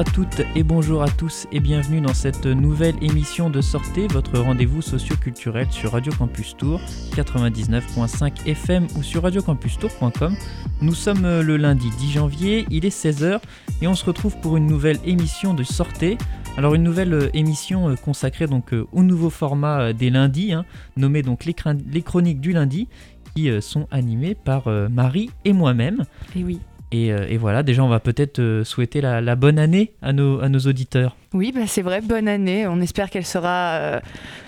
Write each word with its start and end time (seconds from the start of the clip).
À 0.00 0.04
toutes 0.04 0.40
et 0.56 0.62
bonjour 0.62 1.02
à 1.02 1.10
tous 1.10 1.46
et 1.52 1.60
bienvenue 1.60 2.00
dans 2.00 2.14
cette 2.14 2.46
nouvelle 2.46 2.94
émission 3.02 3.50
de 3.50 3.60
Sortez, 3.60 4.06
votre 4.06 4.38
rendez-vous 4.38 4.80
socio-culturel 4.80 5.66
sur 5.70 5.92
Radio 5.92 6.10
Campus 6.10 6.56
Tour 6.56 6.80
99.5 7.14 8.46
FM 8.46 8.86
ou 8.96 9.02
sur 9.02 9.24
radiocampustour.com. 9.24 10.34
Nous 10.80 10.94
sommes 10.94 11.40
le 11.40 11.58
lundi 11.58 11.90
10 11.98 12.12
janvier, 12.12 12.64
il 12.70 12.86
est 12.86 12.96
16h 12.96 13.40
et 13.82 13.88
on 13.88 13.94
se 13.94 14.06
retrouve 14.06 14.38
pour 14.38 14.56
une 14.56 14.66
nouvelle 14.66 14.96
émission 15.04 15.52
de 15.52 15.64
Sortez. 15.64 16.16
Alors 16.56 16.74
une 16.74 16.82
nouvelle 16.82 17.28
émission 17.34 17.94
consacrée 18.02 18.46
donc 18.46 18.74
au 18.92 19.02
nouveau 19.02 19.28
format 19.28 19.92
des 19.92 20.08
lundis, 20.08 20.54
hein, 20.54 20.64
nommé 20.96 21.20
donc 21.20 21.44
les, 21.44 21.54
les, 21.92 22.00
chroniques 22.00 22.40
du 22.40 22.52
lundi, 22.52 22.88
qui 23.36 23.50
sont 23.60 23.86
animées 23.90 24.34
par 24.34 24.66
Marie 24.88 25.28
et 25.44 25.52
moi-même. 25.52 26.04
Et 26.34 26.42
oui. 26.42 26.58
Euh, 26.92 27.26
et, 27.28 27.36
voilà, 27.36 27.62
déjà, 27.62 27.84
on 27.84 27.88
va 27.88 28.00
peut-être 28.00 28.38
euh, 28.40 28.64
souhaiter 28.64 29.00
la, 29.00 29.36
bonne 29.36 29.58
année 29.58 29.92
à 30.02 30.12
nos, 30.12 30.40
à 30.40 30.48
nos 30.48 30.58
auditeurs. 30.60 31.16
Oui, 31.32 31.52
bah 31.54 31.66
c'est 31.66 31.82
vrai, 31.82 32.00
bonne 32.00 32.28
année. 32.28 32.66
On 32.66 32.80
espère 32.80 33.10
qu'elle 33.10 33.26
sera 33.26 33.74
euh, 33.74 34.00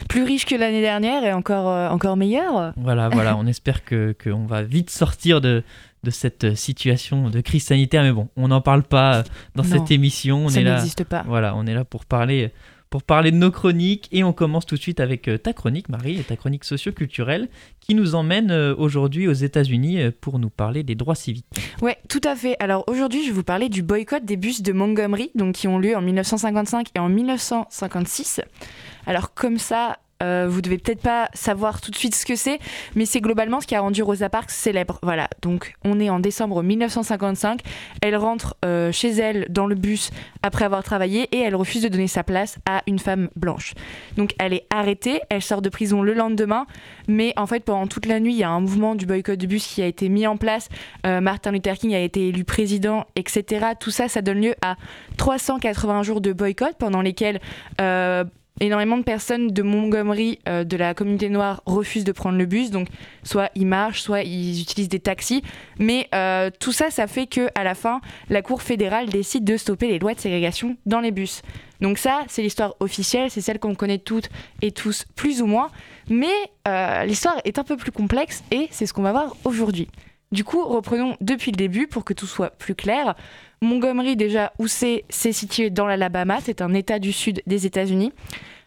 plus 0.09 0.25
riche 0.25 0.45
que 0.45 0.55
l'année 0.55 0.81
dernière 0.81 1.25
et 1.25 1.33
encore, 1.33 1.67
encore 1.93 2.17
meilleure. 2.17 2.73
Voilà, 2.77 3.09
voilà, 3.09 3.37
on 3.39 3.47
espère 3.47 3.85
qu'on 3.85 4.15
que 4.19 4.49
va 4.49 4.63
vite 4.63 4.91
sortir 4.91 5.41
de, 5.41 5.63
de 6.03 6.11
cette 6.11 6.57
situation 6.57 7.31
de 7.31 7.41
crise 7.41 7.65
sanitaire. 7.65 8.03
Mais 8.03 8.13
bon, 8.13 8.29
on 8.37 8.49
n'en 8.49 8.61
parle 8.61 8.83
pas 8.83 9.23
dans 9.55 9.63
cette 9.63 9.91
émission. 9.91 10.47
On 10.47 10.49
ça 10.49 10.63
n'existe 10.63 11.05
pas. 11.05 11.25
Voilà, 11.27 11.55
on 11.57 11.67
est 11.67 11.75
là 11.75 11.85
pour 11.85 12.05
parler 12.05 12.51
pour 12.93 13.03
parler 13.03 13.31
de 13.31 13.37
nos 13.37 13.51
chroniques. 13.51 14.09
Et 14.13 14.23
on 14.23 14.35
commence 14.35 14.67
tout 14.67 14.77
de 14.77 14.81
suite 14.81 15.01
avec 15.01 15.27
euh, 15.27 15.39
ta 15.39 15.55
chronique, 15.55 15.89
Marie, 15.89 16.21
et 16.21 16.23
ta 16.23 16.37
chronique 16.37 16.63
socio-culturelle, 16.63 17.49
qui 17.81 17.95
nous 17.95 18.15
emmène 18.15 18.51
euh, 18.51 18.75
aujourd'hui 18.77 19.27
aux 19.27 19.33
États-Unis 19.33 20.03
euh, 20.03 20.11
pour 20.21 20.39
nous 20.39 20.51
parler 20.51 20.83
des 20.83 20.95
droits 20.95 21.15
civiques. 21.15 21.47
Ouais, 21.81 21.97
tout 22.11 22.21
à 22.23 22.37
fait. 22.37 22.55
Alors 22.61 22.85
aujourd'hui, 22.89 23.23
je 23.23 23.29
vais 23.29 23.35
vous 23.35 23.43
parler 23.43 23.71
du 23.71 23.83
boycott 23.83 24.27
des 24.27 24.37
bus 24.37 24.61
de 24.61 24.73
Montgomery, 24.75 25.31
donc 25.35 25.55
qui 25.55 25.69
ont 25.69 25.79
lieu 25.79 25.97
en 25.97 26.03
1955 26.03 26.89
et 26.95 26.99
en 26.99 27.09
1956. 27.09 28.43
Alors 29.07 29.33
comme 29.33 29.57
ça, 29.57 29.99
euh, 30.23 30.47
vous 30.49 30.63
devez 30.63 30.79
peut-être 30.79 31.03
pas 31.03 31.29
savoir 31.35 31.81
tout 31.81 31.91
de 31.91 31.97
suite 31.97 32.15
ce 32.15 32.25
que 32.25 32.37
c'est, 32.37 32.59
mais 32.95 33.05
c'est 33.05 33.21
globalement 33.21 33.61
ce 33.61 33.67
qui 33.67 33.75
a 33.75 33.81
rendu 33.81 34.03
Rosa 34.03 34.29
Parks 34.29 34.51
célèbre. 34.51 34.99
Voilà, 35.03 35.29
donc 35.43 35.75
on 35.85 36.01
est 36.01 36.11
en 36.11 36.21
décembre 36.21 36.63
1955. 36.63 37.61
Elle 38.01 38.17
rentre 38.17 38.57
euh, 38.65 38.93
chez 38.93 39.11
elle 39.11 39.47
dans 39.51 39.67
le 39.67 39.75
bus 39.75 40.11
après 40.43 40.65
avoir 40.65 40.83
travaillé 40.83 41.29
et 41.33 41.39
elle 41.39 41.57
refuse 41.57 41.83
de 41.83 41.89
donner 41.89 42.09
sa 42.09 42.23
place 42.23 42.59
à 42.67 42.83
une 42.87 42.99
femme 42.99 43.29
blanche. 43.37 43.75
Donc 44.17 44.35
elle 44.39 44.53
est 44.53 44.67
arrêtée, 44.71 45.21
elle 45.29 45.43
sort 45.43 45.63
de 45.63 45.69
prison 45.69 46.03
le 46.03 46.15
lendemain, 46.15 46.67
mais 47.09 47.33
en 47.37 47.47
fait 47.47 47.61
pendant 47.65 47.87
toute 47.87 48.07
la 48.07 48.21
nuit, 48.21 48.35
il 48.35 48.39
y 48.39 48.45
a 48.45 48.51
un 48.51 48.61
mouvement 48.61 48.95
du 48.95 49.07
boycott 49.07 49.39
du 49.39 49.47
bus 49.47 49.67
qui 49.67 49.83
a 49.83 49.87
été 49.87 50.09
mis 50.09 50.27
en 50.27 50.37
place. 50.37 50.69
Euh, 51.07 51.21
Martin 51.21 51.53
Luther 51.53 51.77
King 51.77 51.95
a 51.95 52.01
été 52.01 52.29
élu 52.29 52.45
président, 52.45 53.07
etc. 53.17 53.67
Tout 53.79 53.91
ça, 53.91 54.09
ça 54.09 54.23
donne 54.23 54.41
lieu 54.41 54.55
à 54.63 54.77
380 55.17 56.03
jours 56.03 56.21
de 56.21 56.33
boycott 56.33 56.75
pendant 56.79 57.03
lesquels 57.03 57.41
énormément 58.61 58.97
de 58.97 59.03
personnes 59.03 59.49
de 59.49 59.63
Montgomery, 59.63 60.39
euh, 60.49 60.65
de 60.65 60.77
la 60.77 60.95
communauté 60.95 61.29
noire, 61.29 61.63
refusent 61.67 62.05
de 62.05 62.13
prendre 62.13 62.39
le 62.39 62.47
bus. 62.47 62.71
Donc, 62.71 62.89
soit 63.23 63.51
ils 63.55 63.67
marchent, 63.67 64.03
soit 64.03 64.23
ils 64.23 64.61
utilisent 64.61 64.89
des 64.89 65.01
taxis. 65.01 65.43
Mais 65.79 66.09
euh, 66.15 66.51
tout 66.61 66.73
ça, 66.73 66.91
ça 66.91 67.07
fait 67.07 67.27
que 67.27 67.49
à 67.55 67.65
la 67.65 67.75
fin, 67.75 68.01
la 68.29 68.43
Cour 68.43 68.63
fédérale 68.63 69.09
décide 69.09 69.45
de 69.45 69.57
stopper 69.57 69.89
les 69.89 69.99
lois 69.99 70.15
de 70.15 70.21
ségrégation 70.21 70.77
dans 70.87 71.01
les 71.01 71.11
bus. 71.11 71.43
Donc 71.81 71.99
ça, 71.99 72.23
c'est 72.29 72.43
l'histoire 72.43 72.77
officielle, 72.79 73.31
c'est 73.31 73.41
celle 73.41 73.59
qu'on 73.59 73.75
connaît 73.75 73.99
toutes 73.99 74.29
et 74.61 74.71
tous 74.71 75.05
plus 75.17 75.43
ou 75.43 75.47
moins. 75.47 75.71
Mais 76.09 76.33
euh, 76.69 77.05
l'histoire 77.05 77.37
est 77.45 77.59
un 77.59 77.65
peu 77.65 77.77
plus 77.77 77.91
complexe 77.91 78.45
et 78.51 78.69
c'est 78.71 78.87
ce 78.87 78.93
qu'on 78.93 79.03
va 79.03 79.13
voir 79.13 79.37
aujourd'hui. 79.45 79.89
Du 80.31 80.45
coup, 80.45 80.65
reprenons 80.65 81.17
depuis 81.21 81.51
le 81.51 81.57
début 81.57 81.87
pour 81.87 82.05
que 82.05 82.15
tout 82.15 82.27
soit 82.27 82.51
plus 82.51 82.75
clair. 82.75 83.15
Montgomery, 83.63 84.17
déjà, 84.17 84.53
où 84.59 84.67
c'est 84.67 85.05
C'est 85.09 85.33
situé 85.33 85.71
dans 85.71 85.87
l'Alabama, 85.87 86.39
c'est 86.43 86.61
un 86.61 86.75
État 86.75 86.99
du 86.99 87.13
sud 87.13 87.43
des 87.47 87.65
États-Unis. 87.65 88.13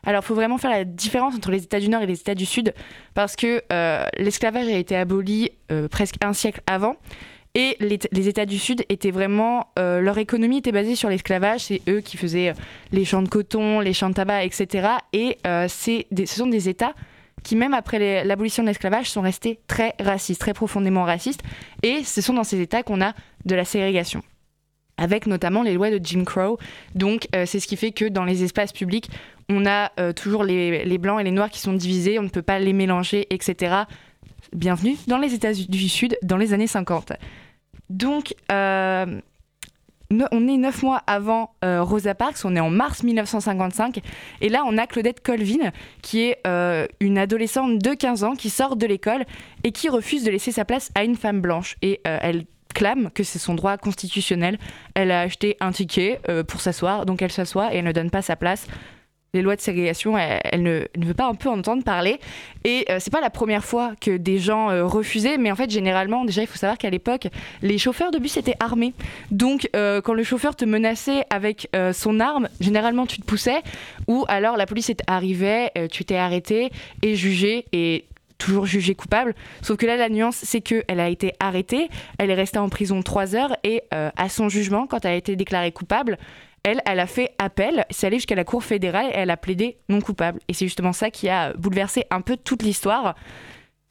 Alors, 0.05 0.21
il 0.23 0.25
faut 0.25 0.35
vraiment 0.35 0.57
faire 0.57 0.71
la 0.71 0.83
différence 0.83 1.35
entre 1.35 1.51
les 1.51 1.63
États 1.63 1.79
du 1.79 1.89
Nord 1.89 2.01
et 2.01 2.05
les 2.05 2.19
États 2.19 2.35
du 2.35 2.45
Sud, 2.45 2.73
parce 3.13 3.35
que 3.35 3.63
euh, 3.73 4.05
l'esclavage 4.17 4.67
a 4.67 4.77
été 4.77 4.95
aboli 4.95 5.51
euh, 5.71 5.87
presque 5.87 6.15
un 6.23 6.33
siècle 6.33 6.61
avant. 6.67 6.95
Et 7.57 7.77
les, 7.79 8.27
États 8.27 8.45
du 8.45 8.59
Sud 8.59 8.83
étaient 8.89 9.11
vraiment. 9.11 9.67
Euh, 9.79 10.01
leur 10.01 10.17
économie 10.17 10.57
était 10.57 10.73
basée 10.73 10.95
sur 10.95 11.09
l'esclavage. 11.09 11.61
C'est 11.61 11.81
eux 11.87 12.01
qui 12.01 12.17
faisaient 12.17 12.53
les 12.91 13.05
champs 13.05 13.21
de 13.21 13.29
coton, 13.29 13.79
les 13.79 13.93
champs 13.93 14.09
de 14.09 14.13
tabac, 14.13 14.43
etc. 14.43 14.89
Et 15.13 15.37
c'est 15.69 16.05
ce 16.13 16.25
sont 16.25 16.47
des 16.47 16.67
États 16.67 16.93
qui, 17.43 17.55
même 17.55 17.73
après 17.73 18.25
l'abolition 18.25 18.61
de 18.61 18.67
l'esclavage, 18.67 19.09
sont 19.09 19.21
restés 19.21 19.59
très 19.67 19.95
racistes, 20.01 20.41
très 20.41 20.53
profondément 20.53 21.05
racistes. 21.05 21.43
Et 21.81 22.03
ce 22.03 22.19
sont 22.19 22.33
dans 22.33 22.43
ces 22.43 22.59
États 22.59 22.83
qu'on 22.83 23.01
a 23.01 23.13
de 23.45 23.55
la 23.55 23.63
ségrégation 23.63 24.21
avec 24.97 25.27
notamment 25.27 25.63
les 25.63 25.73
lois 25.73 25.91
de 25.91 25.99
Jim 26.03 26.23
Crow. 26.23 26.57
Donc 26.93 27.27
euh, 27.35 27.45
c'est 27.45 27.59
ce 27.59 27.67
qui 27.67 27.77
fait 27.77 27.91
que 27.91 28.05
dans 28.05 28.25
les 28.25 28.43
espaces 28.43 28.71
publics, 28.71 29.09
on 29.49 29.65
a 29.65 29.91
euh, 29.99 30.13
toujours 30.13 30.43
les, 30.43 30.97
blancs 30.97 31.19
et 31.19 31.23
les 31.23 31.31
noirs 31.31 31.49
qui 31.49 31.59
sont 31.59 31.73
divisés, 31.73 32.19
on 32.19 32.23
ne 32.23 32.29
peut 32.29 32.41
pas 32.41 32.59
les 32.59 32.73
mélanger, 32.73 33.27
etc. 33.29 33.83
Bienvenue 34.53 34.95
dans 35.07 35.17
les 35.17 35.33
États 35.33 35.53
du 35.53 35.89
Sud 35.89 36.17
dans 36.23 36.37
les 36.37 36.53
années 36.53 36.67
50. 36.67 37.13
Donc 37.89 38.33
euh, 38.51 39.21
on 40.09 40.47
est 40.47 40.57
neuf 40.57 40.81
mois 40.83 41.01
avant 41.07 41.55
Rosa 41.63 42.15
Parks, 42.15 42.37
on 42.45 42.55
est 42.55 42.59
en 42.59 42.69
mars 42.69 43.03
1955, 43.03 44.01
et 44.41 44.49
là 44.49 44.63
on 44.65 44.77
a 44.77 44.85
Claudette 44.87 45.21
Colvin, 45.21 45.71
qui 46.03 46.21
est 46.21 46.41
une 46.99 47.17
adolescente 47.17 47.79
de 47.79 47.93
15 47.93 48.23
ans 48.23 48.35
qui 48.35 48.51
sort 48.51 48.75
de 48.75 48.85
l'école 48.85 49.25
et 49.63 49.71
qui 49.71 49.89
refuse 49.89 50.23
de 50.23 50.31
laisser 50.31 50.51
sa 50.51 50.63
place 50.63 50.91
à 50.95 51.03
une 51.03 51.15
femme 51.15 51.41
blanche. 51.41 51.75
Et 51.81 52.01
elle 52.03 52.45
clame 52.75 53.09
que 53.11 53.23
c'est 53.23 53.39
son 53.39 53.55
droit 53.55 53.77
constitutionnel. 53.77 54.59
Elle 54.93 55.09
a 55.09 55.21
acheté 55.21 55.57
un 55.59 55.71
ticket 55.71 56.19
euh, 56.29 56.43
pour 56.43 56.61
s'asseoir, 56.61 57.07
donc 57.07 57.23
elle 57.23 57.31
s'assoit 57.31 57.73
et 57.73 57.77
elle 57.77 57.85
ne 57.85 57.91
donne 57.91 58.11
pas 58.11 58.21
sa 58.21 58.35
place. 58.35 58.67
Les 59.33 59.41
lois 59.41 59.55
de 59.57 59.61
ségrégation, 59.61 60.17
elle, 60.17 60.63
ne, 60.63 60.85
veut 60.97 61.13
pas 61.13 61.27
un 61.27 61.35
peu 61.35 61.49
entendre 61.49 61.83
parler. 61.83 62.19
Et 62.63 62.85
euh, 62.89 62.99
c'est 63.01 63.11
pas 63.11 63.19
la 63.19 63.29
première 63.29 63.65
fois 63.65 63.93
que 63.99 64.15
des 64.15 64.37
gens 64.37 64.69
euh, 64.69 64.85
refusaient, 64.85 65.37
mais 65.37 65.51
en 65.51 65.57
fait, 65.57 65.69
généralement, 65.69 66.23
déjà, 66.23 66.41
il 66.41 66.47
faut 66.47 66.57
savoir 66.57 66.77
qu'à 66.77 66.89
l'époque, 66.89 67.27
les 67.61 67.77
chauffeurs 67.77 68.11
de 68.11 68.19
bus 68.19 68.37
étaient 68.37 68.55
armés. 68.61 68.93
Donc, 69.31 69.69
quand 69.73 70.13
le 70.13 70.23
chauffeur 70.23 70.55
te 70.55 70.63
menaçait 70.63 71.25
avec 71.29 71.69
son 71.91 72.21
arme, 72.21 72.47
généralement, 72.61 73.05
tu 73.05 73.19
te 73.19 73.25
poussais, 73.25 73.61
ou 74.07 74.23
alors 74.29 74.55
la 74.55 74.65
police 74.65 74.91
arrivait, 75.07 75.71
tu 75.91 76.03
étais 76.03 76.15
arrêté 76.15 76.71
et 77.01 77.15
jugé, 77.15 77.65
et 77.73 78.05
toujours 78.37 78.65
jugée 78.65 78.95
coupable. 78.95 79.35
Sauf 79.61 79.77
que 79.77 79.85
là, 79.85 79.97
la 79.97 80.09
nuance, 80.09 80.37
c'est 80.43 80.61
qu'elle 80.61 80.99
a 80.99 81.09
été 81.09 81.33
arrêtée, 81.39 81.89
elle 82.17 82.29
est 82.29 82.35
restée 82.35 82.59
en 82.59 82.69
prison 82.69 83.01
trois 83.01 83.35
heures 83.35 83.55
et 83.63 83.83
euh, 83.93 84.09
à 84.17 84.29
son 84.29 84.49
jugement, 84.49 84.87
quand 84.87 85.05
elle 85.05 85.11
a 85.11 85.15
été 85.15 85.35
déclarée 85.35 85.71
coupable, 85.71 86.17
elle, 86.63 86.81
elle 86.85 86.99
a 86.99 87.07
fait 87.07 87.31
appel, 87.37 87.85
c'est 87.91 88.07
allé 88.07 88.17
jusqu'à 88.17 88.35
la 88.35 88.43
Cour 88.43 88.63
fédérale 88.63 89.07
et 89.07 89.17
elle 89.17 89.29
a 89.29 89.37
plaidé 89.37 89.77
non 89.87 90.01
coupable. 90.01 90.39
Et 90.47 90.53
c'est 90.53 90.65
justement 90.65 90.93
ça 90.93 91.11
qui 91.11 91.29
a 91.29 91.53
bouleversé 91.53 92.05
un 92.09 92.21
peu 92.21 92.37
toute 92.37 92.63
l'histoire. 92.63 93.15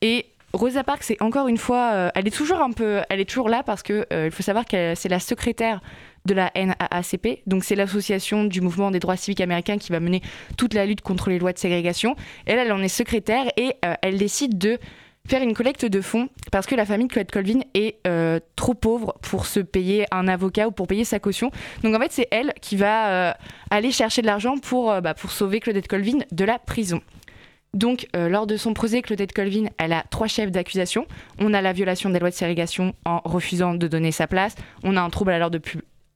Et 0.01 0.27
Rosa 0.53 0.85
Parks, 0.85 1.05
c'est 1.05 1.23
encore 1.23 1.49
une 1.49 1.57
fois, 1.57 1.91
euh, 1.93 2.11
elle 2.15 2.27
est 2.27 2.35
toujours 2.37 2.61
un 2.61 2.73
peu, 2.73 3.03
elle 3.09 3.21
est 3.21 3.29
toujours 3.29 3.49
là 3.49 3.63
parce 3.63 3.83
que 3.83 4.07
euh, 4.13 4.27
il 4.27 4.31
faut 4.31 4.43
savoir 4.43 4.65
que 4.65 4.95
c'est 4.95 5.09
la 5.09 5.21
secrétaire 5.21 5.81
de 6.27 6.35
la 6.35 6.51
NAACP. 6.55 7.43
Donc 7.47 7.65
c'est 7.65 7.75
l'association 7.75 8.45
du 8.45 8.61
mouvement 8.61 8.91
des 8.91 9.01
droits 9.01 9.17
civiques 9.17 9.41
américains 9.41 9.79
qui 9.79 9.93
va 9.93 10.01
mener 10.01 10.23
toute 10.57 10.75
la 10.75 10.87
lutte 10.87 11.03
contre 11.03 11.31
les 11.31 11.39
lois 11.39 11.53
de 11.53 11.59
ségrégation. 11.59 12.17
Elle, 12.47 12.59
elle 12.59 12.73
en 12.73 12.83
est 12.83 12.89
secrétaire 12.89 13.47
et 13.57 13.75
euh, 13.85 13.95
elle 14.03 14.17
décide 14.17 14.57
de 14.59 14.79
faire 15.27 15.43
une 15.43 15.55
collecte 15.55 15.85
de 15.85 16.01
fonds 16.01 16.29
parce 16.51 16.67
que 16.67 16.75
la 16.75 16.85
famille 16.85 17.09
de 17.09 17.13
Claude 17.13 17.31
Colvin 17.31 17.61
est 17.75 17.99
euh, 18.07 18.41
trop 18.57 18.75
pauvre 18.75 19.15
pour 19.23 19.47
se 19.47 19.61
payer 19.61 20.07
un 20.11 20.29
avocat 20.29 20.69
ou 20.69 20.71
pour 20.71 20.87
payer 20.87 21.05
sa 21.05 21.19
caution. 21.19 21.51
Donc 21.83 21.95
en 21.95 21.99
fait, 21.99 22.13
c'est 22.13 22.29
elle 22.31 22.53
qui 22.61 22.77
va 22.77 23.09
euh, 23.09 23.33
aller 23.71 23.91
chercher 23.91 24.23
de 24.23 24.27
l'argent 24.27 24.57
pour, 24.59 25.01
bah, 25.03 25.15
pour 25.15 25.31
sauver 25.31 25.61
Claudette 25.61 25.89
Colvin 25.89 26.19
de 26.31 26.45
la 26.45 26.59
prison. 26.59 27.01
Donc, 27.73 28.07
lors 28.15 28.47
de 28.47 28.57
son 28.57 28.73
procès, 28.73 29.03
Claudette 29.03 29.33
Colvin, 29.33 29.65
elle 29.79 29.93
a 29.93 30.05
trois 30.09 30.29
chefs 30.29 30.53
d'accusation. 30.53 31.09
On 31.41 31.53
a 31.53 31.61
la 31.61 31.73
violation 31.73 32.09
des 32.09 32.21
lois 32.21 32.31
de 32.31 32.35
ségrégation 32.37 32.95
en 33.05 33.21
refusant 33.25 33.75
de 33.75 33.89
donner 33.89 34.13
sa 34.13 34.29
place. 34.29 34.55
On 34.85 34.97
a 34.97 35.01
un 35.01 35.11
trouble 35.11 35.33
à 35.33 35.41
l'ordre 35.41 35.59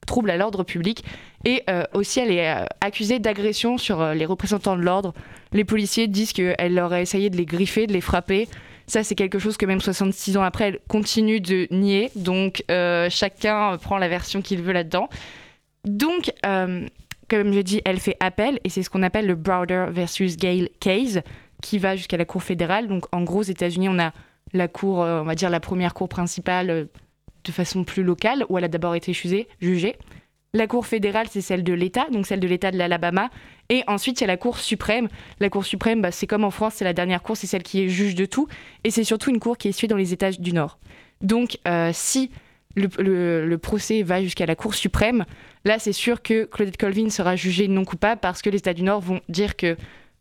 trouble 0.09 0.31
à 0.31 0.37
l'ordre 0.37 0.65
public. 0.65 1.05
Et 1.45 1.63
euh, 1.71 1.85
aussi, 1.95 2.19
elle 2.19 2.33
est 2.33 2.51
euh, 2.51 2.65
accusée 2.81 3.21
d'agression 3.21 3.79
sur 3.79 4.01
euh, 4.01 4.15
les 4.15 4.27
représentants 4.27 4.77
de 4.77 4.83
l'ordre. 4.83 5.15
Les 5.53 5.65
policiers 5.65 6.09
disent 6.09 6.33
qu'elle 6.33 6.81
aurait 6.81 7.03
essayé 7.03 7.31
de 7.31 7.37
les 7.37 7.45
griffer, 7.45 7.87
de 7.87 7.93
les 7.93 8.01
frapper. 8.01 8.49
Ça, 8.89 9.05
c'est 9.05 9.15
quelque 9.15 9.39
chose 9.39 9.57
que 9.57 9.67
même 9.67 9.81
66 9.81 10.37
ans 10.39 10.43
après, 10.43 10.69
elle 10.69 10.79
continue 10.89 11.41
de 11.41 11.69
nier. 11.71 12.11
Donc, 12.17 12.65
chacun 13.11 13.77
prend 13.77 13.99
la 13.99 14.09
version 14.09 14.41
qu'il 14.41 14.63
veut 14.63 14.73
là-dedans. 14.73 15.11
Donc, 15.85 16.33
comme 16.43 17.53
je 17.53 17.61
dis, 17.61 17.83
elle 17.85 18.01
fait 18.01 18.17
appel, 18.21 18.59
et 18.65 18.71
c'est 18.71 18.83
ce 18.83 18.89
qu'on 18.89 19.03
appelle 19.03 19.27
le 19.27 19.35
Browder 19.35 19.89
versus 19.91 20.39
Gale 20.39 20.71
case, 20.81 21.21
qui 21.63 21.79
va 21.79 21.97
jusqu'à 21.97 22.17
la 22.17 22.25
Cour 22.25 22.43
fédérale. 22.43 22.89
Donc, 22.89 23.05
en 23.13 23.25
gros, 23.25 23.41
aux 23.41 23.43
États-Unis, 23.43 23.91
on 23.91 23.99
a 23.99 24.13
la 24.55 24.69
cour, 24.69 25.01
on 25.01 25.25
va 25.25 25.35
dire 25.35 25.51
la 25.51 25.61
première 25.61 25.93
cour 25.93 26.09
principale 26.09 26.89
de 27.49 27.53
façon 27.53 27.85
plus 27.85 28.03
locale, 28.03 28.45
où 28.49 28.59
elle 28.59 28.65
a 28.65 28.69
d'abord 28.69 28.95
été 28.95 29.13
jugée. 29.13 29.97
La 30.55 30.67
Cour 30.67 30.87
fédérale, 30.87 31.27
c'est 31.31 31.43
celle 31.43 31.63
de 31.63 31.75
l'État, 31.75 32.07
donc 32.11 32.27
celle 32.27 32.41
de 32.41 32.47
l'État 32.47 32.71
de 32.71 32.79
l'Alabama. 32.79 33.31
Et 33.69 33.83
ensuite, 33.87 34.21
il 34.21 34.23
y 34.23 34.25
a 34.25 34.29
la 34.29 34.39
Cour 34.39 34.59
suprême. 34.59 35.09
La 35.41 35.51
Cour 35.51 35.65
suprême, 35.65 36.01
bah, 36.01 36.11
c'est 36.11 36.27
comme 36.27 36.45
en 36.45 36.51
France, 36.51 36.75
c'est 36.77 36.85
la 36.85 36.95
dernière 36.95 37.23
cour, 37.23 37.37
c'est 37.37 37.47
celle 37.47 37.63
qui 37.63 37.83
est 37.83 37.89
juge 37.89 38.15
de 38.15 38.25
tout. 38.25 38.49
Et 38.85 38.91
c'est 38.91 39.05
surtout 39.05 39.31
une 39.31 39.41
cour 39.41 39.59
qui 39.59 39.69
est 39.69 39.73
située 39.73 39.89
dans 39.89 39.97
les 39.97 40.13
États 40.13 40.31
du 40.31 40.53
Nord. 40.53 40.79
Donc, 41.21 41.59
euh, 41.67 41.91
si 41.93 42.31
le, 42.77 43.57
procès 43.57 44.03
va 44.03 44.23
jusqu'à 44.23 44.47
la 44.47 44.55
Cour 44.55 44.75
suprême, 44.75 45.25
là 45.65 45.79
c'est 45.79 45.93
sûr 45.93 46.23
que 46.23 46.45
Claudette 46.45 46.77
Colvin 46.77 47.11
sera 47.11 47.37
jugée 47.37 47.69
non 47.69 47.85
coupable 47.85 48.21
parce 48.21 48.41
que 48.41 48.51
les 48.51 48.59
États 48.59 48.75
du 48.75 48.83
Nord 48.83 49.01
vont 49.01 49.21
dire 49.29 49.57
que 49.57 49.77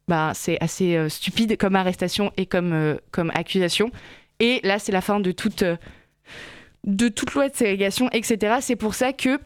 bah, 0.07 0.31
c'est 0.33 0.57
assez 0.62 0.95
euh, 0.95 1.09
stupide 1.09 1.57
comme 1.57 1.75
arrestation 1.75 2.31
et 2.38 2.47
euh, 2.53 2.97
comme 3.12 3.31
accusation. 3.33 3.91
Et 4.39 4.59
là 4.63 4.79
c'est 4.79 4.91
la 4.91 5.01
fin 5.01 5.19
de 5.19 5.31
toute, 5.31 5.63
de 6.88 7.10
toute 7.10 7.34
loi 7.34 7.50
de 7.50 7.56
ségrégation, 7.56 8.10
etc. 8.12 8.56
C'est 8.62 8.75
pour 8.75 8.95
ça 8.95 9.13
que 9.13 9.39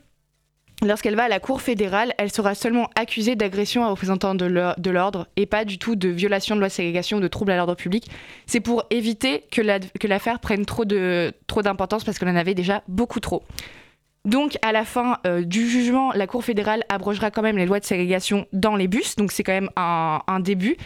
Lorsqu'elle 0.84 1.16
va 1.16 1.26
à 1.26 1.30
la 1.30 1.40
Cour 1.40 1.62
fédérale, 1.62 2.12
elle 2.18 2.32
sera 2.32 2.56
seulement 2.56 2.90
accusée 2.96 3.36
d'agression 3.36 3.86
à 3.86 3.90
représentant 3.90 4.34
de 4.34 4.90
l'ordre 4.90 5.28
et 5.36 5.46
pas 5.46 5.64
du 5.64 5.78
tout 5.78 5.96
de 5.96 6.10
violation 6.10 6.56
de 6.56 6.60
loi 6.60 6.70
de 6.70 6.74
ségrégation 6.74 7.18
ou 7.18 7.22
de 7.22 7.28
trouble 7.28 7.52
à 7.52 7.56
l'ordre 7.56 7.76
public. 7.76 8.10
C'est 8.48 8.62
pour 8.62 8.86
éviter 8.90 9.46
que 9.52 9.62
l'affaire 10.08 10.40
prenne 10.40 10.66
trop 10.66 10.84
d'importance 10.84 12.04
parce 12.04 12.18
qu'elle 12.18 12.30
en 12.30 12.36
avait 12.36 12.56
déjà 12.56 12.82
beaucoup 12.88 13.20
trop. 13.20 13.44
Donc, 14.26 14.58
à 14.64 14.72
la 14.72 14.84
fin 14.84 15.20
euh, 15.28 15.44
du 15.44 15.70
jugement, 15.70 16.14
la 16.14 16.26
Cour 16.26 16.44
fédérale 16.44 16.84
abrogera 16.90 17.30
quand 17.30 17.44
même 17.44 17.58
les 17.58 17.68
lois 17.68 17.80
de 17.80 17.86
ségrégation 17.86 18.48
dans 18.52 18.76
les 18.76 18.88
bus, 18.88 19.16
donc 19.18 19.32
c'est 19.32 19.44
quand 19.44 19.52
même 19.52 19.70
un 19.76 20.40
début. 20.40 20.78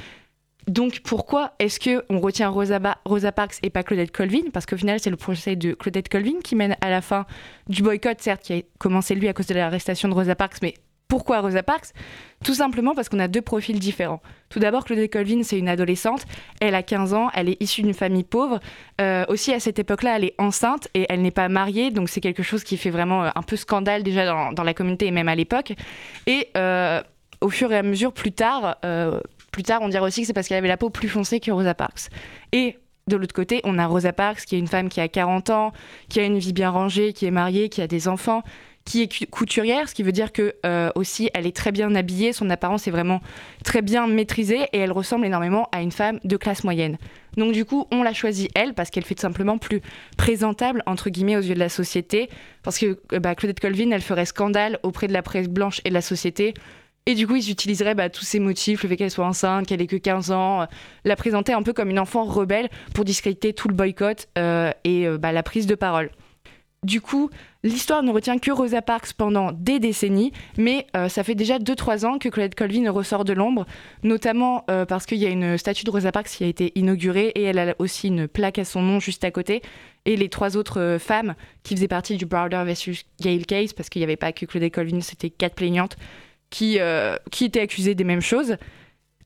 Donc 0.67 1.01
pourquoi 1.03 1.53
est-ce 1.59 1.79
qu'on 1.79 2.19
retient 2.19 2.49
Rosa, 2.49 2.79
Rosa, 3.05 3.31
Parks 3.31 3.55
et 3.61 3.69
pas 3.69 3.83
Claudette 3.83 4.11
Colvin? 4.11 4.49
Parce 4.51 4.65
qu'au 4.65 4.77
final, 4.77 4.99
c'est 4.99 5.09
le 5.09 5.15
procès 5.15 5.55
de 5.55 5.73
Claudette 5.73 6.09
Colvin 6.09 6.39
qui 6.43 6.55
mène 6.55 6.75
à 6.81 6.89
la 6.89 7.01
fin 7.01 7.25
du 7.67 7.83
boycott, 7.83 8.19
certes, 8.19 8.41
qui 8.41 8.53
a 8.53 8.61
commencé 8.79 9.15
lui 9.15 9.27
à 9.27 9.33
cause 9.33 9.47
de 9.47 9.53
l'arrestation 9.53 10.09
de 10.09 10.13
Rosa 10.13 10.35
Parks, 10.35 10.57
mais 10.61 10.73
pourquoi 11.07 11.39
Rosa 11.41 11.61
Parks? 11.61 11.89
Tout 12.43 12.55
simplement 12.55 12.95
parce 12.95 13.09
qu'on 13.09 13.19
a 13.19 13.27
deux 13.27 13.41
profils 13.41 13.79
différents. 13.79 14.21
Tout 14.49 14.59
d'abord, 14.59 14.85
Claudette 14.85 15.13
Colvin, 15.13 15.43
c'est 15.43 15.59
une 15.59 15.69
adolescente, 15.69 16.25
elle 16.59 16.73
a 16.73 16.81
15 16.81 17.13
ans, 17.13 17.29
elle 17.35 17.49
est 17.49 17.61
issue 17.61 17.83
d'une 17.83 17.93
famille 17.93 18.23
pauvre. 18.23 18.59
Euh, 18.99 19.23
aussi, 19.27 19.53
à 19.53 19.59
cette 19.59 19.77
époque-là, 19.77 20.17
elle 20.17 20.25
est 20.25 20.35
enceinte 20.39 20.87
et 20.95 21.05
elle 21.09 21.21
n'est 21.21 21.31
pas 21.31 21.47
mariée, 21.47 21.91
donc 21.91 22.09
c'est 22.09 22.21
quelque 22.21 22.43
chose 22.43 22.63
qui 22.63 22.77
fait 22.77 22.89
vraiment 22.89 23.23
euh, 23.23 23.29
un 23.35 23.43
peu 23.43 23.55
scandale 23.55 24.01
déjà 24.01 24.25
dans, 24.25 24.63
la 24.63 24.73
communauté 24.73 25.05
et 25.05 25.11
même 25.11 25.29
à 25.29 25.35
l'époque. 25.35 25.73
Et 26.25 26.49
euh, 26.57 27.01
au 27.41 27.49
fur 27.49 27.71
et 27.71 27.77
à 27.77 27.83
mesure, 27.83 28.11
plus 28.11 28.31
tard, 28.31 28.77
plus 29.55 29.63
tard, 29.63 29.81
on 29.81 29.87
dirait 29.87 30.03
aussi 30.03 30.19
que 30.19 30.27
c'est 30.27 30.33
parce 30.33 30.49
qu'elle 30.49 30.57
avait 30.57 30.67
la 30.67 30.75
peau 30.75 30.89
plus 30.89 31.07
foncée 31.07 31.39
que 31.39 31.49
Rosa 31.49 31.73
Parks. 31.73 32.09
Et 32.51 32.77
de 33.07 33.15
l'autre 33.15 33.33
côté, 33.33 33.61
on 33.63 33.79
a 33.79 33.87
Rosa 33.87 34.11
Parks, 34.11 34.41
qui 34.41 34.57
est 34.57 34.59
une 34.59 34.67
femme 34.67 34.89
qui 34.89 34.99
a 34.99 35.07
40 35.07 35.49
ans, 35.49 35.71
qui 36.09 36.19
a 36.19 36.25
une 36.25 36.39
vie 36.39 36.51
bien 36.51 36.69
rangée, 36.69 37.13
qui 37.13 37.25
est 37.25 37.31
mariée, 37.31 37.69
qui 37.69 37.81
a 37.81 37.87
des 37.87 38.09
enfants, 38.09 38.43
qui 38.83 39.03
est 39.03 39.25
couturière, 39.27 39.87
ce 39.87 39.95
qui 39.95 40.03
veut 40.03 40.11
dire 40.11 40.33
que 40.33 40.55
euh, 40.65 40.91
aussi 40.95 41.29
elle 41.33 41.47
est 41.47 41.55
très 41.55 41.71
bien 41.71 41.95
habillée, 41.95 42.33
son 42.33 42.49
apparence 42.49 42.85
est 42.85 42.91
vraiment 42.91 43.21
très 43.63 43.81
bien 43.81 44.07
maîtrisée 44.07 44.67
et 44.73 44.77
elle 44.77 44.91
ressemble 44.91 45.25
énormément 45.25 45.69
à 45.71 45.81
une 45.81 45.93
femme 45.93 46.19
de 46.25 46.35
classe 46.35 46.65
moyenne. 46.65 46.97
Donc 47.37 47.53
du 47.53 47.63
coup, 47.63 47.87
on 47.91 48.03
l'a 48.03 48.13
choisie 48.13 48.49
elle 48.55 48.73
parce 48.73 48.89
qu'elle 48.89 49.05
fait 49.05 49.15
tout 49.15 49.21
simplement 49.21 49.57
plus 49.57 49.81
présentable 50.17 50.83
entre 50.85 51.09
guillemets 51.09 51.37
aux 51.37 51.41
yeux 51.41 51.55
de 51.55 51.59
la 51.59 51.69
société, 51.69 52.29
parce 52.61 52.77
que 52.77 52.99
euh, 53.13 53.19
bah, 53.19 53.35
Claudette 53.35 53.61
Colvin, 53.61 53.91
elle 53.91 54.01
ferait 54.01 54.25
scandale 54.25 54.79
auprès 54.83 55.07
de 55.07 55.13
la 55.13 55.21
presse 55.21 55.47
blanche 55.47 55.79
et 55.85 55.89
de 55.89 55.93
la 55.93 56.01
société 56.01 56.53
et 57.07 57.13
du 57.13 57.27
coup, 57.27 57.35
ils 57.35 57.51
utiliseraient 57.51 57.93
bah, 57.93 58.09
tous 58.09 58.25
ces 58.25 58.39
motifs, 58.39 58.81
le 58.81 58.89
fait 58.89 58.97
qu'elle 58.97 59.11
soit 59.11 59.25
enceinte, 59.25 59.67
qu'elle 59.67 59.81
ait 59.81 59.87
que 59.87 59.95
15 59.95 60.31
ans, 60.31 60.61
euh, 60.61 60.65
la 61.03 61.15
présenter 61.15 61.53
un 61.53 61.61
peu 61.61 61.71
comme 61.71 61.91
une 61.91 61.99
enfant 61.99 62.23
rebelle 62.23 62.69
pour 62.95 63.05
discréditer 63.05 63.53
tout 63.53 63.67
le 63.67 63.75
boycott 63.75 64.27
euh, 64.37 64.71
et 64.83 65.07
euh, 65.07 65.19
bah, 65.19 65.31
la 65.31 65.43
prise 65.43 65.67
de 65.67 65.75
parole. 65.75 66.09
Du 66.81 67.01
coup, 67.01 67.29
l'histoire 67.63 68.01
ne 68.01 68.11
retient 68.11 68.39
que 68.39 68.51
Rosa 68.51 68.81
Parks 68.81 69.13
pendant 69.13 69.51
des 69.51 69.79
décennies, 69.79 70.31
mais 70.55 70.85
ça 71.09 71.23
fait 71.23 71.33
déjà 71.33 71.57
2-3 71.57 72.05
ans 72.05 72.19
que 72.19 72.29
Colette 72.29 72.53
Colvin 72.53 72.91
ressort 72.91 73.25
de 73.25 73.33
l'ombre, 73.33 73.65
notamment 74.03 74.65
parce 74.87 75.07
qu'il 75.07 75.17
y 75.17 75.25
a 75.25 75.29
une 75.29 75.57
statue 75.57 75.83
de 75.83 75.89
Rosa 75.89 76.11
Parks 76.11 76.27
qui 76.27 76.43
a 76.43 76.47
été 76.47 76.71
inaugurée 76.75 77.29
et 77.29 77.41
elle 77.41 77.57
a 77.57 77.73
aussi 77.79 78.09
une 78.09 78.27
plaque 78.27 78.59
à 78.59 78.65
son 78.65 78.83
nom 78.83 78.99
juste 78.99 79.23
à 79.23 79.31
côté. 79.31 79.63
Et 80.05 80.15
les 80.15 80.29
trois 80.29 80.57
autres 80.57 80.97
femmes 80.99 81.33
qui 81.63 81.75
faisaient 81.75 81.87
partie 81.87 82.17
du 82.17 82.27
Browder 82.27 82.61
versus 82.63 83.03
Gail 83.19 83.45
case, 83.45 83.73
parce 83.73 83.89
qu'il 83.89 84.01
n'y 84.01 84.03
avait 84.03 84.15
pas 84.15 84.31
que 84.31 84.45
Claudette 84.45 84.75
Colvin, 84.75 85.01
c'était 85.01 85.31
quatre 85.31 85.55
plaignantes, 85.55 85.97
qui, 86.49 86.79
euh, 86.79 87.15
qui 87.31 87.45
était 87.45 87.61
accusée 87.61 87.95
des 87.95 88.03
mêmes 88.03 88.21
choses. 88.21 88.57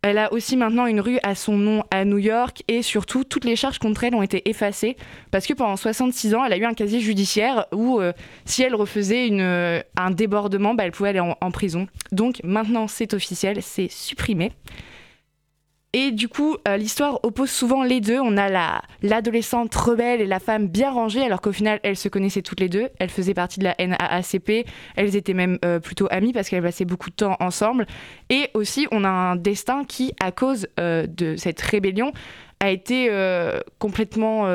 Elle 0.01 0.17
a 0.17 0.31
aussi 0.31 0.55
maintenant 0.55 0.85
une 0.85 1.01
rue 1.01 1.19
à 1.23 1.35
son 1.35 1.57
nom 1.57 1.83
à 1.91 2.05
New 2.05 2.19
York 2.19 2.63
et 2.69 2.81
surtout 2.81 3.25
toutes 3.25 3.43
les 3.43 3.57
charges 3.57 3.79
contre 3.79 4.05
elle 4.05 4.15
ont 4.15 4.21
été 4.21 4.49
effacées 4.49 4.95
parce 5.29 5.45
que 5.45 5.53
pendant 5.53 5.75
66 5.75 6.35
ans 6.35 6.45
elle 6.45 6.53
a 6.53 6.57
eu 6.57 6.63
un 6.63 6.73
casier 6.73 7.01
judiciaire 7.01 7.65
où 7.73 7.99
euh, 7.99 8.13
si 8.45 8.63
elle 8.63 8.75
refaisait 8.75 9.27
une, 9.27 9.41
euh, 9.41 9.81
un 9.97 10.11
débordement 10.11 10.73
bah, 10.73 10.85
elle 10.85 10.93
pouvait 10.93 11.09
aller 11.09 11.19
en 11.19 11.51
prison. 11.51 11.87
Donc 12.13 12.39
maintenant 12.45 12.87
c'est 12.87 13.13
officiel, 13.13 13.61
c'est 13.61 13.89
supprimé. 13.91 14.53
Et 15.93 16.11
du 16.11 16.27
coup, 16.27 16.55
euh, 16.67 16.77
l'histoire 16.77 17.19
oppose 17.23 17.49
souvent 17.49 17.81
les 17.81 17.99
deux. 17.99 18.19
On 18.19 18.37
a 18.37 18.47
la, 18.47 18.83
l'adolescente 19.01 19.73
rebelle 19.73 20.21
et 20.21 20.27
la 20.27 20.39
femme 20.39 20.67
bien 20.67 20.91
rangée, 20.91 21.23
alors 21.23 21.41
qu'au 21.41 21.51
final, 21.51 21.79
elles 21.81 21.97
se 21.97 22.09
connaissaient 22.09 22.43
toutes 22.43 22.59
les 22.59 22.69
deux. 22.69 22.89
Elles 22.99 23.09
faisaient 23.09 23.33
partie 23.33 23.59
de 23.59 23.63
la 23.63 23.75
NAACP. 23.79 24.67
Elles 24.95 25.15
étaient 25.15 25.33
même 25.33 25.57
euh, 25.65 25.79
plutôt 25.79 26.07
amies 26.11 26.31
parce 26.31 26.47
qu'elles 26.47 26.61
passaient 26.61 26.85
beaucoup 26.85 27.09
de 27.09 27.15
temps 27.15 27.37
ensemble. 27.39 27.87
Et 28.29 28.49
aussi, 28.53 28.87
on 28.91 29.03
a 29.03 29.09
un 29.09 29.35
destin 29.35 29.83
qui, 29.83 30.13
à 30.19 30.31
cause 30.31 30.67
euh, 30.79 31.07
de 31.07 31.35
cette 31.37 31.59
rébellion, 31.59 32.11
a 32.59 32.69
été 32.69 33.09
complètement. 33.79 34.45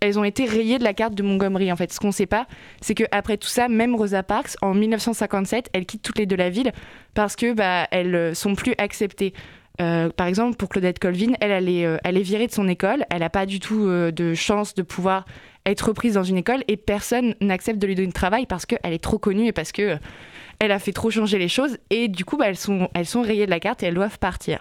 elles 0.00 0.18
ont 0.18 0.24
été 0.24 0.44
rayées 0.44 0.78
de 0.78 0.84
la 0.84 0.92
carte 0.92 1.14
de 1.14 1.22
Montgomery. 1.22 1.72
En 1.72 1.76
fait, 1.76 1.90
ce 1.90 1.98
qu'on 1.98 2.08
ne 2.08 2.12
sait 2.12 2.26
pas, 2.26 2.46
c'est 2.82 2.94
qu'après 2.94 3.38
tout 3.38 3.48
ça, 3.48 3.68
même 3.68 3.94
Rosa 3.94 4.22
Parks, 4.22 4.54
en 4.60 4.74
1957, 4.74 5.70
elle 5.72 5.86
quitte 5.86 6.02
toutes 6.02 6.18
les 6.18 6.26
deux 6.26 6.36
la 6.36 6.50
ville 6.50 6.72
parce 7.14 7.36
que 7.36 7.54
bah, 7.54 7.88
elles 7.90 8.36
sont 8.36 8.54
plus 8.54 8.74
acceptées. 8.76 9.32
Euh, 9.80 10.10
par 10.10 10.26
exemple, 10.26 10.56
pour 10.56 10.68
Claudette 10.68 10.98
Colvin, 10.98 11.32
elle, 11.40 11.50
elle 11.50 11.68
est, 11.68 11.86
euh, 11.86 11.98
elle 12.04 12.16
est 12.16 12.22
virée 12.22 12.46
de 12.46 12.52
son 12.52 12.68
école. 12.68 13.04
Elle 13.10 13.20
n'a 13.20 13.30
pas 13.30 13.46
du 13.46 13.60
tout 13.60 13.86
euh, 13.86 14.10
de 14.10 14.34
chance 14.34 14.74
de 14.74 14.82
pouvoir 14.82 15.24
être 15.66 15.88
reprise 15.88 16.14
dans 16.14 16.24
une 16.24 16.36
école 16.36 16.64
et 16.66 16.76
personne 16.76 17.34
n'accepte 17.40 17.78
de 17.78 17.86
lui 17.86 17.94
donner 17.94 18.08
de 18.08 18.12
travail 18.12 18.46
parce 18.46 18.66
qu'elle 18.66 18.92
est 18.92 19.02
trop 19.02 19.18
connue 19.18 19.46
et 19.46 19.52
parce 19.52 19.72
que 19.72 19.98
elle 20.60 20.72
a 20.72 20.78
fait 20.78 20.92
trop 20.92 21.10
changer 21.10 21.38
les 21.38 21.48
choses. 21.48 21.78
Et 21.90 22.08
du 22.08 22.24
coup, 22.24 22.36
bah, 22.36 22.46
elles, 22.48 22.56
sont, 22.56 22.88
rayées 23.22 23.46
de 23.46 23.50
la 23.50 23.60
carte 23.60 23.82
et 23.82 23.86
elles 23.86 23.94
doivent 23.94 24.18
partir. 24.18 24.60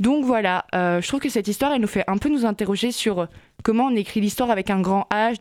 Donc 0.00 0.24
voilà, 0.24 0.64
je 0.72 1.06
trouve 1.06 1.20
que 1.20 1.28
cette 1.28 1.48
histoire, 1.48 1.72
elle 1.72 1.80
nous 1.80 1.86
fait 1.86 2.04
un 2.06 2.16
peu 2.16 2.28
nous 2.28 2.46
interroger 2.46 2.92
sur 2.92 3.28
comment 3.62 3.86
on 3.86 3.96
écrit 3.96 4.20
l'histoire 4.20 4.50
avec 4.50 4.70
un 4.70 4.80
grand 4.80 5.06
H. 5.10 5.40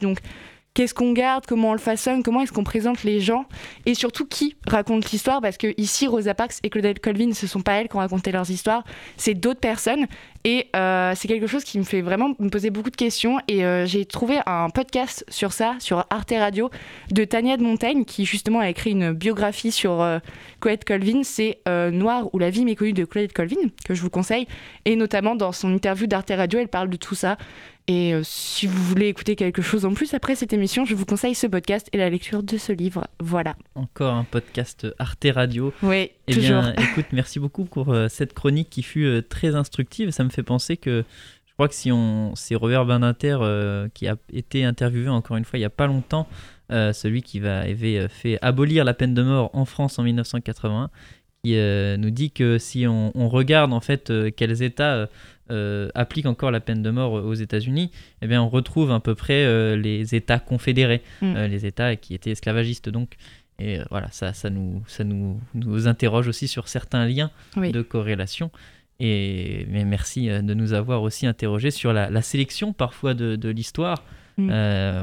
qu'est-ce 0.75 0.93
qu'on 0.93 1.13
garde, 1.13 1.45
comment 1.47 1.69
on 1.69 1.73
le 1.73 1.79
façonne, 1.79 2.21
comment 2.21 2.41
est-ce 2.41 2.51
qu'on 2.51 2.63
présente 2.63 3.03
les 3.03 3.19
gens 3.19 3.45
et 3.87 3.95
surtout 3.95 4.25
qui 4.25 4.55
raconte 4.67 5.09
l'histoire 5.09 5.41
parce 5.41 5.57
que 5.57 5.73
ici 5.77 6.05
Rosa 6.05 6.35
Parks 6.35 6.55
et 6.61 6.69
Claudette 6.69 6.99
Colvin 6.99 7.33
ce 7.33 7.47
sont 7.47 7.61
pas 7.61 7.73
elles 7.73 7.87
qui 7.87 7.95
ont 7.95 7.99
raconté 7.99 8.31
leurs 8.31 8.51
histoires, 8.51 8.83
c'est 9.17 9.33
d'autres 9.33 9.59
personnes 9.59 10.05
et 10.43 10.67
euh, 10.75 11.13
c'est 11.15 11.27
quelque 11.27 11.47
chose 11.47 11.63
qui 11.63 11.79
me 11.79 11.83
fait 11.83 12.01
vraiment 12.01 12.33
me 12.37 12.49
poser 12.49 12.69
beaucoup 12.69 12.91
de 12.91 12.95
questions 12.95 13.39
et 13.47 13.65
euh, 13.65 13.85
j'ai 13.85 14.05
trouvé 14.05 14.37
un 14.45 14.69
podcast 14.69 15.25
sur 15.29 15.53
ça 15.53 15.75
sur 15.79 16.05
Arte 16.09 16.33
Radio 16.37 16.69
de 17.09 17.23
Tania 17.23 17.57
de 17.57 17.63
Montaigne 17.63 18.03
qui 18.03 18.25
justement 18.25 18.59
a 18.59 18.69
écrit 18.69 18.91
une 18.91 19.13
biographie 19.13 19.71
sur 19.71 20.01
euh, 20.01 20.19
Claudette 20.59 20.85
Colvin, 20.85 21.23
c'est 21.23 21.59
Noir 21.65 22.29
ou 22.33 22.39
la 22.39 22.49
vie 22.49 22.65
méconnue 22.65 22.93
de 22.93 23.05
Claudette 23.05 23.33
Colvin 23.33 23.69
que 23.85 23.95
je 23.95 24.01
vous 24.01 24.09
conseille 24.09 24.45
et 24.83 24.95
notamment 24.97 25.35
dans 25.35 25.53
son 25.53 25.73
interview 25.73 26.05
d'Arte 26.05 26.31
Radio 26.35 26.59
elle 26.59 26.67
parle 26.67 26.89
de 26.89 26.97
tout 26.97 27.15
ça 27.15 27.37
et 27.87 28.15
euh, 28.15 28.21
si 28.23 28.65
vous 28.65 28.81
voulez 28.81 29.07
écouter 29.07 29.35
quelque 29.35 29.61
chose 29.61 29.85
en 29.85 29.93
plus 29.93 30.15
après 30.15 30.35
cette 30.35 30.53
émission, 30.53 30.85
je 30.85 30.95
vous 30.95 31.05
conseille 31.05 31.35
ce 31.35 31.45
podcast 31.45 31.87
et 31.93 31.97
la 31.97 32.09
lecture 32.09 32.41
de 32.41 32.57
ce 32.57 32.71
livre. 32.71 33.07
Voilà. 33.19 33.55
Encore 33.75 34.15
un 34.15 34.23
podcast 34.23 34.87
Arte 34.97 35.27
Radio. 35.31 35.71
Oui, 35.83 36.09
eh 36.27 36.33
toujours. 36.33 36.61
Bien, 36.61 36.73
écoute, 36.91 37.05
merci 37.11 37.39
beaucoup 37.39 37.65
pour 37.65 37.93
euh, 37.93 38.07
cette 38.07 38.33
chronique 38.33 38.71
qui 38.71 38.81
fut 38.81 39.05
euh, 39.05 39.21
très 39.21 39.53
instructive. 39.53 40.09
Ça 40.09 40.23
me 40.23 40.29
fait 40.29 40.41
penser 40.41 40.77
que 40.77 41.03
je 41.45 41.53
crois 41.53 41.67
que 41.67 41.75
si 41.75 41.91
on, 41.91 42.33
c'est 42.35 42.55
Robert 42.55 42.85
Beninter 42.85 43.37
qui 43.93 44.07
a 44.09 44.17
été 44.33 44.65
interviewé 44.65 45.07
encore 45.07 45.37
une 45.37 45.45
fois 45.45 45.57
il 45.57 45.61
n'y 45.61 45.65
a 45.65 45.69
pas 45.69 45.87
longtemps, 45.87 46.27
celui 46.69 47.21
qui 47.21 47.39
va, 47.39 47.59
avait 47.59 48.09
fait 48.09 48.37
abolir 48.41 48.83
la 48.83 48.93
peine 48.93 49.13
de 49.13 49.23
mort 49.23 49.51
en 49.53 49.63
France 49.63 49.97
en 49.97 50.03
1981, 50.03 50.89
qui 51.45 51.55
nous 51.55 52.09
dit 52.09 52.31
que 52.31 52.57
si 52.57 52.87
on, 52.87 53.13
on 53.15 53.29
regarde 53.29 53.71
en 53.71 53.79
fait 53.79 54.11
quels 54.35 54.63
États 54.63 55.07
euh, 55.51 55.89
applique 55.93 56.25
encore 56.25 56.49
la 56.49 56.59
peine 56.59 56.81
de 56.81 56.89
mort 56.89 57.13
aux 57.13 57.33
États-Unis, 57.35 57.91
eh 58.23 58.27
bien 58.27 58.41
on 58.41 58.49
retrouve 58.49 58.91
à 58.91 58.99
peu 58.99 59.13
près 59.13 59.45
euh, 59.45 59.75
les 59.75 60.15
États 60.15 60.39
confédérés, 60.39 61.03
mm. 61.21 61.35
euh, 61.35 61.47
les 61.47 61.67
États 61.67 61.95
qui 61.95 62.15
étaient 62.15 62.31
esclavagistes. 62.31 62.89
Donc, 62.89 63.11
et 63.59 63.79
voilà, 63.91 64.09
ça, 64.11 64.33
ça, 64.33 64.49
nous, 64.49 64.81
ça 64.87 65.03
nous, 65.03 65.39
nous 65.53 65.87
interroge 65.87 66.27
aussi 66.27 66.47
sur 66.47 66.67
certains 66.67 67.05
liens 67.05 67.29
de 67.57 67.81
corrélation. 67.83 68.49
Et 68.99 69.67
mais 69.69 69.85
merci 69.85 70.27
de 70.29 70.53
nous 70.53 70.73
avoir 70.73 71.03
aussi 71.03 71.27
interrogé 71.27 71.69
sur 71.69 71.93
la, 71.93 72.21
sélection 72.21 72.73
parfois 72.73 73.13
de, 73.13 73.35
de 73.35 73.49
l'histoire. 73.49 74.03
Mm. 74.37 74.47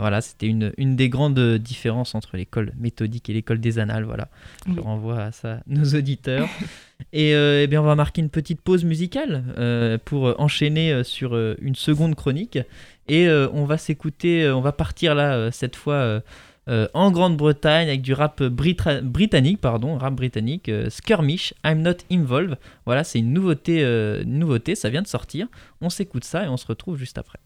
voilà, 0.01 0.21
c'était 0.21 0.49
une, 0.49 0.73
une 0.77 0.97
des 0.97 1.09
grandes 1.09 1.57
différences 1.59 2.15
entre 2.17 2.37
l'école 2.37 2.73
méthodique 2.79 3.31
et 3.31 3.33
l'école 3.33 3.61
des 3.61 3.79
annales. 3.79 4.05
Voilà, 4.05 4.29
je 4.67 4.81
renvoie 4.81 5.23
à 5.23 5.33
ça 5.33 5.61
nos 5.69 5.85
auditeurs. 5.95 6.49
Et, 7.13 7.35
euh, 7.35 7.63
eh 7.63 7.67
bien, 7.67 7.81
on 7.81 7.85
va 7.85 7.95
marquer 7.95 8.23
une 8.23 8.31
petite 8.31 8.61
pause 8.61 8.85
musicale 8.85 9.45
euh, 9.59 9.99
pour 10.05 10.39
enchaîner 10.41 10.93
euh, 10.93 11.05
sur 11.05 11.37
une 11.61 11.75
seconde 11.75 12.15
chronique. 12.15 12.59
Et 13.09 13.29
on 13.29 13.65
va 13.65 13.79
s'écouter, 13.79 14.49
on 14.49 14.61
va 14.61 14.73
partir 14.73 15.15
là, 15.15 15.51
cette 15.51 15.75
fois, 15.75 16.23
en 16.69 17.11
Grande-Bretagne 17.11 17.89
avec 17.89 18.01
du 18.01 18.15
rap 18.15 18.43
britannique, 18.43 19.61
pardon, 19.61 19.99
rap 19.99 20.15
britannique, 20.15 20.71
Skirmish, 20.89 21.53
I'm 21.65 21.83
Not 21.83 21.97
Involved. 22.11 22.59
Voilà, 22.87 23.03
c'est 23.03 23.19
une 23.19 23.33
nouveauté, 23.33 23.85
nouveauté, 24.25 24.77
ça 24.77 24.89
vient 24.89 25.03
de 25.03 25.09
sortir. 25.09 25.49
On 25.81 25.91
s'écoute 25.91 26.25
ça 26.25 26.45
et 26.45 26.49
on 26.49 26.57
se 26.57 26.67
retrouve 26.67 26.97
juste 26.97 27.19
après. 27.19 27.41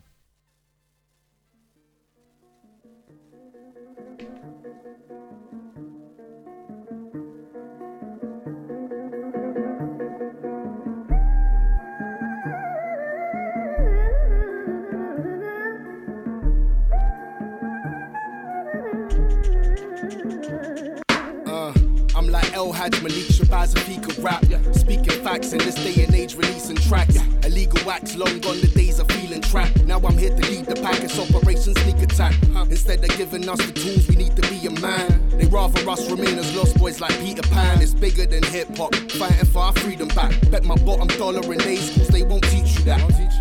El 22.57 22.73
Hajj 22.73 23.03
Malik 23.03 23.27
Shabazz 23.27 23.77
if 23.77 23.87
he 23.87 23.99
could 23.99 24.17
rap. 24.25 24.43
Speaking 24.73 25.23
facts 25.23 25.53
in 25.53 25.59
this 25.59 25.75
day 25.75 26.03
and 26.05 26.15
age, 26.15 26.35
releasing 26.37 26.77
tracks. 26.77 27.19
Illegal 27.45 27.79
wax, 27.85 28.17
long 28.17 28.41
gone 28.41 28.59
the 28.63 28.69
days 28.69 28.99
of 28.99 29.07
feeling 29.09 29.43
trapped. 29.43 29.85
Now 29.85 29.99
I'm 29.99 30.17
here 30.17 30.31
to 30.31 30.51
lead 30.51 30.65
the 30.65 30.75
pack, 30.77 31.05
it's 31.05 31.19
Operation 31.19 31.75
Sneak 31.75 31.99
Attack. 31.99 32.35
Instead 32.71 33.05
of 33.05 33.15
giving 33.19 33.47
us 33.47 33.59
the 33.59 33.73
tools, 33.73 34.09
we 34.09 34.17
need 34.17 34.35
to 34.37 34.43
be 34.49 34.67
a 34.69 34.71
man. 34.81 35.26
They 35.39 35.47
rather 35.47 35.89
us 35.91 36.11
remain 36.11 36.39
as 36.39 36.57
lost 36.57 36.79
boys 36.79 37.01
like 37.01 37.19
Peter 37.21 37.43
Pan. 37.43 37.83
It's 37.83 37.95
bigger 37.95 38.27
than 38.27 38.43
hip 38.43 38.69
hop, 38.77 38.95
fighting 38.95 39.47
for 39.47 39.59
our 39.61 39.73
freedom 39.75 40.09
back. 40.09 40.33
Bet 40.51 40.65
my 40.65 40.77
bottom 40.77 41.09
dollar 41.19 41.41
in 41.53 41.59
day 41.59 41.77
schools, 41.77 42.09
they 42.09 42.23
won't 42.23 42.45
teach 42.45 42.79
you 42.79 42.85
that. 42.85 43.01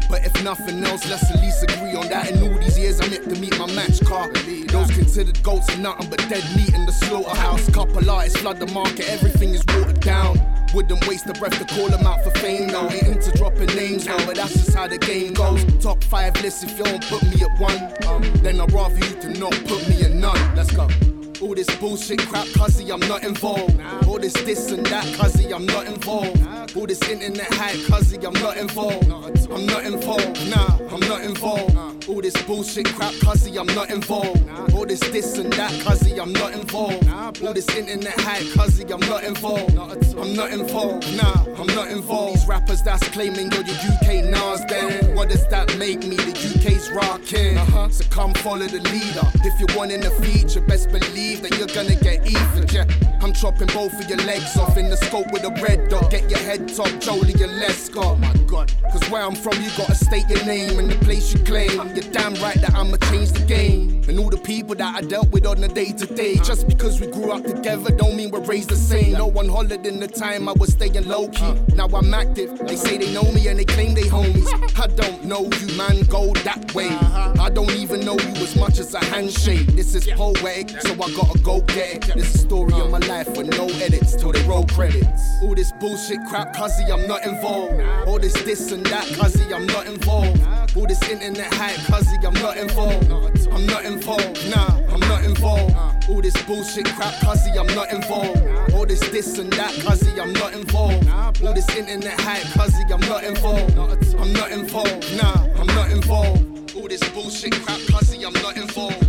But 0.09 0.25
if 0.25 0.43
nothing 0.43 0.83
else, 0.83 1.09
let's 1.09 1.29
at 1.31 1.41
least 1.41 1.63
agree 1.63 1.95
on 1.95 2.09
that. 2.09 2.31
In 2.31 2.43
all 2.43 2.59
these 2.59 2.77
years, 2.77 2.99
I'm 2.99 3.11
yet 3.11 3.23
to 3.23 3.35
meet 3.39 3.57
my 3.57 3.71
match 3.73 4.01
car. 4.01 4.31
Those 4.67 4.91
considered 4.91 5.41
goats 5.41 5.69
are 5.69 5.77
nothing 5.77 6.09
but 6.09 6.19
dead 6.29 6.43
meat 6.55 6.73
in 6.73 6.85
the 6.85 6.91
slaughterhouse. 6.91 7.69
Couple 7.71 8.09
artists 8.09 8.39
flood 8.39 8.59
the 8.59 8.67
market, 8.67 9.09
everything 9.09 9.49
is 9.49 9.63
watered 9.67 10.01
down. 10.01 10.39
Wouldn't 10.73 11.07
waste 11.07 11.25
a 11.27 11.33
breath 11.33 11.57
to 11.57 11.73
call 11.73 11.87
them 11.87 12.05
out 12.05 12.23
for 12.23 12.31
fame, 12.31 12.67
though. 12.67 12.89
Ain't 12.89 13.07
into 13.07 13.31
dropping 13.31 13.67
names, 13.67 14.05
no, 14.05 14.17
but 14.25 14.35
that's 14.35 14.53
just 14.53 14.75
how 14.75 14.87
the 14.87 14.97
game 14.97 15.33
goes. 15.33 15.63
Top 15.81 16.03
five 16.03 16.35
list 16.41 16.65
if 16.65 16.77
you 16.77 16.83
don't 16.83 17.01
put 17.07 17.23
me 17.23 17.41
at 17.41 17.59
one, 17.59 17.77
um, 18.07 18.21
then 18.43 18.59
I'd 18.59 18.71
rather 18.73 18.95
you 18.95 19.15
to 19.21 19.29
not 19.39 19.53
put 19.65 19.87
me 19.87 20.03
at 20.03 20.11
none. 20.11 20.55
Let's 20.55 20.71
go. 20.71 20.89
All 21.45 21.53
this 21.53 21.69
bullshit 21.75 22.21
crap, 22.27 22.47
cuzzy, 22.47 22.91
I'm 22.91 23.07
not 23.07 23.23
involved. 23.23 23.79
All 24.07 24.17
this 24.17 24.33
this 24.33 24.71
and 24.71 24.83
that, 24.87 25.05
cuzzy, 25.15 25.53
I'm 25.53 25.67
not 25.67 25.85
involved. 25.85 26.41
All 26.75 26.87
this 26.87 26.99
internet 27.07 27.53
hype, 27.53 27.77
cuzzy, 27.85 28.25
I'm 28.25 28.33
not 28.41 28.57
involved. 28.57 29.11
I'm 29.51 29.67
not 29.67 29.85
involved, 29.85 30.49
nah, 30.49 30.79
I'm 30.91 31.01
not 31.01 31.23
involved. 31.23 32.09
All 32.09 32.19
this 32.19 32.35
bullshit 32.47 32.87
crap, 32.87 33.13
cuzzy, 33.21 33.59
I'm 33.59 33.67
not 33.75 33.91
involved. 33.91 34.49
All 34.73 34.87
this 34.87 34.99
this 35.01 35.37
and 35.37 35.53
that, 35.53 35.71
cuzzy, 35.83 36.19
I'm 36.19 36.33
not 36.33 36.53
involved. 36.53 37.05
All 37.25 37.53
this 37.53 37.67
internet 37.75 38.13
hype, 38.19 38.43
cuzzy, 38.53 38.89
I'm 38.91 38.99
not 39.09 39.23
involved. 39.23 39.75
I'm 39.75 40.35
not 40.35 40.51
involved, 40.51 41.17
nah, 41.17 41.43
I'm 41.59 41.65
not 41.67 41.89
involved. 41.89 42.35
These 42.35 42.47
rappers 42.47 42.83
that's 42.83 43.09
claiming 43.09 43.51
you're 43.51 43.63
your 43.63 43.75
UK 43.75 44.29
Nas, 44.29 44.63
then 44.69 45.15
what 45.15 45.29
does 45.29 45.45
that 45.47 45.75
make 45.79 46.05
me? 46.05 46.17
The 46.17 46.31
UK's 46.31 46.91
rocking. 46.91 47.57
Uh-huh. 47.57 47.89
So 47.89 48.05
come 48.11 48.31
follow 48.35 48.67
the 48.67 48.79
leader. 48.91 49.25
If 49.43 49.59
you're 49.59 49.75
wanting 49.75 50.05
a 50.05 50.11
feature, 50.21 50.61
best 50.61 50.91
believe 50.91 51.41
that 51.41 51.57
you're 51.57 51.73
gonna 51.73 51.95
get 51.95 52.27
even. 52.27 52.67
Yeah, 52.69 52.85
I'm 53.21 53.33
chopping 53.33 53.67
both 53.67 53.93
of 53.99 54.07
your 54.07 54.19
legs 54.19 54.55
off 54.55 54.77
in 54.77 54.91
the 54.91 54.97
scope 54.97 55.31
with 55.31 55.43
a 55.45 55.51
red 55.63 55.89
dot. 55.89 56.11
Get 56.11 56.29
your 56.29 56.39
head 56.39 56.69
top, 56.75 56.99
Jolie 56.99 57.33
and 57.33 57.59
Lescott. 57.59 58.05
Oh 58.05 58.15
my 58.17 58.33
god, 58.45 58.71
cause 58.91 59.03
where 59.09 59.23
I'm 59.23 59.35
from, 59.35 59.59
you 59.63 59.71
gotta 59.75 59.95
state 59.95 60.29
your 60.29 60.45
name 60.45 60.77
and 60.77 60.91
the 60.91 60.95
place 61.03 61.33
you 61.33 61.43
claim. 61.43 61.75
You're 61.95 62.11
damn 62.13 62.35
right 62.35 62.61
that 62.61 62.75
I'ma 62.75 62.97
change 63.09 63.31
the 63.31 63.45
game. 63.47 64.03
And 64.07 64.19
all 64.19 64.29
the 64.29 64.37
people 64.37 64.75
that 64.75 64.95
I 64.95 65.01
dealt 65.01 65.31
with 65.31 65.47
on 65.47 65.61
the 65.61 65.67
day 65.67 65.91
to 65.91 66.05
day. 66.05 66.35
Just 66.35 66.67
because 66.67 67.01
we 67.01 67.07
grew 67.15 67.31
up 67.31 67.43
together, 67.43 67.91
don't 67.95 68.15
mean 68.15 68.29
we're 68.29 68.41
raised 68.41 68.69
the 68.69 68.75
same. 68.75 69.13
No 69.13 69.27
one 69.27 69.47
hollered 69.47 69.85
in 69.85 69.99
the 69.99 70.07
time 70.07 70.49
I 70.49 70.53
was 70.53 70.73
staying 70.73 71.07
low 71.07 71.29
key. 71.29 71.53
Now 71.73 71.87
I'm 71.87 72.13
active. 72.13 72.59
They 72.67 72.75
say 72.75 72.97
they 72.97 73.11
know 73.13 73.31
me 73.31 73.47
and 73.47 73.57
they 73.57 73.65
claim 73.65 73.93
they 73.93 74.03
homies. 74.03 74.45
Uh-huh. 74.45 74.83
I 74.83 74.87
don't 74.87 75.23
know 75.23 75.43
you, 75.43 75.77
man, 75.77 76.03
go 76.03 76.33
that 76.43 76.73
way. 76.75 76.89
Uh-huh. 76.89 77.33
I 77.39 77.49
don't 77.49 77.71
even 77.71 78.01
know 78.01 78.17
you 78.19 78.35
as 78.43 78.55
much 78.55 78.79
as 78.79 78.93
a 78.93 79.03
handshake. 79.05 79.67
This 79.67 79.95
is 79.95 80.05
poetic, 80.07 80.69
so 80.81 80.93
I 80.93 81.09
gotta 81.15 81.39
go 81.39 81.61
get 81.61 82.07
it. 82.07 82.13
This 82.13 82.35
is 82.35 82.41
story 82.41 82.73
of 82.73 82.91
my 82.91 82.99
life 82.99 83.29
with 83.37 83.47
no 83.57 83.67
edits 83.85 84.15
till 84.15 84.31
they 84.31 84.43
roll 84.43 84.65
credits. 84.67 85.21
All 85.41 85.55
this 85.55 85.71
bullshit 85.79 86.19
crap, 86.27 86.53
cuzzy, 86.53 86.91
I'm 86.91 87.07
not 87.07 87.25
involved. 87.25 87.79
All 88.07 88.19
this 88.19 88.33
this 88.43 88.71
and 88.71 88.85
that, 88.87 89.05
cuzzy, 89.17 89.53
I'm 89.53 89.65
not 89.67 89.87
involved. 89.87 90.41
All 90.75 90.85
this 90.85 91.01
internet 91.09 91.53
hype, 91.53 91.79
cuzzy, 91.87 92.17
I'm 92.25 92.33
not 92.41 92.57
involved. 92.57 93.09
I'm 93.51 93.65
not 93.65 93.85
involved, 93.85 94.49
nah, 94.49 94.81
I'm 94.91 94.99
not 95.01 95.23
involved. 95.23 95.75
All 96.09 96.21
this 96.21 96.35
bullshit 96.43 96.85
crap, 96.85 97.04
cuzzy, 97.13 97.57
I'm 97.57 97.67
not 97.75 97.91
involved. 97.91 98.73
All 98.73 98.85
this 98.85 98.99
this 99.09 99.37
and 99.37 99.51
that, 99.53 99.73
cuzzy, 99.75 100.19
I'm 100.19 100.33
not 100.33 100.53
involved. 100.53 101.07
All 101.09 101.53
this 101.53 101.69
internet 101.75 102.19
hype, 102.19 102.43
cuzzy, 102.57 102.91
I'm 102.91 102.99
not 103.01 103.23
involved. 103.23 103.77
I'm 104.19 104.33
not 104.33 104.51
involved, 104.51 105.17
nah, 105.17 105.47
I'm 105.59 105.67
not 105.67 105.91
involved. 105.91 106.75
All 106.75 106.87
this 106.87 107.01
bullshit 107.09 107.53
crap, 107.53 107.79
cuzzy, 107.91 108.25
I'm 108.25 108.33
not 108.41 108.57
involved. 108.57 109.03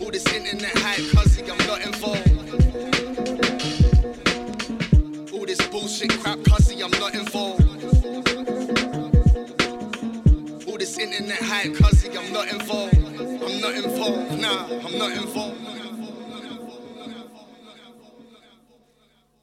All 0.00 0.10
this 0.10 0.26
internet 0.32 0.76
hype, 0.78 1.04
cuzzy, 1.14 1.42
I'm 1.50 1.58
not 1.66 1.80
involved. 1.82 2.32
All 5.32 5.46
this 5.46 5.60
bullshit 5.68 6.10
crap, 6.20 6.38
cuzzy, 6.38 6.82
I'm 6.82 6.90
not 7.00 7.14
involved. 7.14 7.62
All 10.66 10.78
this 10.78 10.98
internet 10.98 11.42
hype, 11.42 11.72
cuzzy, 11.72 12.16
I'm 12.16 12.32
not 12.32 12.48
involved. 12.48 12.95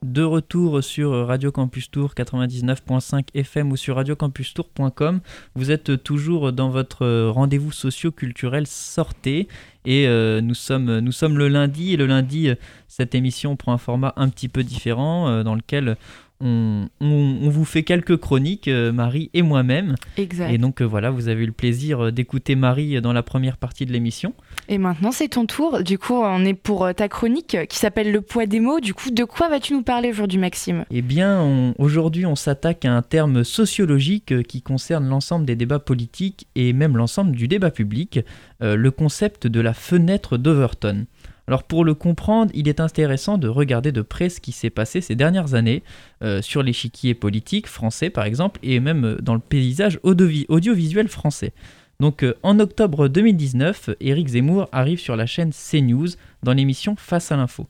De 0.03 0.21
retour 0.21 0.83
sur 0.83 1.27
Radio 1.27 1.51
Campus 1.51 1.89
Tour 1.89 2.13
99.5 2.15 3.23
FM 3.33 3.71
ou 3.71 3.77
sur 3.77 3.95
radiocampustour.com. 3.95 5.21
Vous 5.55 5.71
êtes 5.71 6.03
toujours 6.03 6.51
dans 6.53 6.69
votre 6.69 7.29
rendez-vous 7.29 7.71
socio-culturel 7.71 8.67
Sortez. 8.67 9.47
Et 9.85 10.07
euh, 10.07 10.41
nous, 10.41 10.53
sommes, 10.53 10.87
le 10.89 11.47
lundi 11.47 11.93
et 11.93 11.97
le 11.97 12.05
lundi 12.05 12.49
cette 12.87 13.15
émission 13.15 13.55
prend 13.55 13.73
un 13.73 13.79
format 13.79 14.13
un 14.17 14.29
petit 14.29 14.49
peu 14.49 14.63
différent 14.63 15.27
euh, 15.27 15.43
dans 15.43 15.55
lequel 15.55 15.97
on, 16.41 16.87
on- 17.01 17.37
on 17.43 17.49
vous 17.49 17.65
fait 17.65 17.83
quelques 17.83 18.17
chroniques, 18.17 18.67
euh, 18.67 18.91
Marie 18.91 19.29
et 19.33 19.41
moi-même. 19.41 19.95
Exact. 20.17 20.51
Et 20.51 20.57
donc 20.57 20.81
euh, 20.81 20.85
voilà, 20.85 21.09
vous 21.11 21.27
avez 21.29 21.43
eu 21.43 21.45
le 21.47 21.51
plaisir 21.51 22.11
d'écouter 22.11 22.55
Marie 22.55 22.99
dans 23.01 23.13
la 23.13 23.23
première 23.23 23.57
partie 23.57 23.85
de 23.85 23.91
l'émission. 23.91 24.33
Et 24.69 24.77
maintenant, 24.77 25.11
c'est 25.11 25.29
ton 25.29 25.45
tour. 25.45 25.83
Du 25.83 25.97
coup, 25.97 26.13
on 26.15 26.43
est 26.45 26.53
pour 26.53 26.85
euh, 26.85 26.93
ta 26.93 27.07
chronique 27.07 27.55
euh, 27.55 27.65
qui 27.65 27.77
s'appelle 27.77 28.11
Le 28.11 28.21
poids 28.21 28.45
des 28.45 28.59
mots. 28.59 28.79
Du 28.79 28.93
coup, 28.93 29.11
de 29.11 29.23
quoi 29.23 29.49
vas-tu 29.49 29.73
nous 29.73 29.83
parler 29.83 30.09
aujourd'hui, 30.09 30.39
Maxime? 30.39 30.85
Eh 30.91 31.01
bien, 31.01 31.41
on- 31.41 31.73
aujourd'hui, 31.77 32.25
on 32.25 32.35
s'attaque 32.35 32.85
à 32.85 32.93
un 32.93 33.01
terme 33.01 33.43
sociologique 33.43 34.31
euh, 34.31 34.43
qui 34.43 34.61
concerne 34.61 35.07
l'ensemble 35.07 35.45
des 35.45 35.55
débats 35.55 35.79
politiques 35.79 36.47
et 36.55 36.73
même 36.73 36.97
l'ensemble 36.97 37.35
du 37.35 37.47
débat 37.47 37.71
public, 37.71 38.19
euh, 38.61 38.75
le 38.75 38.91
concept 38.91 39.47
de 39.47 39.59
la 39.59 39.73
fenêtre 39.73 40.37
d'Overton. 40.37 41.05
Alors 41.47 41.63
pour 41.63 41.83
le 41.83 41.93
comprendre, 41.93 42.51
il 42.53 42.69
est 42.69 42.79
intéressant 42.79 43.37
de 43.37 43.47
regarder 43.47 43.91
de 43.91 44.01
près 44.01 44.29
ce 44.29 44.39
qui 44.39 44.51
s'est 44.53 44.69
passé 44.69 45.01
ces 45.01 45.15
dernières 45.15 45.55
années 45.55 45.83
euh, 46.23 46.41
sur 46.41 46.63
l'échiquier 46.63 47.13
politique 47.13 47.67
français 47.67 48.09
par 48.09 48.25
exemple 48.25 48.59
et 48.63 48.79
même 48.79 49.05
euh, 49.05 49.17
dans 49.21 49.33
le 49.33 49.41
paysage 49.41 49.99
audiovi- 50.03 50.45
audiovisuel 50.47 51.09
français. 51.09 51.51
Donc 51.99 52.23
euh, 52.23 52.33
en 52.43 52.59
octobre 52.59 53.09
2019, 53.09 53.89
Éric 53.99 54.29
Zemmour 54.29 54.69
arrive 54.71 54.99
sur 54.99 55.17
la 55.17 55.25
chaîne 55.25 55.51
CNews 55.51 56.07
dans 56.43 56.53
l'émission 56.53 56.95
Face 56.97 57.31
à 57.31 57.35
l'info. 57.35 57.67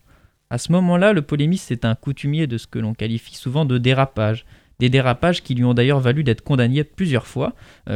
À 0.52 0.60
ce 0.60 0.72
moment-là, 0.72 1.14
le 1.14 1.24
polémiste 1.24 1.72
est 1.72 1.84
un 1.84 1.96
coutumier 1.96 2.46
de 2.46 2.60
ce 2.60 2.68
que 2.68 2.78
l'on 2.78 2.94
qualifie 2.94 3.36
souvent 3.36 3.66
de 3.66 3.80
dérapage. 3.80 4.46
Des 4.80 4.90
dérapages 4.90 5.42
qui 5.42 5.56
lui 5.56 5.64
ont 5.64 5.74
d'ailleurs 5.74 6.00
valu 6.00 6.24
d'être 6.24 6.44
condamné 6.44 6.84
plusieurs 6.84 7.26
fois, 7.26 7.54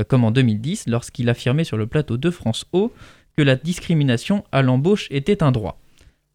comme 0.07 0.23
en 0.23 0.31
2010 0.31 0.85
lorsqu'il 0.87 1.29
affirmait 1.29 1.63
sur 1.65 1.77
le 1.77 1.85
plateau 1.85 2.17
de 2.17 2.29
France 2.31 2.65
O 2.71 2.91
que 3.37 3.43
la 3.43 3.55
discrimination 3.55 4.43
à 4.51 4.63
l'embauche 4.63 5.07
était 5.11 5.43
un 5.43 5.51
droit. 5.51 5.79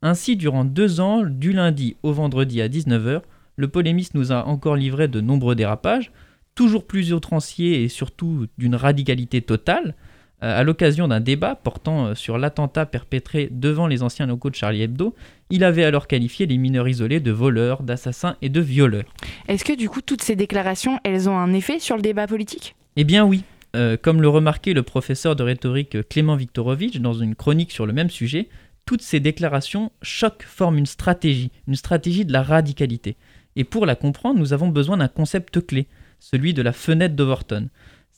Ainsi, 0.02 0.36
durant 0.36 0.64
deux 0.64 1.00
ans, 1.00 1.22
du 1.24 1.52
lundi 1.52 1.96
au 2.02 2.12
vendredi 2.12 2.62
à 2.62 2.68
19h, 2.68 3.22
le 3.56 3.68
polémiste 3.68 4.14
nous 4.14 4.32
a 4.32 4.46
encore 4.46 4.76
livré 4.76 5.08
de 5.08 5.20
nombreux 5.20 5.54
dérapages, 5.56 6.12
toujours 6.54 6.86
plus 6.86 7.12
outranciers 7.12 7.82
et 7.82 7.88
surtout 7.88 8.46
d'une 8.56 8.76
radicalité 8.76 9.42
totale, 9.42 9.94
euh, 10.42 10.60
à 10.60 10.64
l'occasion 10.64 11.08
d'un 11.08 11.20
débat 11.20 11.54
portant 11.54 12.06
euh, 12.06 12.14
sur 12.14 12.38
l'attentat 12.38 12.86
perpétré 12.86 13.48
devant 13.50 13.86
les 13.86 14.02
anciens 14.02 14.26
locaux 14.26 14.50
de 14.50 14.56
Charlie 14.56 14.82
Hebdo, 14.82 15.14
il 15.50 15.62
avait 15.62 15.84
alors 15.84 16.08
qualifié 16.08 16.46
les 16.46 16.56
mineurs 16.56 16.88
isolés 16.88 17.20
de 17.20 17.30
voleurs, 17.30 17.82
d'assassins 17.82 18.36
et 18.42 18.48
de 18.48 18.60
violeurs. 18.60 19.04
Est-ce 19.48 19.64
que 19.64 19.76
du 19.76 19.88
coup, 19.88 20.02
toutes 20.02 20.22
ces 20.22 20.34
déclarations, 20.34 20.98
elles 21.04 21.28
ont 21.28 21.38
un 21.38 21.52
effet 21.52 21.78
sur 21.78 21.96
le 21.96 22.02
débat 22.02 22.26
politique? 22.26 22.74
Eh 22.96 23.04
bien 23.04 23.24
oui, 23.24 23.44
Euh, 23.74 23.96
comme 23.96 24.20
le 24.20 24.28
remarquait 24.28 24.74
le 24.74 24.82
professeur 24.82 25.34
de 25.34 25.42
rhétorique 25.42 26.08
Clément 26.08 26.36
Viktorovitch 26.36 26.98
dans 26.98 27.14
une 27.14 27.34
chronique 27.34 27.72
sur 27.72 27.86
le 27.86 27.92
même 27.92 28.10
sujet, 28.10 28.48
toutes 28.84 29.02
ces 29.02 29.20
déclarations 29.20 29.92
choquent 30.02 30.42
forment 30.42 30.78
une 30.78 30.86
stratégie, 30.86 31.50
une 31.68 31.76
stratégie 31.76 32.24
de 32.24 32.32
la 32.32 32.42
radicalité. 32.42 33.16
Et 33.56 33.64
pour 33.64 33.86
la 33.86 33.94
comprendre, 33.94 34.38
nous 34.38 34.52
avons 34.52 34.68
besoin 34.68 34.96
d'un 34.96 35.08
concept 35.08 35.64
clé, 35.66 35.86
celui 36.18 36.54
de 36.54 36.62
la 36.62 36.72
fenêtre 36.72 37.14
d'Overton. 37.14 37.68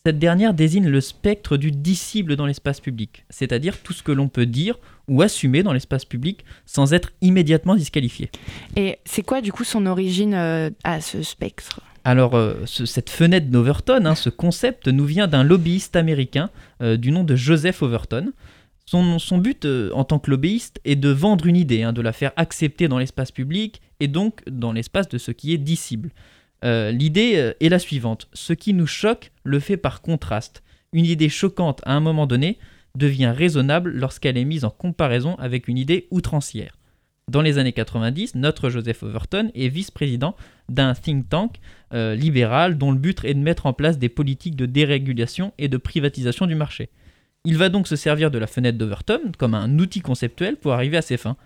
Cette 0.06 0.18
dernière 0.18 0.52
désigne 0.52 0.88
le 0.88 1.00
spectre 1.00 1.56
du 1.56 1.70
disciple 1.70 2.36
dans 2.36 2.44
l'espace 2.44 2.80
public, 2.80 3.24
c'est-à-dire 3.30 3.80
tout 3.82 3.94
ce 3.94 4.02
que 4.02 4.12
l'on 4.12 4.28
peut 4.28 4.44
dire 4.44 4.78
ou 5.08 5.22
assumer 5.22 5.62
dans 5.62 5.72
l'espace 5.72 6.04
public 6.04 6.44
sans 6.66 6.92
être 6.92 7.12
immédiatement 7.22 7.74
disqualifié. 7.74 8.30
Et 8.76 8.98
c'est 9.06 9.22
quoi 9.22 9.40
du 9.40 9.50
coup 9.50 9.64
son 9.64 9.86
origine 9.86 10.34
euh, 10.34 10.68
à 10.84 11.00
ce 11.00 11.22
spectre? 11.22 11.80
Alors, 12.04 12.34
euh, 12.34 12.54
ce- 12.66 12.84
cette 12.86 13.08
fenêtre 13.10 13.48
d'Overton, 13.48 14.04
hein, 14.04 14.14
ce 14.14 14.28
concept, 14.28 14.88
nous 14.88 15.06
vient 15.06 15.26
d'un 15.26 15.42
lobbyiste 15.42 15.96
américain 15.96 16.50
euh, 16.82 16.96
du 16.96 17.10
nom 17.10 17.24
de 17.24 17.34
Joseph 17.34 17.82
Overton. 17.82 18.32
Son, 18.86 19.38
but 19.38 19.64
euh, 19.64 19.90
en 19.94 20.04
tant 20.04 20.18
que 20.18 20.30
lobbyiste 20.30 20.78
est 20.84 20.96
de 20.96 21.08
vendre 21.08 21.46
une 21.46 21.56
idée, 21.56 21.82
hein, 21.82 21.94
de 21.94 22.02
la 22.02 22.12
faire 22.12 22.32
accepter 22.36 22.86
dans 22.86 22.98
l'espace 22.98 23.30
public 23.32 23.80
et 24.00 24.08
donc 24.08 24.42
dans 24.50 24.72
l'espace 24.72 25.08
de 25.08 25.16
ce 25.16 25.30
qui 25.30 25.54
est 25.54 25.58
dissible. 25.58 26.10
L'idée 26.62 27.52
est 27.60 27.68
la 27.68 27.78
suivante. 27.78 28.26
Ce 28.32 28.54
qui 28.54 28.72
nous 28.72 28.86
choque 28.86 29.32
le 29.42 29.60
fait 29.60 29.76
par 29.76 30.00
contraste. 30.00 30.62
Une 30.94 31.04
idée 31.04 31.28
choquante 31.28 31.82
à 31.84 31.92
un 31.92 32.00
moment 32.00 32.26
donné 32.26 32.58
devient 32.96 33.34
raisonnable 33.36 33.90
lorsqu'elle 33.90 34.38
est 34.38 34.46
mise 34.46 34.64
en 34.64 34.70
comparaison 34.70 35.34
avec 35.34 35.68
une 35.68 35.76
idée 35.76 36.06
outrancière. 36.10 36.72
Dans 37.30 37.40
les 37.40 37.56
années 37.56 37.72
90, 37.72 38.34
notre 38.34 38.68
Joseph 38.68 39.02
Overton 39.02 39.50
est 39.54 39.68
vice-président 39.68 40.36
d'un 40.68 40.94
think 40.94 41.28
tank 41.28 41.56
euh, 41.94 42.14
libéral 42.14 42.76
dont 42.76 42.92
le 42.92 42.98
but 42.98 43.24
est 43.24 43.34
de 43.34 43.38
mettre 43.38 43.64
en 43.64 43.72
place 43.72 43.98
des 43.98 44.10
politiques 44.10 44.56
de 44.56 44.66
dérégulation 44.66 45.52
et 45.56 45.68
de 45.68 45.76
privatisation 45.78 46.46
du 46.46 46.54
marché. 46.54 46.90
Il 47.46 47.56
va 47.56 47.70
donc 47.70 47.88
se 47.88 47.96
servir 47.96 48.30
de 48.30 48.38
la 48.38 48.46
fenêtre 48.46 48.76
d'Overton 48.76 49.32
comme 49.38 49.54
un 49.54 49.78
outil 49.78 50.00
conceptuel 50.00 50.56
pour 50.56 50.74
arriver 50.74 50.98
à 50.98 51.02
ses 51.02 51.16
fins. 51.16 51.36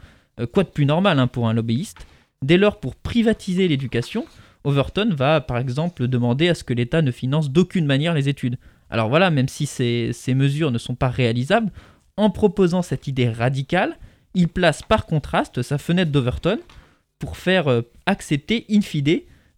Euh, 0.40 0.46
quoi 0.46 0.64
de 0.64 0.68
plus 0.68 0.84
normal 0.84 1.20
hein, 1.20 1.28
pour 1.28 1.48
un 1.48 1.52
lobbyiste? 1.52 2.06
Dès 2.42 2.56
lors, 2.56 2.80
pour 2.80 2.96
privatiser 2.96 3.68
l'éducation, 3.68 4.26
Overton 4.64 5.10
va 5.12 5.40
par 5.40 5.58
exemple 5.58 6.08
demander 6.08 6.48
à 6.48 6.54
ce 6.54 6.64
que 6.64 6.74
l'État 6.74 7.02
ne 7.02 7.12
finance 7.12 7.50
d'aucune 7.50 7.86
manière 7.86 8.14
les 8.14 8.28
études. 8.28 8.58
Alors 8.90 9.08
voilà, 9.08 9.30
même 9.30 9.48
si 9.48 9.66
ces, 9.66 10.10
ces 10.12 10.34
mesures 10.34 10.72
ne 10.72 10.78
sont 10.78 10.96
pas 10.96 11.08
réalisables, 11.08 11.70
en 12.16 12.30
proposant 12.30 12.82
cette 12.82 13.06
idée 13.06 13.28
radicale, 13.28 13.96
il 14.38 14.48
place 14.48 14.82
par 14.82 15.04
contraste 15.04 15.62
sa 15.62 15.76
fenêtre 15.78 16.12
d'Overton 16.12 16.58
pour 17.18 17.36
faire 17.36 17.68
euh, 17.68 17.82
accepter 18.06 18.64
in 18.70 18.80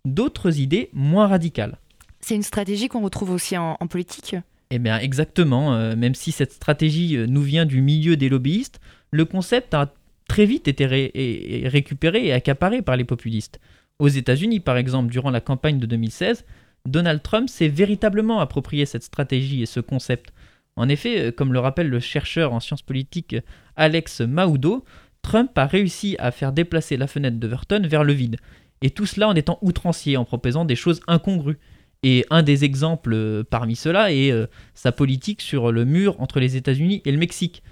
d'autres 0.06 0.58
idées 0.58 0.88
moins 0.94 1.26
radicales. 1.28 1.76
C'est 2.20 2.34
une 2.34 2.42
stratégie 2.42 2.88
qu'on 2.88 3.02
retrouve 3.02 3.30
aussi 3.30 3.56
en, 3.58 3.76
en 3.78 3.87
politique? 3.87 4.34
Eh 4.70 4.78
bien 4.78 4.99
exactement, 4.99 5.75
euh, 5.75 5.94
même 5.96 6.14
si 6.14 6.32
cette 6.32 6.52
stratégie 6.52 7.16
euh, 7.16 7.26
nous 7.26 7.42
vient 7.42 7.66
du 7.66 7.82
milieu 7.82 8.16
des 8.16 8.28
lobbyistes, 8.30 8.80
le 9.10 9.25
concept 9.26 9.75
a 9.75 9.92
très 10.28 10.46
vite 10.46 10.66
été 10.68 10.87
ré- 10.87 11.10
et- 11.12 11.62
et 11.64 11.68
récupéré 11.68 12.26
et 12.26 12.32
accaparé 12.32 12.80
par 12.82 12.96
les 12.96 13.04
populistes. 13.04 13.60
Aux 13.99 14.08
États-Unis, 14.08 14.60
par 14.60 14.78
exemple, 14.78 15.10
durant 15.10 15.30
la 15.30 15.40
campagne 15.42 15.78
de 15.78 15.87
2016, 15.87 16.44
Donald 16.87 17.22
Trump 17.22 17.50
s'est 17.50 17.68
véritablement 17.68 18.40
approprié 18.40 18.87
cette 18.87 19.02
stratégie 19.02 19.60
et 19.62 19.66
ce 19.66 19.80
concept. 19.80 20.32
En 20.76 20.88
effet, 20.88 21.20
euh, 21.20 21.32
comme 21.32 21.52
le 21.52 21.58
rappelle 21.58 21.88
le 21.88 22.00
chercheur 22.00 22.52
en 22.52 22.60
sciences 22.60 22.82
politiques 22.82 23.34
euh, 23.34 23.40
Alex 23.76 24.20
Maudo, 24.20 24.84
Trump 25.22 25.56
a 25.56 25.66
réussi 25.66 26.16
à 26.18 26.30
faire 26.30 26.52
déplacer 26.52 26.96
la 26.96 27.06
fenêtre 27.06 27.38
d'Overton 27.38 27.82
vers 27.86 28.04
le 28.04 28.12
vide. 28.12 28.36
Et 28.82 28.90
tout 28.90 29.06
cela 29.06 29.28
en 29.28 29.34
étant 29.34 29.58
outrancier, 29.60 30.16
en 30.16 30.24
proposant 30.24 30.64
des 30.64 30.76
choses 30.76 31.00
incongrues. 31.06 31.58
Et 32.02 32.24
un 32.30 32.42
des 32.42 32.64
exemples 32.64 33.12
euh, 33.12 33.44
parmi 33.44 33.76
ceux-là 33.76 34.12
est 34.12 34.32
sa 34.74 34.92
politique 34.92 35.42
sur 35.42 35.70
le 35.70 35.84
mur 35.84 36.18
entre 36.20 36.40
les 36.40 36.56
États-Unis 36.56 37.02
et 37.04 37.12
le 37.12 37.18
Mexique, 37.18 37.62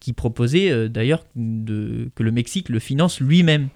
qui 0.00 0.12
proposait 0.12 0.90
d'ailleurs 0.90 1.24
que 1.34 2.22
le 2.22 2.30
Mexique 2.30 2.68
le 2.68 2.78
finance 2.78 3.20
lui-même. 3.20 3.70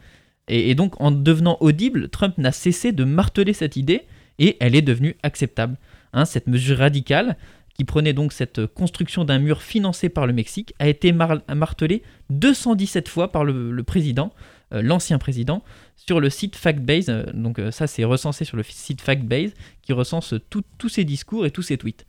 Et, 0.46 0.68
et 0.68 0.74
donc, 0.74 1.00
en 1.00 1.10
devenant 1.10 1.56
audible, 1.60 2.10
Trump 2.10 2.36
n'a 2.36 2.52
cessé 2.52 2.92
de 2.92 3.04
marteler 3.04 3.54
cette 3.54 3.76
idée 3.76 4.02
et 4.38 4.58
elle 4.60 4.74
est 4.74 4.82
devenue 4.82 5.16
acceptable. 5.22 5.78
Hein, 6.12 6.26
cette 6.26 6.46
mesure 6.46 6.78
radicale, 6.78 7.36
qui 7.74 7.84
prenait 7.84 8.12
donc 8.12 8.32
cette 8.32 8.66
construction 8.66 9.24
d'un 9.24 9.38
mur 9.38 9.62
financé 9.62 10.08
par 10.08 10.26
le 10.26 10.32
Mexique, 10.32 10.74
a 10.78 10.88
été 10.88 11.12
mar- 11.12 11.42
martelée 11.54 12.02
217 12.30 13.08
fois 13.08 13.30
par 13.32 13.44
le, 13.44 13.82
président, 13.82 14.32
euh, 14.72 14.80
l'ancien 14.80 15.18
président, 15.18 15.62
sur 15.96 16.20
le 16.20 16.30
site 16.30 16.56
Factbase. 16.56 17.06
Euh, 17.08 17.24
donc 17.34 17.58
euh, 17.58 17.70
ça, 17.70 17.86
c'est 17.86 18.04
recensé 18.04 18.44
sur 18.44 18.56
le 18.56 18.62
site 18.62 19.00
Factbase, 19.00 19.52
qui 19.82 19.92
recense 19.92 20.34
tous 20.48 20.88
ses 20.88 21.04
discours 21.04 21.46
et 21.46 21.50
tous 21.50 21.62
ses 21.62 21.76
tweets. 21.76 22.06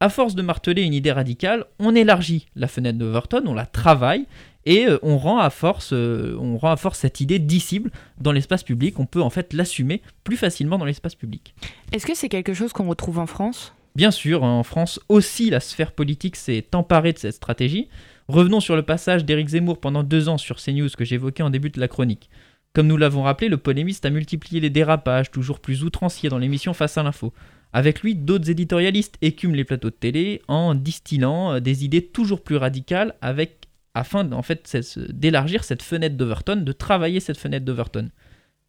À 0.00 0.08
force 0.08 0.34
de 0.34 0.42
marteler 0.42 0.82
une 0.82 0.94
idée 0.94 1.12
radicale, 1.12 1.66
on 1.78 1.94
élargit 1.94 2.48
la 2.56 2.66
fenêtre 2.66 2.98
d'Overton, 2.98 3.42
on 3.46 3.54
la 3.54 3.66
travaille 3.66 4.26
et 4.66 4.86
on 5.02 5.16
rend 5.16 5.38
à 5.38 5.48
force, 5.48 5.92
on 5.92 6.56
rend 6.56 6.72
à 6.72 6.76
force 6.76 6.98
cette 6.98 7.20
idée 7.20 7.38
dissible 7.38 7.92
dans 8.20 8.32
l'espace 8.32 8.64
public. 8.64 8.98
On 8.98 9.06
peut 9.06 9.22
en 9.22 9.30
fait 9.30 9.52
l'assumer 9.52 10.02
plus 10.24 10.36
facilement 10.36 10.76
dans 10.76 10.86
l'espace 10.86 11.14
public. 11.14 11.54
Est-ce 11.92 12.04
que 12.04 12.16
c'est 12.16 12.28
quelque 12.28 12.52
chose 12.52 12.72
qu'on 12.72 12.88
retrouve 12.88 13.20
en 13.20 13.26
France? 13.26 13.74
Bien 13.94 14.10
sûr, 14.10 14.42
en 14.42 14.62
France 14.62 15.00
aussi, 15.08 15.50
la 15.50 15.60
sphère 15.60 15.92
politique 15.92 16.36
s'est 16.36 16.66
emparée 16.74 17.12
de 17.12 17.18
cette 17.18 17.34
stratégie. 17.34 17.88
Revenons 18.28 18.60
sur 18.60 18.74
le 18.74 18.82
passage 18.82 19.24
d'Éric 19.24 19.48
Zemmour 19.48 19.80
pendant 19.80 20.02
deux 20.02 20.28
ans 20.30 20.38
sur 20.38 20.56
CNews 20.56 20.88
que 20.96 21.04
j'évoquais 21.04 21.42
en 21.42 21.50
début 21.50 21.70
de 21.70 21.80
la 21.80 21.88
chronique. 21.88 22.30
Comme 22.72 22.86
nous 22.86 22.96
l'avons 22.96 23.22
rappelé, 23.22 23.50
le 23.50 23.58
polémiste 23.58 24.06
a 24.06 24.10
multiplié 24.10 24.60
les 24.60 24.70
dérapages, 24.70 25.30
toujours 25.30 25.60
plus 25.60 25.82
outranciers 25.82 26.30
dans 26.30 26.38
l'émission 26.38 26.72
Face 26.72 26.96
à 26.96 27.02
l'info. 27.02 27.34
Avec 27.74 28.02
lui, 28.02 28.14
d'autres 28.14 28.48
éditorialistes 28.48 29.16
écument 29.20 29.54
les 29.54 29.64
plateaux 29.64 29.90
de 29.90 29.94
télé 29.94 30.40
en 30.48 30.74
distillant 30.74 31.54
euh, 31.54 31.60
des 31.60 31.84
idées 31.84 32.06
toujours 32.06 32.42
plus 32.42 32.56
radicales 32.56 33.14
avec, 33.20 33.68
afin 33.94 34.30
en 34.32 34.42
fait 34.42 34.78
d'élargir 35.10 35.64
cette 35.64 35.82
fenêtre 35.82 36.16
d'Overton, 36.16 36.56
de 36.56 36.72
travailler 36.72 37.20
cette 37.20 37.38
fenêtre 37.38 37.66
d'Overton. 37.66 38.10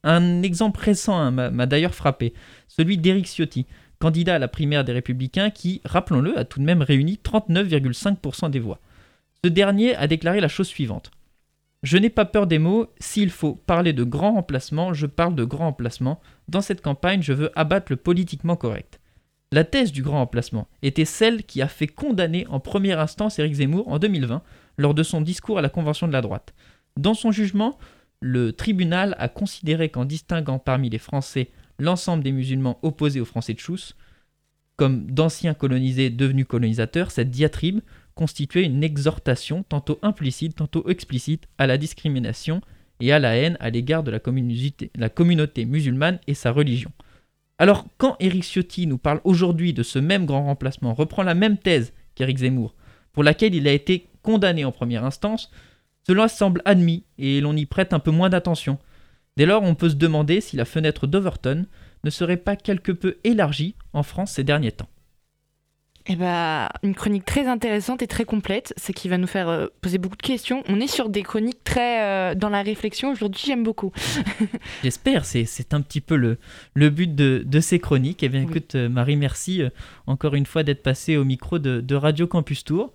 Un 0.03 0.41
exemple 0.41 0.81
récent 0.81 1.17
hein, 1.17 1.31
m'a 1.31 1.49
m'a 1.49 1.65
d'ailleurs 1.65 1.95
frappé, 1.95 2.33
celui 2.67 2.97
d'Éric 2.97 3.25
Ciotti, 3.25 3.65
candidat 4.03 4.35
à 4.35 4.39
la 4.39 4.49
primaire 4.49 4.83
des 4.83 4.91
Républicains 4.91 5.49
qui, 5.49 5.79
rappelons-le, 5.85 6.37
a 6.37 6.43
tout 6.43 6.59
de 6.59 6.65
même 6.65 6.81
réuni 6.81 7.21
39,5% 7.23 8.49
des 8.49 8.59
voix. 8.59 8.81
Ce 9.45 9.49
dernier 9.49 9.95
a 9.95 10.07
déclaré 10.07 10.41
la 10.41 10.49
chose 10.49 10.67
suivante. 10.67 11.09
Je 11.83 11.97
n'ai 11.97 12.09
pas 12.09 12.25
peur 12.25 12.45
des 12.45 12.59
mots, 12.59 12.87
s'il 12.99 13.29
faut 13.29 13.55
parler 13.55 13.93
de 13.93 14.03
grand 14.03 14.33
remplacement, 14.33 14.93
je 14.93 15.05
parle 15.05 15.35
de 15.35 15.45
grand 15.45 15.67
remplacement. 15.67 16.19
Dans 16.49 16.59
cette 16.59 16.81
campagne, 16.81 17.21
je 17.21 17.31
veux 17.31 17.49
abattre 17.57 17.93
le 17.93 17.95
politiquement 17.95 18.57
correct. 18.57 18.99
La 19.53 19.63
thèse 19.63 19.93
du 19.93 20.03
grand 20.03 20.17
remplacement 20.17 20.67
était 20.81 21.05
celle 21.05 21.43
qui 21.45 21.61
a 21.61 21.69
fait 21.69 21.87
condamner 21.87 22.45
en 22.47 22.59
première 22.59 22.99
instance 22.99 23.39
Éric 23.39 23.53
Zemmour 23.53 23.87
en 23.87 23.99
2020 23.99 24.41
lors 24.79 24.93
de 24.93 25.03
son 25.03 25.21
discours 25.21 25.59
à 25.59 25.61
la 25.61 25.69
Convention 25.69 26.09
de 26.09 26.13
la 26.13 26.21
droite. 26.21 26.53
Dans 26.97 27.13
son 27.13 27.31
jugement, 27.31 27.77
le 28.19 28.51
tribunal 28.51 29.15
a 29.17 29.29
considéré 29.29 29.87
qu'en 29.87 30.03
distinguant 30.03 30.59
parmi 30.59 30.89
les 30.89 30.97
Français 30.97 31.51
l'ensemble 31.79 32.23
des 32.23 32.31
musulmans 32.31 32.79
opposés 32.81 33.19
aux 33.19 33.25
Français 33.25 33.53
de 33.53 33.59
Chousse, 33.59 33.95
comme 34.75 35.05
d'anciens 35.05 35.53
colonisés 35.53 36.09
devenus 36.09 36.47
colonisateurs, 36.47 37.11
cette 37.11 37.29
diatribe 37.29 37.81
constituait 38.15 38.63
une 38.63 38.83
exhortation 38.83 39.63
tantôt 39.63 39.99
implicite, 40.01 40.55
tantôt 40.55 40.87
explicite 40.89 41.47
à 41.57 41.67
la 41.67 41.77
discrimination 41.77 42.61
et 42.99 43.11
à 43.11 43.19
la 43.19 43.35
haine 43.35 43.57
à 43.59 43.69
l'égard 43.69 44.03
de 44.03 44.11
la 44.11 45.09
communauté, 45.09 45.65
musulmane 45.65 46.19
et 46.27 46.33
sa 46.33 46.51
religion. 46.51 46.91
Alors 47.59 47.85
quand 47.97 48.15
Éric 48.19 48.43
Ciotti 48.43 48.87
nous 48.87 48.97
parle 48.97 49.21
aujourd'hui 49.23 49.73
de 49.73 49.83
ce 49.83 49.99
même 49.99 50.25
grand 50.25 50.45
remplacement, 50.45 50.93
reprend 50.93 51.23
la 51.23 51.35
même 51.35 51.57
thèse 51.57 51.93
qu'Éric 52.15 52.39
Zemmour, 52.39 52.75
pour 53.11 53.23
laquelle 53.23 53.55
il 53.55 53.67
a 53.67 53.73
été 53.73 54.07
condamné 54.21 54.65
en 54.65 54.71
première 54.71 55.05
instance, 55.05 55.51
cela 56.05 56.27
semble 56.27 56.61
admis 56.65 57.03
et 57.17 57.41
l'on 57.41 57.55
y 57.55 57.65
prête 57.65 57.93
un 57.93 57.99
peu 57.99 58.11
moins 58.11 58.29
d'attention. 58.29 58.79
Dès 59.37 59.45
lors, 59.45 59.63
on 59.63 59.75
peut 59.75 59.89
se 59.89 59.95
demander 59.95 60.41
si 60.41 60.55
la 60.55 60.65
fenêtre 60.65 61.07
d'Overton 61.07 61.65
ne 62.03 62.09
serait 62.09 62.37
pas 62.37 62.55
quelque 62.55 62.91
peu 62.91 63.17
élargie 63.23 63.75
en 63.93 64.03
France 64.03 64.33
ces 64.33 64.43
derniers 64.43 64.71
temps. 64.71 64.89
Eh 66.05 66.17
ben, 66.17 66.67
une 66.83 66.93
chronique 66.95 67.23
très 67.23 67.47
intéressante 67.47 68.01
et 68.01 68.07
très 68.07 68.25
complète, 68.25 68.73
ce 68.75 68.91
qui 68.91 69.07
va 69.07 69.17
nous 69.17 69.25
faire 69.25 69.47
euh, 69.47 69.67
poser 69.79 69.97
beaucoup 69.99 70.17
de 70.17 70.21
questions. 70.21 70.61
On 70.67 70.81
est 70.81 70.87
sur 70.87 71.07
des 71.07 71.23
chroniques 71.23 71.63
très 71.63 72.03
euh, 72.03 72.35
dans 72.35 72.49
la 72.49 72.61
réflexion. 72.61 73.09
Aujourd'hui, 73.11 73.41
j'aime 73.45 73.63
beaucoup. 73.63 73.93
J'espère, 74.83 75.23
c'est, 75.23 75.45
c'est 75.45 75.73
un 75.73 75.79
petit 75.79 76.01
peu 76.01 76.17
le, 76.17 76.39
le 76.73 76.89
but 76.89 77.15
de, 77.15 77.41
de 77.45 77.59
ces 77.61 77.79
chroniques. 77.79 78.21
Eh 78.21 78.27
bien, 78.27 78.41
Oui. 78.41 78.47
écoute, 78.49 78.75
euh, 78.75 78.89
Marie, 78.89 79.15
merci 79.15 79.61
euh, 79.63 79.69
encore 80.05 80.35
une 80.35 80.45
fois 80.45 80.63
d'être 80.63 80.83
passée 80.83 81.15
au 81.15 81.23
micro 81.23 81.57
de, 81.57 81.79
de 81.79 81.95
Radio 81.95 82.27
Campus 82.27 82.65
Tour. 82.65 82.91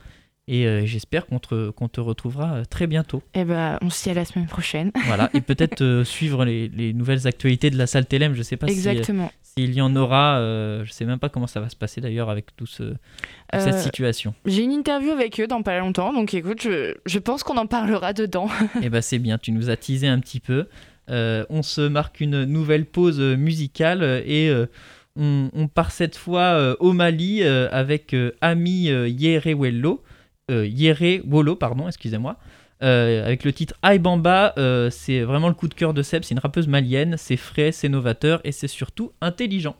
Et 0.51 0.67
euh, 0.67 0.87
j'espère 0.87 1.27
qu'on 1.27 1.39
te, 1.39 2.01
retrouvera 2.01 2.55
euh, 2.55 2.63
très 2.65 2.87
bientôt. 2.87 3.23
Eh 3.35 3.45
ben, 3.45 3.79
on 3.83 3.91
se 3.91 4.03
dit 4.03 4.11
à 4.11 4.15
la 4.15 4.25
semaine 4.25 4.47
prochaine. 4.47 4.91
Voilà. 5.07 5.29
Et 5.35 5.43
peut-être 5.43 5.83
euh, 5.83 6.05
suivre 6.05 6.45
les, 6.47 6.69
les 6.69 6.95
nouvelles 6.95 7.27
actualités 7.27 7.69
de 7.69 7.77
la 7.77 7.87
salle 7.87 8.07
Télém. 8.07 8.33
Je 8.33 8.39
ne 8.39 8.43
sais 8.43 8.57
pas 8.57 8.67
si, 8.67 8.73
Exactement. 8.73 9.31
s'il 9.43 9.75
y 9.75 9.83
en 9.83 9.95
aura. 9.95 10.39
euh, 10.39 10.85
je 10.85 10.91
ne 10.91 10.93
sais 10.95 11.05
même 11.05 11.19
pas 11.19 11.29
comment 11.29 11.47
ça 11.47 11.61
va 11.61 11.69
se 11.69 11.77
passer 11.77 12.01
d'ailleurs 12.01 12.31
avec 12.31 12.57
tout 12.57 12.65
ce, 12.67 12.83
toute 12.85 13.61
cette 13.61 13.81
situation. 13.81 14.35
J'ai 14.47 14.63
une 14.63 14.73
interview 14.73 15.11
avec 15.11 15.39
eux 15.39 15.47
dans 15.47 15.63
pas 15.63 15.79
longtemps, 15.79 16.15
donc 16.15 16.33
écoute, 16.33 16.63
je, 16.63 16.95
je 17.05 17.19
pense 17.19 17.43
qu'on 17.43 17.59
en 17.59 17.67
parlera 17.67 18.15
dedans. 18.15 18.49
Eh 18.83 18.89
ben 18.89 19.03
c'est 19.03 19.19
bien, 19.19 19.37
tu 19.37 19.53
nous 19.53 19.69
as 19.69 19.77
teasé 19.77 20.09
un 20.09 20.19
petit 20.19 20.41
peu. 20.41 20.67
On 21.09 21.63
se 21.63 21.87
marque 21.87 22.21
une 22.21 22.45
nouvelle 22.45 22.87
pause 22.87 23.21
musicale 23.21 24.03
et 24.27 24.51
on, 25.17 25.51
on 25.53 25.69
part 25.69 25.91
cette 25.91 26.17
fois 26.17 26.77
au 26.81 26.93
Mali 26.93 27.43
avec 27.43 28.17
Ami 28.41 28.85
Yerewello, 28.85 30.03
euh, 30.51 30.67
Yerewolo, 30.67 31.57
pardon, 31.57 31.89
excusez-moi, 31.89 32.37
euh, 32.83 33.25
avec 33.25 33.45
le 33.45 33.53
titre 33.53 33.75
Aibamba. 33.83 34.55
euh, 34.59 34.91
c'est 34.91 35.23
vraiment 35.23 35.49
le 35.49 35.55
coup 35.55 35.69
de 35.69 35.75
cœur 35.75 35.95
de 35.95 36.03
Seb, 36.03 36.23
c'est 36.25 36.35
une 36.35 36.41
rappeuse 36.41 36.69
malienne, 36.69 37.17
c'est 37.19 37.37
frais, 37.37 37.73
c'est 37.73 37.89
novateur 37.89 38.41
et 38.45 38.53
c'est 38.53 38.69
surtout 38.69 39.13
intelligent. 39.21 39.77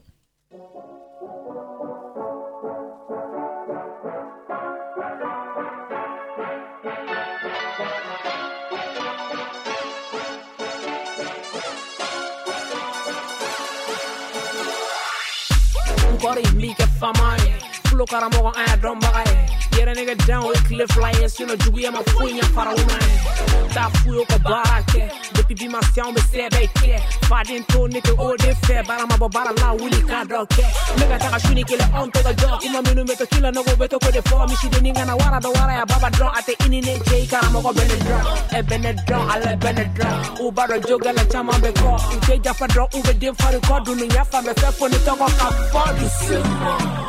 get 19.79 19.89
a 19.89 19.93
nigga 19.93 20.27
down 20.27 20.47
with 20.49 20.65
cliff 20.67 20.91
flyers, 20.91 21.39
you 21.39 21.47
know, 21.47 21.55
juguia 21.57 21.91
mafunha 21.91 22.43
para 22.55 22.71
o 22.73 22.77
man. 22.77 23.69
Tá 23.71 23.91
fui 24.03 24.17
o 24.19 24.25
kabarake, 24.25 25.07
the 25.35 25.43
pipi 25.45 25.71
marcial 25.71 26.13
me 26.13 26.21
said 26.23 26.51
they 26.53 26.67
care. 26.67 26.99
Fadin 27.29 27.65
to 27.69 27.87
nigga 27.87 28.19
all 28.19 28.37
they 28.39 28.55
fair, 28.67 28.83
bara 28.83 29.07
ma 29.07 29.17
bobara 29.17 29.53
la 29.61 29.75
willy 29.75 30.03
card 30.03 30.33
okay. 30.33 30.63
Nigga 30.99 31.19
taka 31.19 31.39
shuni 31.47 31.65
kile 31.65 31.87
on 31.95 32.11
to 32.11 32.23
the 32.23 32.33
dog, 32.35 32.65
ima 32.65 32.83
minu 32.83 33.07
meto 33.07 33.27
kila 33.31 33.53
no 33.53 33.63
go 33.63 33.73
beto 33.73 34.01
ko 34.01 34.11
de 34.11 34.23
for 34.23 34.47
me 34.47 34.57
shi 34.57 34.69
de 34.69 34.79
ninga 34.81 35.07
na 35.07 35.17
wara 35.17 35.41
do 35.41 35.53
wara 35.53 35.75
ya 35.79 35.85
baba 35.85 36.11
draw 36.11 36.33
at 36.35 36.47
ini 36.65 36.83
ne 36.85 36.99
jay 37.07 37.27
kara 37.27 37.51
mo 37.51 37.63
go 37.63 37.73
benedra. 37.73 38.19
E 38.59 38.63
benedra, 38.63 39.19
ale 39.33 39.57
benedra. 39.59 40.41
U 40.41 40.51
bara 40.51 40.81
joga 40.81 41.13
la 41.15 41.23
chama 41.31 41.55
be 41.63 41.71
ko. 41.73 41.97
Uje 42.19 42.43
jafa 42.43 42.67
draw 42.69 42.89
u 42.95 43.03
be 43.03 43.13
dem 43.15 43.35
for 43.35 43.53
record, 43.53 43.85
dunya 43.85 44.27
fa 44.27 44.43
me 44.43 44.53
fe 44.55 44.71
for 44.73 44.89
ni 44.89 44.99
to 44.99 45.15
go 45.15 45.27
ka 45.39 45.49
for 45.71 45.93
the 45.95 47.08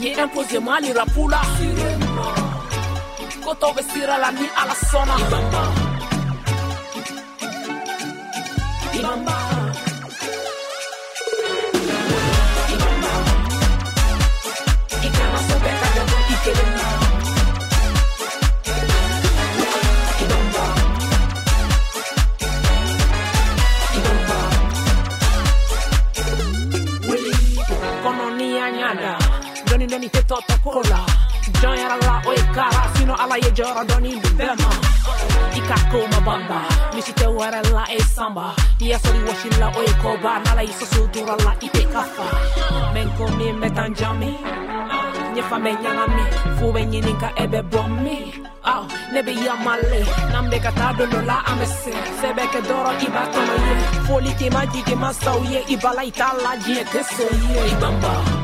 yenye 0.00 0.22
impose 0.22 0.58
mali 0.60 0.92
rapula 0.92 1.40
kotovesira 3.44 4.18
la 4.18 4.30
ni 4.30 4.46
alasona 4.62 5.14
Ibamba. 5.18 5.62
Ibamba. 8.98 9.59
venite 30.00 30.22
tota 30.26 30.56
kola. 30.64 31.04
Join 31.60 31.78
alla 31.78 32.22
o 32.24 32.32
kara, 32.54 32.82
sino 32.94 33.14
ala 33.14 33.36
ye 33.36 33.50
jora 33.52 33.84
doni 33.84 34.20
dubema 34.20 34.70
Ikako 35.56 36.06
mabamba 36.12 36.60
Mishite 36.94 37.26
warella 37.26 37.84
e 37.90 38.00
samba. 38.02 38.54
Ia 38.80 38.98
sori 38.98 39.18
washila 39.26 39.68
o 39.68 39.82
koba, 40.02 40.38
Nala 40.44 40.62
iso 40.62 40.86
sudura 40.86 41.36
la 41.44 41.54
ite 41.60 41.84
kafa. 41.92 42.24
Menko 42.94 43.28
mi 43.36 43.52
metanjami 43.52 44.36
Nyefa 45.34 45.58
menyanami 45.58 46.24
Fuwe 46.58 46.86
nyinika 46.86 47.32
ebe 47.36 47.62
bomi 47.62 48.34
Oh, 48.64 48.86
nebe 49.12 49.32
yamale 49.34 50.04
nambe 50.32 50.60
tadolo 50.60 51.22
la 51.26 51.44
amese 51.46 51.92
Sebeke 52.20 52.60
doro 52.68 52.92
iba 53.00 53.26
tono 53.32 53.54
ye. 53.64 53.74
Foli 54.06 54.32
ke 54.38 54.50
majige 54.50 54.94
masau 54.96 55.42
ye. 55.44 55.64
Ibala 55.68 56.04
itala 56.04 56.56
jie 56.64 56.84
teso 56.84 57.22
ye 57.22 57.70
Ibamba 57.70 58.39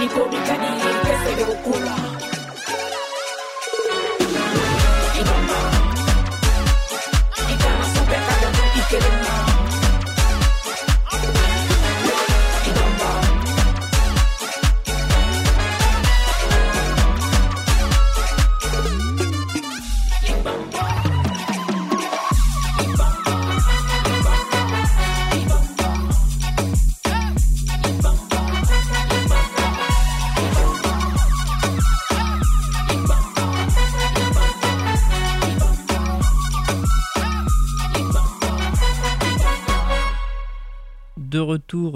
Niko 0.00 0.20
nikadiri 0.30 0.92
pesa 1.04 1.30
yokula 1.40 1.94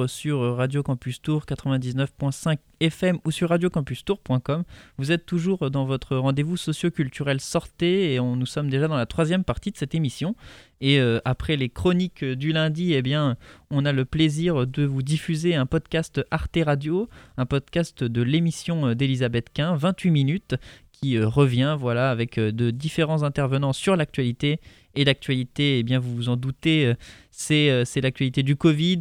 sur 0.06 0.56
Radio 0.56 0.82
Campus 0.82 1.22
Tour 1.22 1.44
99.5 1.44 2.58
FM 2.80 3.18
ou 3.24 3.30
sur 3.30 3.50
radiocampustour.com. 3.50 4.64
Vous 4.96 5.12
êtes 5.12 5.26
toujours 5.26 5.70
dans 5.70 5.84
votre 5.84 6.16
rendez-vous 6.16 6.56
socio-culturel 6.56 7.40
Sortez 7.40 8.14
et 8.14 8.20
on, 8.20 8.36
nous 8.36 8.46
sommes 8.46 8.70
déjà 8.70 8.88
dans 8.88 8.96
la 8.96 9.06
troisième 9.06 9.44
partie 9.44 9.70
de 9.70 9.76
cette 9.76 9.94
émission. 9.94 10.34
Et 10.80 10.98
euh, 10.98 11.20
après 11.24 11.56
les 11.56 11.68
chroniques 11.68 12.24
du 12.24 12.52
lundi, 12.52 12.94
eh 12.94 13.02
bien, 13.02 13.36
on 13.70 13.84
a 13.84 13.92
le 13.92 14.04
plaisir 14.04 14.66
de 14.66 14.84
vous 14.84 15.02
diffuser 15.02 15.54
un 15.54 15.66
podcast 15.66 16.22
Arte 16.30 16.58
Radio, 16.64 17.08
un 17.36 17.46
podcast 17.46 18.02
de 18.02 18.22
l'émission 18.22 18.94
d'Elisabeth 18.94 19.48
Quint, 19.52 19.76
28 19.76 20.10
minutes, 20.10 20.54
qui 20.92 21.18
euh, 21.18 21.28
revient 21.28 21.76
voilà, 21.78 22.10
avec 22.10 22.38
euh, 22.38 22.50
de 22.50 22.70
différents 22.70 23.22
intervenants 23.22 23.74
sur 23.74 23.94
l'actualité. 23.94 24.58
Et 24.94 25.04
l'actualité, 25.04 25.78
eh 25.78 25.82
bien, 25.84 26.00
vous 26.00 26.16
vous 26.16 26.28
en 26.28 26.36
doutez, 26.36 26.94
c'est 27.30 27.84
l'actualité 28.02 28.42
du 28.42 28.56
Covid. 28.56 28.98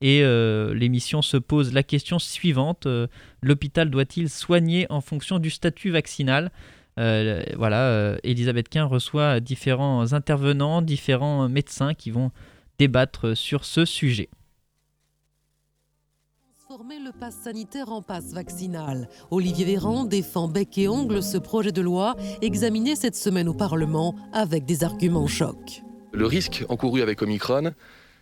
Et 0.00 0.22
euh, 0.22 0.74
l'émission 0.74 1.22
se 1.22 1.36
pose 1.36 1.72
la 1.72 1.82
question 1.82 2.18
suivante 2.18 2.86
euh, 2.86 3.06
l'hôpital 3.42 3.90
doit-il 3.90 4.30
soigner 4.30 4.86
en 4.90 5.00
fonction 5.00 5.38
du 5.38 5.50
statut 5.50 5.90
vaccinal? 5.90 6.50
Euh, 6.98 7.42
Voilà, 7.56 7.88
euh, 7.88 8.18
Elisabeth 8.24 8.68
Quint 8.68 8.84
reçoit 8.84 9.40
différents 9.40 10.12
intervenants, 10.12 10.82
différents 10.82 11.48
médecins 11.48 11.94
qui 11.94 12.10
vont 12.10 12.30
débattre 12.78 13.36
sur 13.36 13.64
ce 13.64 13.84
sujet. 13.84 14.28
Transformer 16.66 16.98
le 17.00 17.12
pass 17.12 17.34
sanitaire 17.34 17.90
en 17.90 18.00
passe 18.00 18.32
vaccinal. 18.32 19.08
Olivier 19.30 19.64
Véran 19.64 20.04
défend 20.04 20.48
bec 20.48 20.78
et 20.78 20.88
ongle 20.88 21.22
ce 21.22 21.36
projet 21.36 21.72
de 21.72 21.82
loi 21.82 22.16
examiné 22.42 22.96
cette 22.96 23.16
semaine 23.16 23.48
au 23.48 23.54
Parlement 23.54 24.14
avec 24.32 24.64
des 24.64 24.84
arguments 24.84 25.26
chocs. 25.26 25.82
Le 26.12 26.26
risque 26.26 26.64
encouru 26.68 27.02
avec 27.02 27.22
Omicron, 27.22 27.72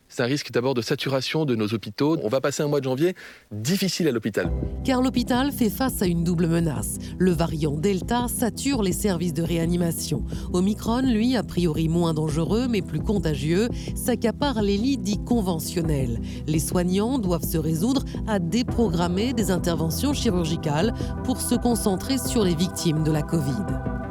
c'est 0.08 0.22
un 0.22 0.26
risque 0.26 0.50
d'abord 0.50 0.74
de 0.74 0.82
saturation 0.82 1.44
de 1.44 1.54
nos 1.54 1.68
hôpitaux. 1.74 2.18
On 2.22 2.28
va 2.28 2.40
passer 2.40 2.62
un 2.62 2.68
mois 2.68 2.80
de 2.80 2.84
janvier 2.84 3.14
difficile 3.52 4.08
à 4.08 4.12
l'hôpital. 4.12 4.50
Car 4.84 5.02
l'hôpital 5.02 5.52
fait 5.52 5.70
face 5.70 6.02
à 6.02 6.06
une 6.06 6.24
double 6.24 6.46
menace. 6.46 6.98
Le 7.18 7.30
variant 7.30 7.76
Delta 7.76 8.26
sature 8.28 8.82
les 8.82 8.92
services 8.92 9.34
de 9.34 9.42
réanimation. 9.42 10.24
Omicron, 10.52 11.02
lui, 11.02 11.36
a 11.36 11.42
priori 11.42 11.88
moins 11.88 12.14
dangereux 12.14 12.68
mais 12.68 12.82
plus 12.82 13.00
contagieux, 13.00 13.68
s'accapare 13.94 14.62
les 14.62 14.76
lits 14.76 14.98
dits 14.98 15.22
conventionnels. 15.24 16.20
Les 16.46 16.60
soignants 16.60 17.18
doivent 17.18 17.48
se 17.48 17.58
résoudre 17.58 18.04
à 18.26 18.38
déprogrammer 18.38 19.32
des 19.32 19.50
interventions 19.50 20.12
chirurgicales 20.12 20.94
pour 21.24 21.40
se 21.40 21.54
concentrer 21.54 22.18
sur 22.18 22.44
les 22.44 22.54
victimes 22.54 23.04
de 23.04 23.12
la 23.12 23.22
Covid. 23.22 24.07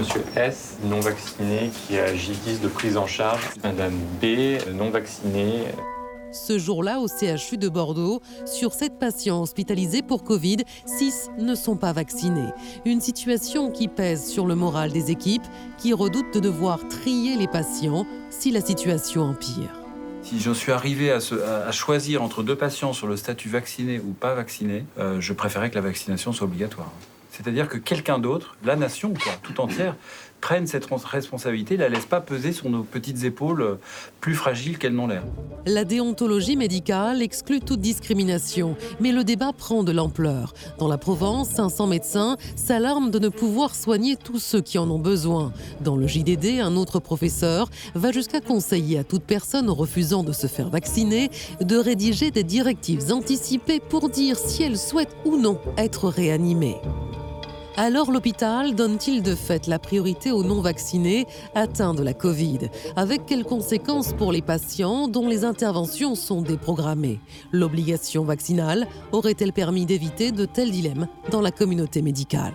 Monsieur 0.00 0.24
S, 0.34 0.78
non 0.84 1.00
vacciné, 1.00 1.70
qui 1.86 1.98
a 1.98 2.14
J10 2.14 2.62
de 2.62 2.68
prise 2.68 2.96
en 2.96 3.06
charge. 3.06 3.50
Madame 3.62 3.92
B, 4.22 4.56
non 4.72 4.88
vaccinée. 4.88 5.64
Ce 6.32 6.58
jour-là, 6.58 7.00
au 7.00 7.06
CHU 7.06 7.58
de 7.58 7.68
Bordeaux, 7.68 8.22
sur 8.46 8.72
7 8.72 8.98
patients 8.98 9.42
hospitalisés 9.42 10.00
pour 10.00 10.24
Covid, 10.24 10.56
6 10.86 11.32
ne 11.36 11.54
sont 11.54 11.76
pas 11.76 11.92
vaccinés. 11.92 12.48
Une 12.86 13.02
situation 13.02 13.70
qui 13.70 13.88
pèse 13.88 14.24
sur 14.24 14.46
le 14.46 14.54
moral 14.54 14.90
des 14.90 15.10
équipes 15.10 15.46
qui 15.76 15.92
redoutent 15.92 16.32
de 16.32 16.40
devoir 16.40 16.88
trier 16.88 17.36
les 17.36 17.48
patients 17.48 18.06
si 18.30 18.52
la 18.52 18.62
situation 18.62 19.24
empire. 19.24 19.82
Si 20.22 20.40
j'en 20.40 20.54
suis 20.54 20.72
arrivé 20.72 21.12
à, 21.12 21.72
choisir 21.72 22.22
entre 22.22 22.42
deux 22.42 22.56
patients 22.56 22.94
sur 22.94 23.06
le 23.06 23.18
statut 23.18 23.50
vacciné 23.50 23.98
ou 23.98 24.12
pas 24.12 24.34
vacciné, 24.34 24.86
euh, 24.98 25.20
je 25.20 25.34
préférais 25.34 25.68
que 25.68 25.74
la 25.74 25.82
vaccination 25.82 26.32
soit 26.32 26.46
obligatoire. 26.46 26.90
C'est-à-dire 27.42 27.68
que 27.68 27.78
quelqu'un 27.78 28.18
d'autre, 28.18 28.56
la 28.64 28.76
nation 28.76 29.12
tout 29.42 29.60
entière, 29.60 29.96
prenne 30.42 30.66
cette 30.66 30.86
res- 30.88 31.04
responsabilité, 31.04 31.76
la 31.76 31.88
laisse 31.90 32.06
pas 32.06 32.20
peser 32.20 32.52
sur 32.52 32.70
nos 32.70 32.82
petites 32.82 33.24
épaules 33.24 33.60
euh, 33.62 33.74
plus 34.20 34.34
fragiles 34.34 34.78
qu'elles 34.78 34.94
n'ont 34.94 35.06
l'air. 35.06 35.22
La 35.66 35.84
déontologie 35.84 36.56
médicale 36.56 37.20
exclut 37.20 37.60
toute 37.60 37.80
discrimination, 37.80 38.74
mais 39.00 39.12
le 39.12 39.22
débat 39.22 39.52
prend 39.52 39.82
de 39.84 39.92
l'ampleur. 39.92 40.54
Dans 40.78 40.88
la 40.88 40.96
Provence, 40.96 41.50
500 41.50 41.86
médecins 41.88 42.36
s'alarment 42.56 43.10
de 43.10 43.18
ne 43.18 43.28
pouvoir 43.28 43.74
soigner 43.74 44.16
tous 44.16 44.38
ceux 44.38 44.62
qui 44.62 44.78
en 44.78 44.90
ont 44.90 44.98
besoin. 44.98 45.52
Dans 45.82 45.96
le 45.96 46.06
JDD, 46.06 46.60
un 46.62 46.74
autre 46.76 47.00
professeur 47.00 47.68
va 47.94 48.10
jusqu'à 48.10 48.40
conseiller 48.40 48.98
à 48.98 49.04
toute 49.04 49.24
personne 49.24 49.68
refusant 49.68 50.24
de 50.24 50.32
se 50.32 50.46
faire 50.46 50.70
vacciner 50.70 51.30
de 51.60 51.76
rédiger 51.76 52.30
des 52.30 52.44
directives 52.44 53.12
anticipées 53.12 53.80
pour 53.80 54.08
dire 54.08 54.38
si 54.38 54.62
elle 54.62 54.78
souhaite 54.78 55.14
ou 55.26 55.36
non 55.36 55.58
être 55.76 56.08
réanimée. 56.08 56.76
Alors 57.82 58.10
l'hôpital 58.10 58.74
donne-t-il 58.74 59.22
de 59.22 59.34
fait 59.34 59.66
la 59.66 59.78
priorité 59.78 60.32
aux 60.32 60.44
non-vaccinés 60.44 61.26
atteints 61.54 61.94
de 61.94 62.02
la 62.02 62.12
Covid 62.12 62.68
Avec 62.94 63.24
quelles 63.24 63.46
conséquences 63.46 64.12
pour 64.12 64.32
les 64.32 64.42
patients 64.42 65.08
dont 65.08 65.26
les 65.26 65.46
interventions 65.46 66.14
sont 66.14 66.42
déprogrammées 66.42 67.20
L'obligation 67.52 68.22
vaccinale 68.22 68.86
aurait-elle 69.12 69.54
permis 69.54 69.86
d'éviter 69.86 70.30
de 70.30 70.44
tels 70.44 70.72
dilemmes 70.72 71.08
dans 71.30 71.40
la 71.40 71.52
communauté 71.52 72.02
médicale 72.02 72.52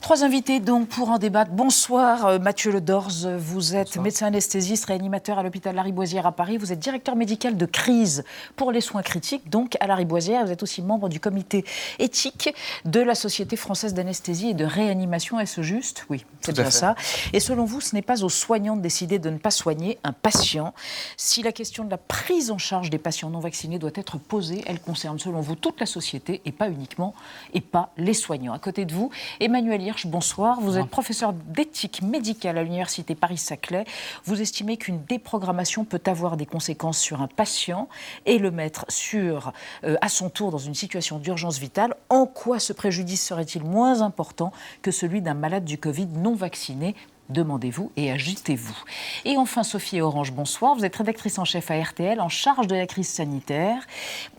Trois 0.00 0.24
invités 0.24 0.60
donc 0.60 0.88
pour 0.88 1.10
en 1.10 1.18
débattre. 1.18 1.50
Bonsoir 1.50 2.24
euh, 2.26 2.38
Mathieu 2.38 2.70
Ledorz, 2.70 3.26
vous 3.36 3.74
êtes 3.74 3.96
médecin 3.96 4.28
anesthésiste, 4.28 4.86
réanimateur 4.86 5.38
à 5.38 5.42
l'hôpital 5.42 5.74
Lariboisière 5.74 6.24
à 6.24 6.32
Paris. 6.32 6.56
Vous 6.56 6.72
êtes 6.72 6.78
directeur 6.78 7.16
médical 7.16 7.56
de 7.56 7.66
crise 7.66 8.24
pour 8.56 8.70
les 8.70 8.80
soins 8.80 9.02
critiques, 9.02 9.50
donc 9.50 9.76
à 9.80 9.86
Lariboisière. 9.86 10.46
Vous 10.46 10.52
êtes 10.52 10.62
aussi 10.62 10.82
membre 10.82 11.08
du 11.08 11.18
comité 11.20 11.64
éthique 11.98 12.54
de 12.84 13.00
la 13.00 13.14
Société 13.14 13.56
française 13.56 13.92
d'anesthésie 13.92 14.50
et 14.50 14.54
de 14.54 14.64
réanimation. 14.64 15.40
Est-ce 15.40 15.62
juste? 15.62 16.06
Oui, 16.08 16.24
c'est 16.42 16.54
bien 16.54 16.70
ça. 16.70 16.94
Et 17.32 17.40
selon 17.40 17.64
vous, 17.64 17.80
ce 17.80 17.94
n'est 17.94 18.00
pas 18.00 18.22
aux 18.22 18.30
soignants 18.30 18.76
de 18.76 18.82
décider 18.82 19.18
de 19.18 19.30
ne 19.30 19.38
pas 19.38 19.50
soigner 19.50 19.98
un 20.04 20.12
patient. 20.12 20.74
Si 21.16 21.42
la 21.42 21.52
question 21.52 21.84
de 21.84 21.90
la 21.90 21.98
prise 21.98 22.50
en 22.50 22.58
charge 22.58 22.88
des 22.88 22.98
patients 22.98 23.30
non 23.30 23.40
vaccinés 23.40 23.80
doit 23.80 23.90
être 23.96 24.16
posée, 24.16 24.62
elle 24.66 24.80
concerne 24.80 25.18
selon 25.18 25.40
vous 25.40 25.56
toute 25.56 25.80
la 25.80 25.86
société 25.86 26.40
et 26.44 26.52
pas 26.52 26.70
uniquement 26.70 27.14
et 27.52 27.60
pas 27.60 27.90
les 27.96 28.14
soignants. 28.14 28.54
À 28.54 28.58
côté 28.60 28.84
de 28.84 28.94
vous, 28.94 29.10
Emmanuel 29.40 29.87
bonsoir. 30.06 30.60
Vous 30.60 30.78
êtes 30.78 30.86
professeur 30.86 31.32
d'éthique 31.32 32.02
médicale 32.02 32.58
à 32.58 32.62
l'Université 32.62 33.14
Paris-Saclay. 33.14 33.84
Vous 34.24 34.40
estimez 34.40 34.76
qu'une 34.76 35.02
déprogrammation 35.04 35.84
peut 35.84 36.00
avoir 36.06 36.36
des 36.36 36.46
conséquences 36.46 36.98
sur 36.98 37.22
un 37.22 37.26
patient 37.26 37.88
et 38.26 38.38
le 38.38 38.50
mettre 38.50 38.84
sur, 38.88 39.52
euh, 39.84 39.96
à 40.00 40.08
son 40.08 40.30
tour 40.30 40.50
dans 40.50 40.58
une 40.58 40.74
situation 40.74 41.18
d'urgence 41.18 41.58
vitale. 41.58 41.94
En 42.10 42.26
quoi 42.26 42.58
ce 42.58 42.72
préjudice 42.72 43.24
serait-il 43.24 43.64
moins 43.64 44.02
important 44.02 44.52
que 44.82 44.90
celui 44.90 45.22
d'un 45.22 45.34
malade 45.34 45.64
du 45.64 45.78
Covid 45.78 46.06
non 46.06 46.34
vacciné? 46.34 46.94
Demandez-vous 47.28 47.92
et 47.96 48.10
agitez-vous. 48.10 48.76
Et 49.24 49.36
enfin, 49.36 49.62
Sophie 49.62 50.00
Orange, 50.00 50.32
bonsoir. 50.32 50.74
Vous 50.74 50.84
êtes 50.84 50.96
rédactrice 50.96 51.38
en 51.38 51.44
chef 51.44 51.70
à 51.70 51.80
RTL, 51.80 52.20
en 52.20 52.28
charge 52.28 52.66
de 52.66 52.74
la 52.74 52.86
crise 52.86 53.08
sanitaire. 53.08 53.86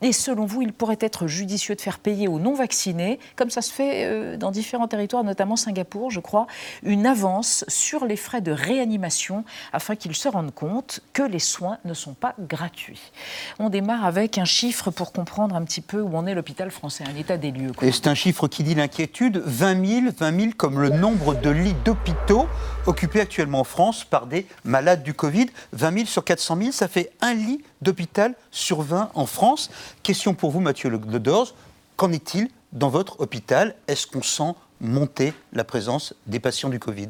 Et 0.02 0.12
selon 0.12 0.45
vous, 0.45 0.62
il 0.62 0.73
pourrait 0.73 0.97
être 0.99 1.28
judicieux 1.28 1.75
de 1.75 1.82
faire 1.82 1.99
payer 1.99 2.28
aux 2.28 2.39
non-vaccinés, 2.39 3.19
comme 3.36 3.49
ça 3.49 3.62
se 3.62 3.71
fait 3.71 4.06
euh, 4.06 4.38
dans 4.38 4.52
différents 4.52 4.88
territoires, 4.88 5.23
notamment 5.23 5.56
Singapour, 5.56 6.12
je 6.12 6.19
crois, 6.19 6.47
une 6.84 7.06
avance 7.06 7.65
sur 7.67 8.06
les 8.06 8.15
frais 8.15 8.41
de 8.41 8.52
réanimation 8.52 9.43
afin 9.73 9.95
qu'ils 9.95 10.15
se 10.15 10.28
rendent 10.28 10.54
compte 10.54 11.02
que 11.13 11.23
les 11.23 11.39
soins 11.39 11.78
ne 11.86 11.93
sont 11.93 12.13
pas 12.13 12.36
gratuits. 12.39 13.12
On 13.60 13.69
démarre 13.69 14.06
avec 14.06 14.38
un 14.38 14.45
chiffre 14.45 14.91
pour 14.91 15.12
comprendre 15.12 15.56
un 15.56 15.63
petit 15.63 15.82
peu 15.82 16.02
où 16.02 16.15
en 16.15 16.25
est 16.25 16.34
l'hôpital 16.34 16.71
français, 16.71 17.04
un 17.08 17.17
état 17.17 17.38
des 17.38 17.52
lieux. 17.52 17.71
Et 17.82 17.91
c'est 17.91 18.08
un 18.08 18.15
chiffre 18.15 18.47
qui 18.47 18.63
dit 18.63 18.75
l'inquiétude 18.75 19.41
20 19.45 19.86
000, 19.86 20.13
20 20.17 20.39
000 20.39 20.52
comme 20.58 20.80
le 20.80 20.89
nombre 20.89 21.36
de 21.36 21.49
lits 21.49 21.75
d'hôpitaux 21.86 22.47
occupés 22.86 23.22
actuellement 23.22 23.62
en 23.62 23.63
France 23.63 24.04
par 24.04 24.28
des 24.28 24.46
malades 24.63 25.04
du 25.04 25.13
Covid. 25.13 25.48
20 25.74 25.94
000 25.94 26.06
sur 26.06 26.24
400 26.24 26.58
000, 26.58 26.72
ça 26.72 26.88
fait 26.88 27.12
un 27.22 27.34
lit 27.34 27.63
d'hôpital 27.82 28.36
sur 28.52 28.82
20 28.82 29.12
en 29.13 29.26
France. 29.26 29.70
Question 30.04 30.34
pour 30.34 30.52
vous, 30.52 30.60
Mathieu 30.60 30.89
Ledors. 30.89 31.56
Qu'en 31.98 32.12
est-il 32.12 32.50
dans 32.72 32.89
votre 32.89 33.20
hôpital? 33.20 33.76
Est-ce 33.88 34.08
qu'on 34.08 34.24
sent 34.24 34.54
monter 34.80 35.34
la 35.54 35.63
présence 35.63 36.13
des 36.28 36.39
patients 36.39 36.70
du 36.70 36.80
Covid? 36.80 37.10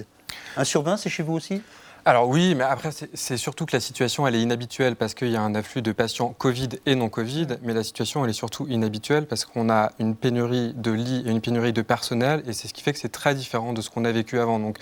Un 0.58 0.64
sur 0.64 0.84
20, 0.84 0.98
c'est 0.98 1.10
chez 1.10 1.24
vous 1.24 1.34
aussi? 1.34 1.62
Alors 2.06 2.30
oui, 2.30 2.56
mais 2.56 2.64
après, 2.64 2.90
c'est 3.14 3.38
surtout 3.38 3.66
que 3.66 3.76
la 3.76 3.82
situation, 3.82 4.26
elle 4.26 4.34
est 4.34 4.42
inhabituelle 4.42 4.96
parce 4.96 5.14
qu'il 5.14 5.30
y 5.30 5.36
a 5.36 5.42
un 5.42 5.54
afflux 5.54 5.82
de 5.82 5.92
patients 5.92 6.34
Covid 6.38 6.70
et 6.86 6.96
non 6.96 7.10
Covid, 7.10 7.48
mais 7.62 7.74
la 7.74 7.84
situation, 7.84 8.24
elle 8.24 8.32
est 8.32 8.34
surtout 8.34 8.66
inhabituelle 8.68 9.28
parce 9.28 9.46
qu'on 9.46 9.70
a 9.70 9.92
une 10.00 10.16
pénurie 10.16 10.74
de 10.76 10.92
lits 10.92 11.24
et 11.26 11.30
une 11.30 11.42
pénurie 11.42 11.74
de 11.74 11.82
personnel, 11.82 12.42
et 12.48 12.54
c'est 12.54 12.68
ce 12.68 12.74
qui 12.74 12.82
fait 12.82 12.94
que 12.94 13.00
c'est 13.00 13.12
très 13.12 13.36
différent 13.36 13.74
de 13.74 13.82
ce 13.82 13.90
qu'on 13.90 14.06
a 14.06 14.12
vécu 14.12 14.40
avant. 14.40 14.60
Donc, 14.60 14.78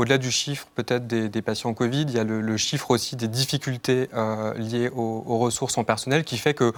au-delà 0.00 0.18
du 0.18 0.30
chiffre 0.30 0.66
peut-être 0.74 1.06
des, 1.06 1.42
patients 1.42 1.74
Covid, 1.74 2.02
il 2.02 2.12
y 2.12 2.18
a 2.18 2.24
le, 2.24 2.56
chiffre 2.56 2.90
aussi 2.90 3.16
des 3.16 3.28
difficultés 3.28 4.08
euh, 4.14 4.54
liées 4.54 4.88
aux, 4.88 5.24
aux, 5.26 5.38
ressources 5.38 5.76
en 5.76 5.84
personnel 5.84 6.24
qui 6.24 6.38
fait 6.38 6.54
que 6.54 6.72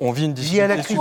on 0.00 0.12
vit 0.12 0.24
une 0.24 0.32
difficulté 0.32 0.62
à 0.62 0.68
la 0.68 0.76
crise 0.78 0.98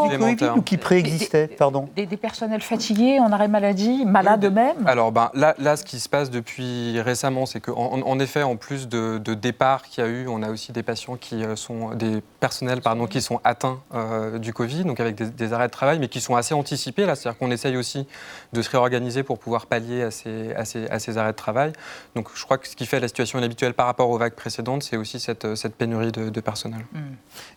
ou 0.55 0.61
qui 0.61 0.77
préexistait 0.77 1.47
Pardon. 1.47 1.89
Des, 1.95 2.05
personnels 2.17 2.61
fatigués, 2.61 3.19
en 3.19 3.31
arrêt 3.31 3.47
maladie, 3.47 4.05
malades 4.05 4.45
eux-mêmes 4.45 4.85
Alors 4.85 5.11
ben, 5.11 5.31
là, 5.33 5.55
là, 5.57 5.75
ce 5.75 5.83
qui 5.83 5.99
se 5.99 6.09
passe 6.09 6.29
depuis 6.29 6.99
récemment, 7.01 7.45
c'est 7.45 7.59
qu'en 7.59 8.01
en, 8.01 8.19
effet, 8.19 8.43
en 8.43 8.55
plus 8.55 8.87
de, 8.87 9.17
de 9.17 9.33
départs 9.33 9.83
qu'il 9.83 10.03
y 10.03 10.07
a 10.07 10.09
eu, 10.09 10.27
on 10.27 10.43
a 10.43 10.49
aussi 10.49 10.71
des 10.71 10.83
patients 10.83 11.15
qui 11.15 11.43
euh, 11.43 11.55
sont 11.55 11.91
des 11.95 12.21
personnels 12.39 12.81
pardon, 12.81 13.07
qui 13.07 13.21
sont 13.21 13.39
atteints 13.43 13.79
euh, 13.93 14.39
du 14.39 14.53
Covid, 14.53 14.83
donc 14.83 14.99
avec 14.99 15.15
des, 15.15 15.53
arrêts 15.53 15.67
de 15.67 15.71
travail, 15.71 15.99
mais 15.99 16.07
qui 16.07 16.21
sont 16.21 16.35
assez 16.35 16.53
anticipés. 16.53 17.05
Là, 17.05 17.15
c'est-à-dire 17.15 17.37
qu'on 17.37 17.51
essaye 17.51 17.77
aussi 17.77 18.07
de 18.53 18.61
se 18.61 18.69
réorganiser 18.69 19.23
pour 19.23 19.39
pouvoir 19.39 19.65
pallier 19.65 20.03
à 20.03 20.11
ces, 20.11 20.53
à 20.53 20.99
ces, 20.99 21.17
arrêts 21.17 21.31
de 21.31 21.37
travail. 21.37 21.73
Donc, 22.15 22.29
je 22.33 22.43
crois 22.43 22.57
que 22.57 22.67
ce 22.67 22.75
qui 22.75 22.85
fait 22.85 22.99
la 22.99 23.07
situation 23.07 23.39
inhabituelle 23.39 23.73
par 23.73 23.85
rapport 23.85 24.09
aux 24.09 24.17
vagues 24.17 24.35
précédentes, 24.35 24.83
c'est 24.83 24.97
aussi 24.97 25.19
cette, 25.19 25.55
cette 25.55 25.75
pénurie 25.75 26.11
de, 26.11 26.41
personnel. 26.41 26.85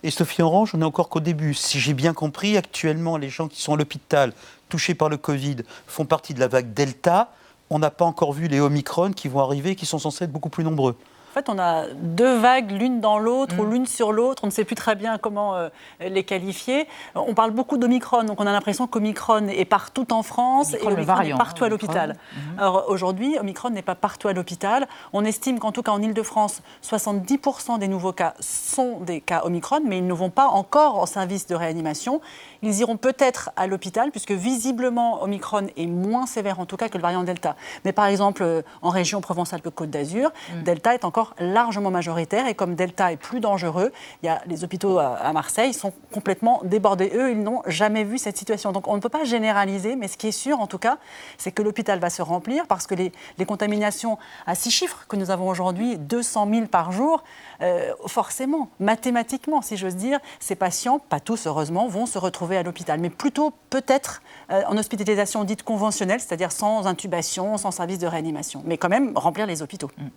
Et 0.02 0.10
Sophie 0.10 0.42
Orange, 0.42 0.72
on 0.74 0.80
est 0.82 0.84
encore 0.84 1.08
qu'au 1.08 1.20
si 1.54 1.80
j'ai 1.80 1.94
bien 1.94 2.12
compris, 2.12 2.56
actuellement, 2.56 3.16
les 3.16 3.28
gens 3.28 3.48
qui 3.48 3.60
sont 3.60 3.74
à 3.74 3.76
l'hôpital 3.76 4.32
touchés 4.68 4.94
par 4.94 5.08
le 5.08 5.16
Covid 5.16 5.56
font 5.86 6.04
partie 6.04 6.34
de 6.34 6.40
la 6.40 6.48
vague 6.48 6.72
Delta. 6.74 7.32
On 7.70 7.78
n'a 7.78 7.90
pas 7.90 8.04
encore 8.04 8.32
vu 8.32 8.48
les 8.48 8.60
Omicron 8.60 9.12
qui 9.12 9.28
vont 9.28 9.40
arriver, 9.40 9.76
qui 9.76 9.86
sont 9.86 9.98
censés 9.98 10.24
être 10.24 10.32
beaucoup 10.32 10.48
plus 10.50 10.64
nombreux. 10.64 10.96
En 11.34 11.40
fait, 11.40 11.48
on 11.48 11.58
a 11.58 11.86
deux 11.88 12.38
vagues, 12.38 12.70
l'une 12.70 13.00
dans 13.00 13.18
l'autre 13.18 13.56
ou 13.58 13.64
mm. 13.64 13.70
l'une 13.72 13.86
sur 13.86 14.12
l'autre. 14.12 14.44
On 14.44 14.46
ne 14.46 14.52
sait 14.52 14.64
plus 14.64 14.76
très 14.76 14.94
bien 14.94 15.18
comment 15.18 15.56
euh, 15.56 15.68
les 15.98 16.22
qualifier. 16.22 16.86
On 17.16 17.34
parle 17.34 17.50
beaucoup 17.50 17.76
d'Omicron, 17.76 18.22
donc 18.22 18.40
on 18.40 18.46
a 18.46 18.52
l'impression 18.52 18.86
qu'Omicron 18.86 19.48
est 19.48 19.64
partout 19.64 20.12
en 20.12 20.22
France 20.22 20.74
et 20.74 20.86
Omicron 20.86 21.22
est 21.22 21.36
partout 21.36 21.64
à 21.64 21.68
l'hôpital. 21.68 22.12
Mm-hmm. 22.12 22.60
Alors 22.60 22.84
aujourd'hui, 22.86 23.36
Omicron 23.40 23.70
n'est 23.70 23.82
pas 23.82 23.96
partout 23.96 24.28
à 24.28 24.32
l'hôpital. 24.32 24.86
On 25.12 25.24
estime 25.24 25.58
qu'en 25.58 25.72
tout 25.72 25.82
cas 25.82 25.90
en 25.90 26.00
Ile-de-France, 26.00 26.62
70% 26.84 27.80
des 27.80 27.88
nouveaux 27.88 28.12
cas 28.12 28.34
sont 28.38 29.00
des 29.00 29.20
cas 29.20 29.42
Omicron, 29.44 29.80
mais 29.84 29.98
ils 29.98 30.06
ne 30.06 30.14
vont 30.14 30.30
pas 30.30 30.46
encore 30.46 31.00
en 31.00 31.06
service 31.06 31.48
de 31.48 31.56
réanimation. 31.56 32.20
Ils 32.62 32.78
iront 32.78 32.96
peut-être 32.96 33.50
à 33.56 33.66
l'hôpital, 33.66 34.12
puisque 34.12 34.30
visiblement 34.30 35.20
Omicron 35.24 35.66
est 35.76 35.86
moins 35.86 36.26
sévère 36.26 36.60
en 36.60 36.66
tout 36.66 36.76
cas 36.76 36.88
que 36.88 36.96
le 36.96 37.02
variant 37.02 37.24
Delta. 37.24 37.56
Mais 37.84 37.92
par 37.92 38.06
exemple, 38.06 38.44
euh, 38.44 38.62
en 38.82 38.90
région 38.90 39.20
Provence-Alpes-Côte 39.20 39.90
d'Azur, 39.90 40.30
mm. 40.30 40.62
Delta 40.62 40.94
est 40.94 41.04
encore 41.04 41.23
largement 41.38 41.90
majoritaire. 41.90 42.46
Et 42.46 42.54
comme 42.54 42.74
Delta 42.74 43.12
est 43.12 43.16
plus 43.16 43.40
dangereux, 43.40 43.92
il 44.22 44.26
y 44.26 44.28
a 44.28 44.42
les 44.46 44.64
hôpitaux 44.64 44.98
à 44.98 45.32
Marseille 45.32 45.72
sont 45.72 45.92
complètement 46.12 46.60
débordés. 46.64 47.10
Eux, 47.14 47.32
ils 47.32 47.42
n'ont 47.42 47.62
jamais 47.66 48.04
vu 48.04 48.18
cette 48.18 48.36
situation. 48.36 48.72
Donc 48.72 48.88
on 48.88 48.96
ne 48.96 49.00
peut 49.00 49.08
pas 49.08 49.24
généraliser, 49.24 49.96
mais 49.96 50.08
ce 50.08 50.16
qui 50.16 50.28
est 50.28 50.32
sûr, 50.32 50.60
en 50.60 50.66
tout 50.66 50.78
cas, 50.78 50.98
c'est 51.38 51.52
que 51.52 51.62
l'hôpital 51.62 51.98
va 51.98 52.10
se 52.10 52.22
remplir 52.22 52.66
parce 52.66 52.86
que 52.86 52.94
les, 52.94 53.12
contaminations 53.46 54.18
à 54.46 54.54
six 54.54 54.70
chiffres 54.70 55.04
que 55.06 55.16
nous 55.16 55.30
avons 55.30 55.48
aujourd'hui, 55.48 55.98
200 55.98 56.48
000 56.50 56.66
par 56.66 56.92
jour, 56.92 57.22
euh, 57.60 57.92
forcément, 58.06 58.70
mathématiquement, 58.80 59.60
si 59.60 59.76
j'ose 59.76 59.96
dire, 59.96 60.18
ces 60.40 60.54
patients, 60.54 60.98
pas 60.98 61.20
tous 61.20 61.46
heureusement, 61.46 61.86
vont 61.88 62.06
se 62.06 62.18
retrouver 62.18 62.56
à 62.56 62.62
l'hôpital, 62.62 63.00
mais 63.00 63.10
plutôt 63.10 63.52
peut-être 63.68 64.22
euh, 64.50 64.62
en 64.66 64.78
hospitalisation 64.78 65.44
dite 65.44 65.62
conventionnelle, 65.62 66.20
c'est-à-dire 66.20 66.52
sans 66.52 66.86
intubation, 66.86 67.58
sans 67.58 67.70
service 67.70 67.98
de 67.98 68.06
réanimation, 68.06 68.62
mais 68.64 68.78
quand 68.78 68.88
même 68.88 69.12
remplir 69.16 69.46
les 69.46 69.62
hôpitaux. 69.62 69.90
Mm. 69.98 70.08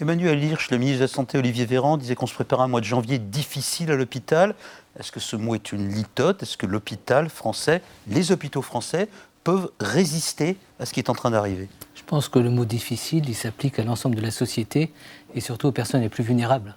Emmanuel 0.00 0.42
Hirsch, 0.42 0.70
le 0.70 0.78
ministre 0.78 1.00
de 1.00 1.04
la 1.04 1.08
Santé 1.08 1.36
Olivier 1.38 1.66
Véran, 1.66 1.98
disait 1.98 2.14
qu'on 2.14 2.26
se 2.26 2.34
préparait 2.34 2.62
un 2.62 2.68
mois 2.68 2.80
de 2.80 2.86
janvier 2.86 3.18
difficile 3.18 3.90
à 3.90 3.94
l'hôpital. 3.94 4.54
Est-ce 4.98 5.12
que 5.12 5.20
ce 5.20 5.36
mot 5.36 5.54
est 5.54 5.70
une 5.70 5.88
litote? 5.88 6.42
Est-ce 6.42 6.56
que 6.56 6.66
l'hôpital 6.66 7.28
français, 7.28 7.82
les 8.08 8.32
hôpitaux 8.32 8.62
français, 8.62 9.08
peuvent 9.44 9.70
résister 9.80 10.56
à 10.80 10.86
ce 10.86 10.94
qui 10.94 11.00
est 11.00 11.10
en 11.10 11.14
train 11.14 11.30
d'arriver? 11.30 11.68
Je 11.94 12.02
pense 12.04 12.28
que 12.28 12.38
le 12.38 12.48
mot 12.48 12.64
difficile, 12.64 13.28
il 13.28 13.34
s'applique 13.34 13.78
à 13.78 13.84
l'ensemble 13.84 14.16
de 14.16 14.22
la 14.22 14.30
société 14.30 14.92
et 15.34 15.40
surtout 15.40 15.68
aux 15.68 15.72
personnes 15.72 16.00
les 16.00 16.08
plus 16.08 16.24
vulnérables. 16.24 16.74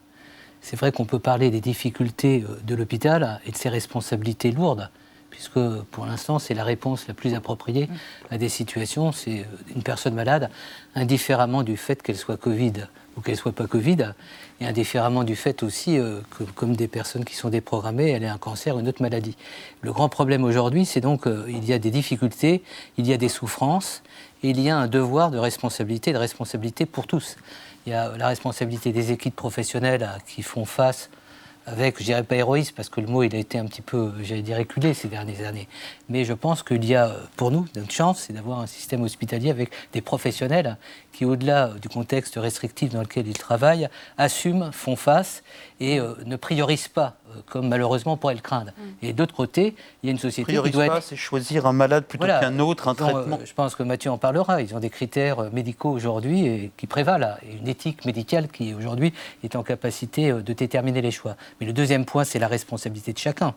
C'est 0.60 0.76
vrai 0.76 0.92
qu'on 0.92 1.06
peut 1.06 1.20
parler 1.20 1.52
des 1.52 1.62
difficultés 1.62 2.44
euh, 2.48 2.60
de 2.64 2.76
l'hôpital 2.76 3.40
et 3.46 3.52
de 3.52 3.56
ses 3.56 3.70
responsabilités 3.70 4.52
lourdes, 4.52 4.90
puisque 5.30 5.60
pour 5.92 6.06
l'instant, 6.06 6.38
c'est 6.38 6.54
la 6.54 6.64
réponse 6.64 7.08
la 7.08 7.14
plus 7.14 7.34
appropriée 7.34 7.88
à 8.30 8.38
des 8.38 8.50
situations. 8.50 9.14
C'est 9.14 9.40
euh, 9.40 9.74
une 9.74 9.84
personne 9.84 10.16
malade, 10.16 10.50
indifféremment 10.96 11.64
du 11.64 11.78
fait 11.78 12.04
qu'elle 12.04 12.18
soit 12.18 12.38
Covid 12.38 12.88
ou 13.18 13.22
qu'elle 13.22 13.38
soit 13.38 13.52
pas 13.52 13.68
Covid, 13.68 14.14
et 14.60 14.66
indifféremment 14.66 15.24
du 15.24 15.36
fait 15.36 15.64
aussi 15.64 15.98
euh, 15.98 16.20
que, 16.38 16.44
comme 16.44 16.76
des 16.76 16.88
personnes 16.88 17.26
qui 17.26 17.36
sont 17.36 17.50
déprogrammées, 17.50 18.12
elle 18.12 18.24
ait 18.24 18.28
un 18.28 18.38
cancer 18.38 18.78
une 18.78 18.88
autre 18.88 19.02
maladie. 19.02 19.38
Le 19.82 19.92
grand 19.92 20.10
problème 20.10 20.44
aujourd'hui, 20.44 20.86
c'est 20.86 21.02
donc 21.02 21.24
qu'il 21.24 21.66
y 21.66 21.74
a 21.74 21.80
des 21.80 21.92
difficultés, 21.92 22.64
il 22.98 23.08
y 23.08 23.14
a 23.14 23.18
des 23.18 23.30
souffrances, 23.30 24.04
et 24.44 24.50
il 24.50 24.60
y 24.60 24.70
a 24.70 24.78
un 24.78 24.88
devoir 24.88 25.32
de 25.32 25.38
responsabilité, 25.38 26.14
de 26.14 26.18
responsabilité 26.18 26.86
pour 26.86 27.08
tous. 27.08 27.36
Il 27.86 27.92
y 27.92 27.96
a 27.96 28.16
la 28.18 28.28
responsabilité 28.28 28.92
des 28.92 29.12
équipes 29.12 29.36
professionnelles 29.36 30.10
qui 30.28 30.44
font 30.44 30.66
face 30.66 31.10
avec, 31.66 32.00
je 32.00 32.04
dirais 32.04 32.24
pas 32.24 32.36
héroïsme, 32.36 32.74
parce 32.76 32.90
que 32.90 33.02
le 33.02 33.08
mot 33.08 33.24
il 33.24 33.36
a 33.36 33.40
été 33.40 33.58
un 33.58 33.66
petit 33.66 33.82
peu, 33.82 34.14
j'allais 34.22 34.42
dire, 34.42 34.58
reculé 34.58 34.94
ces 34.94 35.08
dernières 35.08 35.48
années. 35.48 35.68
Mais 36.10 36.24
je 36.24 36.34
pense 36.34 36.64
qu'il 36.64 36.86
y 36.86 36.96
a, 36.96 37.16
pour 37.36 37.52
nous, 37.52 37.66
une 37.76 37.90
chance, 37.90 38.26
c'est 38.28 38.34
d'avoir 38.34 38.60
un 38.60 38.68
système 38.68 39.02
hospitalier 39.04 39.50
avec 39.50 39.72
des 39.94 40.02
professionnels 40.02 40.78
qui, 41.12 41.26
au-delà 41.26 41.72
du 41.82 41.90
contexte 41.90 42.36
restrictif 42.36 42.92
dans 42.92 43.02
lequel 43.02 43.28
ils 43.28 43.38
travaillent, 43.38 43.90
assument, 44.18 44.72
font 44.72 44.96
face 44.96 45.44
et 45.80 46.00
euh, 46.00 46.14
ne 46.26 46.36
priorisent 46.36 46.88
pas 46.88 47.16
euh, 47.30 47.40
comme 47.48 47.68
malheureusement 47.68 48.14
on 48.14 48.18
pourrait 48.18 48.36
le 48.36 48.42
craindre. 48.42 48.72
Mm. 48.78 49.06
Et 49.06 49.14
d'autre 49.14 49.36
côté, 49.36 49.76
il 50.02 50.08
y 50.08 50.10
a 50.10 50.12
une 50.12 50.20
société 50.20 50.56
qui 50.62 50.72
doit 50.72 50.86
être... 50.86 51.04
c'est 51.04 51.16
choisir 51.16 51.66
un 51.66 51.74
malade 51.74 52.06
plutôt 52.06 52.26
qu'un 52.26 52.60
autre, 52.60 52.88
un 52.88 52.96
traitement. 52.96 53.40
je 53.44 53.54
pense 53.54 53.76
que 53.76 53.84
Mathieu 53.84 54.12
en 54.12 54.18
parlera. 54.18 54.62
Ils 54.62 54.76
ont 54.76 54.80
des 54.80 54.90
critères 54.90 55.52
médicaux 55.52 55.90
aujourd'hui 55.90 56.72
qui 56.78 56.88
prévalent, 56.88 57.38
et 57.44 57.56
une 57.58 57.68
éthique 57.68 58.06
médicale 58.06 58.48
qui 58.48 58.74
aujourd'hui 58.74 59.14
est 59.44 59.56
en 59.56 59.64
capacité 59.64 60.32
de 60.32 60.54
déterminer 60.54 61.02
les 61.02 61.12
choix. 61.12 61.36
Mais 61.60 61.68
le 61.68 61.74
deuxième 61.74 62.06
point, 62.06 62.24
c'est 62.24 62.40
la 62.40 62.48
responsabilité 62.48 63.14
de 63.14 63.18
chacun. 63.18 63.54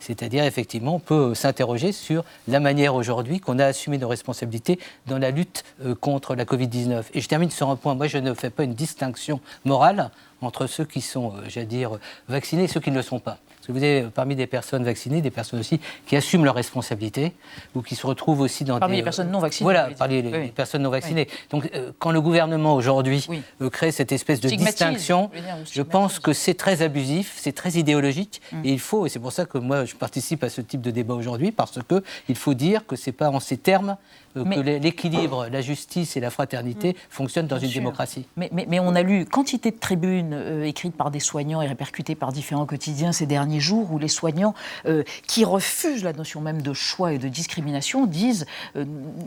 C'est-à-dire, 0.00 0.44
effectivement, 0.44 0.96
on 0.96 0.98
peut 1.00 1.34
s'interroger 1.34 1.92
sur 1.92 2.24
la 2.48 2.60
manière 2.60 2.94
aujourd'hui 2.94 3.40
qu'on 3.40 3.58
a 3.58 3.66
assumé 3.66 3.98
nos 3.98 4.08
responsabilités 4.08 4.78
dans 5.06 5.18
la 5.18 5.30
lutte 5.30 5.64
euh, 5.84 5.94
contre 5.94 6.34
la 6.34 6.44
Covid-19. 6.44 7.04
Et 7.14 7.20
je 7.20 7.28
termine 7.28 7.50
sur 7.50 7.70
un 7.70 7.76
point. 7.76 7.94
Moi, 7.94 8.06
je 8.06 8.18
ne 8.18 8.34
fais 8.34 8.50
pas 8.50 8.64
une 8.64 8.74
distinction 8.74 9.40
morale 9.64 10.10
entre 10.42 10.66
ceux 10.66 10.84
qui 10.84 11.00
sont, 11.00 11.32
euh, 11.32 11.40
j'allais 11.48 11.66
dire, 11.66 11.98
vaccinés 12.28 12.64
et 12.64 12.68
ceux 12.68 12.80
qui 12.80 12.90
ne 12.90 12.96
le 12.96 13.02
sont 13.02 13.20
pas 13.20 13.38
que 13.66 13.72
vous 13.72 13.82
avez 13.82 14.02
parmi 14.14 14.36
des 14.36 14.46
personnes 14.46 14.84
vaccinées, 14.84 15.20
des 15.20 15.30
personnes 15.30 15.60
aussi 15.60 15.80
qui 16.06 16.16
assument 16.16 16.44
leurs 16.44 16.54
responsabilités 16.54 17.32
ou 17.74 17.82
qui 17.82 17.94
se 17.94 18.06
retrouvent 18.06 18.40
aussi 18.40 18.64
dans 18.64 18.78
parmi 18.78 18.94
des... 18.94 19.00
les 19.00 19.04
personnes 19.04 19.30
non 19.30 19.38
vaccinées. 19.38 19.64
Voilà, 19.64 19.88
parmi 19.98 20.22
les, 20.22 20.48
personnes 20.48 20.82
non 20.82 20.90
vaccinées. 20.90 21.28
Donc, 21.50 21.68
euh, 21.74 21.92
quand 21.98 22.10
le 22.10 22.20
gouvernement 22.20 22.74
aujourd'hui 22.74 23.26
euh, 23.60 23.70
crée 23.70 23.92
cette 23.92 24.12
espèce 24.12 24.40
de 24.40 24.48
distinction, 24.48 25.30
je, 25.70 25.82
pense 25.82 26.18
que 26.18 26.32
c'est 26.32 26.54
très 26.54 26.82
abusif, 26.82 27.34
c'est 27.36 27.52
très 27.52 27.72
idéologique, 27.72 28.40
mm. 28.52 28.60
et 28.64 28.72
il 28.72 28.80
faut, 28.80 29.06
et 29.06 29.08
c'est 29.08 29.18
pour 29.18 29.32
ça 29.32 29.44
que 29.44 29.58
moi 29.58 29.84
je 29.84 29.94
participe 29.94 30.44
à 30.44 30.48
ce 30.48 30.60
type 30.60 30.80
de 30.80 30.90
débat 30.90 31.14
aujourd'hui, 31.14 31.52
parce 31.52 31.78
que 31.82 32.02
il 32.28 32.36
faut 32.36 32.54
dire 32.54 32.86
que 32.86 32.96
c'est 32.96 33.12
pas 33.12 33.30
en 33.30 33.40
ces 33.40 33.56
termes 33.56 33.96
euh, 34.36 34.44
que 34.44 34.60
l'équilibre, 34.60 35.48
la 35.50 35.60
justice 35.60 36.16
et 36.16 36.20
la 36.20 36.30
fraternité 36.30 36.90
mm. 36.90 36.94
fonctionnent 37.10 37.46
dans 37.46 37.58
une 37.58 37.70
démocratie. 37.70 38.26
Mais, 38.36 38.50
mais, 38.52 38.80
on 38.80 38.94
a 38.94 39.02
lu 39.02 39.24
quantité 39.26 39.70
de 39.70 39.78
tribunes 39.78 40.32
euh, 40.32 40.64
écrites 40.64 40.96
par 40.96 41.10
des 41.10 41.20
soignants 41.20 41.62
et 41.62 41.66
répercutées 41.66 42.14
par 42.14 42.32
différents 42.32 42.66
quotidiens 42.66 43.12
ces 43.12 43.26
derniers 43.26 43.60
jours 43.60 43.92
où 43.92 43.98
les 43.98 44.08
soignants 44.08 44.54
euh, 44.86 45.02
qui 45.26 45.44
refusent 45.44 46.04
la 46.04 46.12
notion 46.12 46.40
même 46.40 46.62
de 46.62 46.72
choix 46.72 47.12
et 47.12 47.18
de 47.18 47.28
discrimination 47.28 48.06
disent 48.06 48.46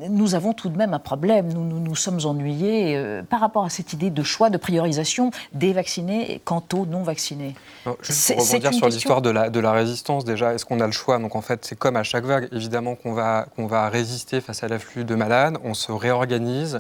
nous 0.10 0.36
avons 0.36 0.54
tout 0.54 0.70
de 0.70 0.78
même 0.78 0.94
un 0.94 1.00
problème, 1.00 1.52
nous 1.52 1.64
nous, 1.64 1.80
nous 1.80 1.96
sommes 1.96 2.20
ennuyés 2.26 3.22
par 3.30 3.40
rapport 3.40 3.66
à 3.66 3.70
cette 3.70 3.94
idée 3.94 4.10
de 4.10 4.24
choix, 4.24 4.50
de 4.50 4.58
priorisation 4.58 5.32
des 5.54 5.74
vaccinés 5.74 6.42
quant 6.46 6.64
aux 6.74 6.86
non 6.86 7.04
vaccinés. 7.04 7.56
C'est 8.02 8.36
pour 8.36 8.46
rebondir 8.46 8.74
sur 8.74 8.88
l'histoire 8.88 9.22
de 9.22 9.30
la, 9.30 9.50
de 9.50 9.60
la 9.60 9.72
résistance 9.72 10.26
déjà, 10.26 10.54
est-ce 10.54 10.66
qu'on 10.66 10.80
a 10.80 10.86
le 10.86 10.92
choix? 10.92 11.18
Donc 11.20 11.36
en 11.36 11.42
fait 11.42 11.66
c'est 11.66 11.78
comme 11.78 11.96
à 11.96 12.04
chaque 12.04 12.26
vague, 12.26 12.48
évidemment 12.52 12.96
qu'on 12.96 13.14
va, 13.14 13.48
qu'on 13.56 13.68
va 13.68 13.90
résister 13.90 14.42
face 14.42 14.64
à 14.64 14.68
l'afflux 14.68 14.99
de 15.06 15.16
malades, 15.16 15.58
on 15.64 15.74
se 15.74 15.92
réorganise. 15.92 16.80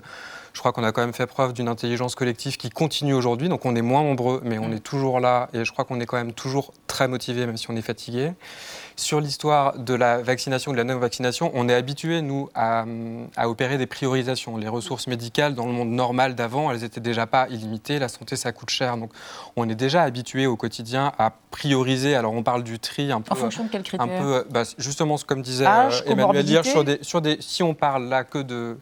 Je 0.54 0.60
crois 0.60 0.72
qu'on 0.72 0.84
a 0.84 0.92
quand 0.92 1.02
même 1.02 1.14
fait 1.14 1.28
preuve 1.28 1.54
d'une 1.54 1.68
intelligence 1.68 2.16
collective 2.16 2.58
qui 2.58 2.70
continue 2.70 3.14
aujourd'hui. 3.14 3.50
Donc 3.50 3.66
on 3.66 3.76
est 3.76 3.82
moins 3.82 4.04
nombreux, 4.04 4.42
mais 4.44 4.58
on 4.58 4.70
mm. 4.70 4.74
est 4.74 4.80
toujours 4.80 5.20
là. 5.20 5.50
Et 5.54 5.66
je 5.66 5.72
crois 5.72 5.86
qu'on 5.86 6.00
est 6.00 6.06
quand 6.06 6.18
même 6.18 6.34
toujours 6.34 6.74
très 6.88 7.08
motivé, 7.08 7.46
même 7.46 7.58
si 7.58 7.70
on 7.70 7.76
est 7.76 7.82
fatigué. 7.82 8.34
Sur 9.00 9.22
l'histoire 9.22 9.80
de 9.80 9.94
la 9.94 10.22
vaccination, 10.22 10.74
de 10.74 10.78
la 10.78 10.84
non-vaccination, 10.84 11.52
on 11.54 11.70
est 11.70 11.74
habitué, 11.74 12.22
nous, 12.22 12.50
à, 12.54 12.84
opérer 13.46 13.78
des 13.78 13.86
priorisations. 13.86 14.58
Les 14.58 14.68
ressources 14.68 15.08
médicales, 15.08 15.56
dans 15.56 15.66
le 15.66 15.72
monde 15.72 15.88
normal 15.88 16.36
d'avant, 16.36 16.70
elles 16.70 16.82
n'étaient 16.82 17.00
déjà 17.00 17.26
pas 17.26 17.48
illimitées. 17.48 17.98
La 17.98 18.10
santé, 18.10 18.36
ça 18.36 18.52
coûte 18.52 18.70
cher. 18.70 18.98
Donc, 18.98 19.12
on 19.56 19.70
est 19.70 19.76
déjà 19.76 20.04
habitué 20.04 20.48
au 20.48 20.58
quotidien 20.58 21.14
à 21.18 21.32
prioriser. 21.50 22.14
Alors, 22.14 22.34
on 22.34 22.44
parle 22.44 22.64
du 22.64 22.78
tri 22.78 23.10
un 23.10 23.22
peu. 23.22 23.32
En 23.32 23.36
fonction 23.36 23.64
de 23.64 23.70
quels 23.70 23.84
critères 23.84 24.06
un 24.06 24.22
peu, 24.22 24.46
bah, 24.50 24.64
Justement, 24.78 25.16
comme 25.26 25.44
disait 25.44 25.66
euh, 25.66 25.90
Emmanuel 26.06 26.46
Lire, 26.46 26.66
sur 26.66 26.84
des, 26.84 27.00
sur 27.02 27.22
des, 27.22 27.38
si 27.40 27.64
on 27.64 27.74
parle 27.74 28.10
là 28.10 28.26
que 28.26 28.40
de 28.40 28.78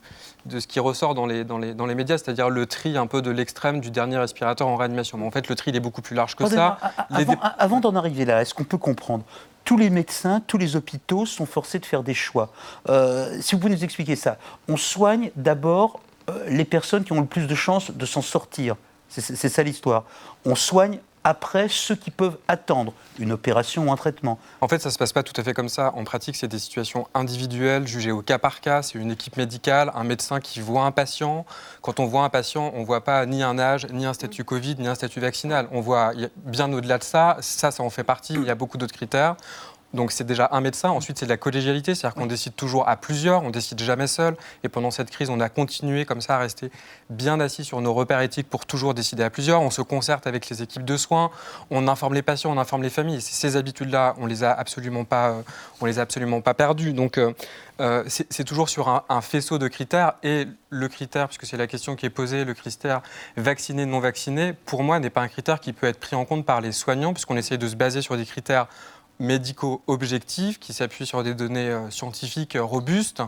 de 0.48 0.60
ce 0.60 0.68
qui 0.68 0.80
ressort 0.80 1.14
dans 1.14 1.26
les, 1.26 1.44
dans 1.44 1.58
les, 1.58 1.74
dans 1.74 1.86
les 1.86 1.96
médias, 1.96 2.18
c'est-à-dire 2.18 2.50
le 2.50 2.66
tri 2.66 2.98
un 2.98 3.08
peu 3.08 3.22
de 3.22 3.32
l'extrême 3.32 3.80
du 3.80 3.92
dernier 3.92 4.18
respirateur 4.18 4.68
en 4.68 4.76
réanimation. 4.76 5.18
Mais 5.18 5.26
en 5.26 5.32
fait, 5.32 5.48
le 5.50 5.56
tri, 5.56 5.72
il 5.72 5.76
est 5.76 5.82
beaucoup 5.82 6.02
plus 6.02 6.16
large 6.16 6.36
que 6.36 6.48
ça. 6.48 6.78
Avant, 7.58 7.80
d'en 7.80 7.96
arriver 7.96 8.26
là, 8.26 8.42
est-ce 8.42 8.54
qu'on 8.54 8.64
peut 8.64 8.78
comprendre 8.78 9.24
tous 9.64 9.78
les 9.78 9.90
médecins, 9.90 10.42
tous 10.48 10.58
les 10.58 10.78
hôpitaux 10.78 11.26
sont 11.26 11.46
forcés 11.46 11.80
de 11.80 11.86
faire 11.86 12.02
des 12.02 12.14
choix. 12.14 12.54
Euh, 12.88 13.38
si 13.42 13.54
vous 13.54 13.60
pouvez 13.60 13.74
nous 13.74 13.84
expliquer 13.84 14.16
ça, 14.16 14.38
on 14.70 14.78
soigne 14.78 15.30
d'abord 15.36 16.00
euh, 16.30 16.46
les 16.48 16.64
personnes 16.64 17.04
qui 17.04 17.12
ont 17.12 17.20
le 17.20 17.28
plus 17.28 17.48
de 17.48 17.56
chances 17.56 17.92
de 17.92 18.06
s'en 18.06 18.22
sortir. 18.22 18.78
C'est 19.10 19.50
ça 19.50 19.64
l'histoire. 19.64 20.04
On 20.46 20.56
soigne 20.56 21.00
après 21.28 21.68
ceux 21.68 21.96
qui 21.96 22.10
peuvent 22.10 22.38
attendre 22.48 22.94
une 23.20 23.34
opération 23.34 23.90
ou 23.90 23.92
un 23.92 23.98
traitement. 23.98 24.40
En 24.62 24.70
fait, 24.70 24.80
ça 24.80 24.88
ne 24.88 24.94
se 24.94 24.98
passe 24.98 25.12
pas 25.12 25.24
tout 25.24 25.34
à 25.36 25.44
fait 25.44 25.54
comme 25.54 25.68
ça. 25.68 25.92
En 25.94 26.06
pratique, 26.06 26.38
c'est 26.38 26.48
des 26.48 26.58
situations 26.58 27.10
individuelles, 27.14 27.86
jugées 27.86 28.12
au 28.12 28.22
cas 28.22 28.40
par 28.40 28.62
cas. 28.62 28.82
C'est 28.82 28.98
une 28.98 29.12
équipe 29.12 29.36
médicale, 29.36 29.92
un 29.94 30.06
médecin 30.06 30.40
qui 30.40 30.62
voit 30.62 30.84
un 30.84 30.92
patient. 30.92 31.46
Quand 31.82 32.00
on 32.00 32.06
voit 32.06 32.24
un 32.24 32.30
patient, 32.30 32.72
on 32.76 32.80
ne 32.80 32.86
voit 32.86 33.04
pas 33.04 33.26
ni 33.26 33.44
un 33.44 33.60
âge, 33.60 33.88
ni 33.92 34.06
un 34.06 34.14
statut 34.14 34.46
Covid, 34.46 34.78
ni 34.80 34.88
un 34.88 34.96
statut 34.96 35.20
vaccinal. 35.20 35.68
On 35.74 35.82
voit 35.82 36.14
bien 36.38 36.72
au-delà 36.72 36.98
de 36.98 37.04
ça. 37.04 37.36
Ça, 37.42 37.72
ça 37.72 37.84
en 37.84 37.90
fait 37.90 38.06
partie. 38.06 38.36
Il 38.36 38.46
y 38.46 38.50
a 38.50 38.56
beaucoup 38.56 38.78
d'autres 38.78 38.96
critères. 38.96 39.36
Donc 39.94 40.12
c'est 40.12 40.26
déjà 40.26 40.50
un 40.52 40.62
médecin. 40.62 40.90
Ensuite, 40.90 41.18
c'est 41.18 41.26
de 41.26 41.30
la 41.30 41.38
collégialité, 41.38 41.96
c'est-à-dire 41.96 42.16
qu'on 42.16 42.26
décide 42.26 42.56
toujours 42.56 42.88
à 42.90 42.98
plusieurs, 42.98 43.44
on 43.44 43.50
décide 43.50 43.82
jamais 43.82 44.08
seul. 44.08 44.36
Et 44.64 44.70
pendant 44.70 44.92
cette 44.92 45.10
crise, 45.10 45.30
on 45.30 45.40
a 45.40 45.50
continué 45.50 46.06
comme 46.06 46.22
ça 46.22 46.36
à 46.36 46.40
rester 46.40 46.72
bien 47.10 47.40
assis 47.40 47.64
sur 47.64 47.80
nos 47.80 47.94
repères 47.94 48.22
éthiques 48.22 48.50
pour 48.50 48.66
toujours 48.66 48.94
décider 48.94 49.24
à 49.24 49.30
plusieurs. 49.30 49.62
On 49.62 49.70
se 49.70 49.82
concerte 49.82 50.28
avec 50.28 50.50
les 50.50 50.62
équipes 50.62 50.84
de 50.86 50.98
soins, 50.98 51.32
on 51.72 51.88
informe 51.88 52.16
les 52.16 52.22
patients, 52.22 52.52
on 52.52 52.58
informe 52.58 52.84
les 52.84 52.90
familles. 52.90 53.22
ces 53.22 53.56
habitudes-là, 53.56 54.16
on 54.20 54.26
les 54.26 54.44
a 54.44 54.52
absolument 54.52 55.06
pas, 55.06 55.30
euh, 55.30 55.42
on 55.80 55.86
les 55.86 56.00
a 56.00 56.02
absolument 56.02 56.42
pas 56.42 56.54
perdues. 56.54 56.94
Donc 56.94 57.18
euh, 57.18 57.34
euh, 57.80 58.04
c'est 58.08 58.44
toujours 58.44 58.70
sur 58.70 58.90
un, 58.90 59.04
un, 59.08 59.22
faisceau 59.22 59.58
de 59.58 59.68
critères 59.68 60.14
et 60.24 60.48
le 60.70 60.88
critère, 60.88 61.28
puisque 61.28 61.46
c'est 61.46 61.58
la 61.58 61.68
question 61.68 61.96
qui 61.96 62.06
est 62.06 62.10
posée, 62.10 62.44
le 62.44 62.54
critère 62.54 63.02
vacciné 63.38 63.86
non 63.86 64.00
vacciné, 64.00 64.54
pour 64.66 64.84
moi 64.84 65.00
n'est 65.00 65.10
pas 65.10 65.22
un 65.22 65.28
critère 65.28 65.60
qui 65.60 65.74
peut 65.74 65.88
être 65.88 66.00
pris 66.00 66.16
en 66.16 66.26
compte 66.26 66.46
par 66.46 66.60
les 66.60 66.72
soignants, 66.72 67.14
puisqu'on 67.14 67.38
essaye 67.38 67.58
de 67.58 67.68
se 67.68 67.76
baser 67.76 68.02
sur 68.02 68.18
des 68.18 68.26
critères 68.26 68.68
médicaux 69.20 69.82
objectifs 69.88 70.60
qui 70.60 70.74
s'appuient 70.74 71.06
sur 71.06 71.24
des 71.24 71.34
données 71.34 71.70
euh, 71.70 71.90
scientifiques 71.90 72.56
euh, 72.56 72.64
robustes 72.64 73.22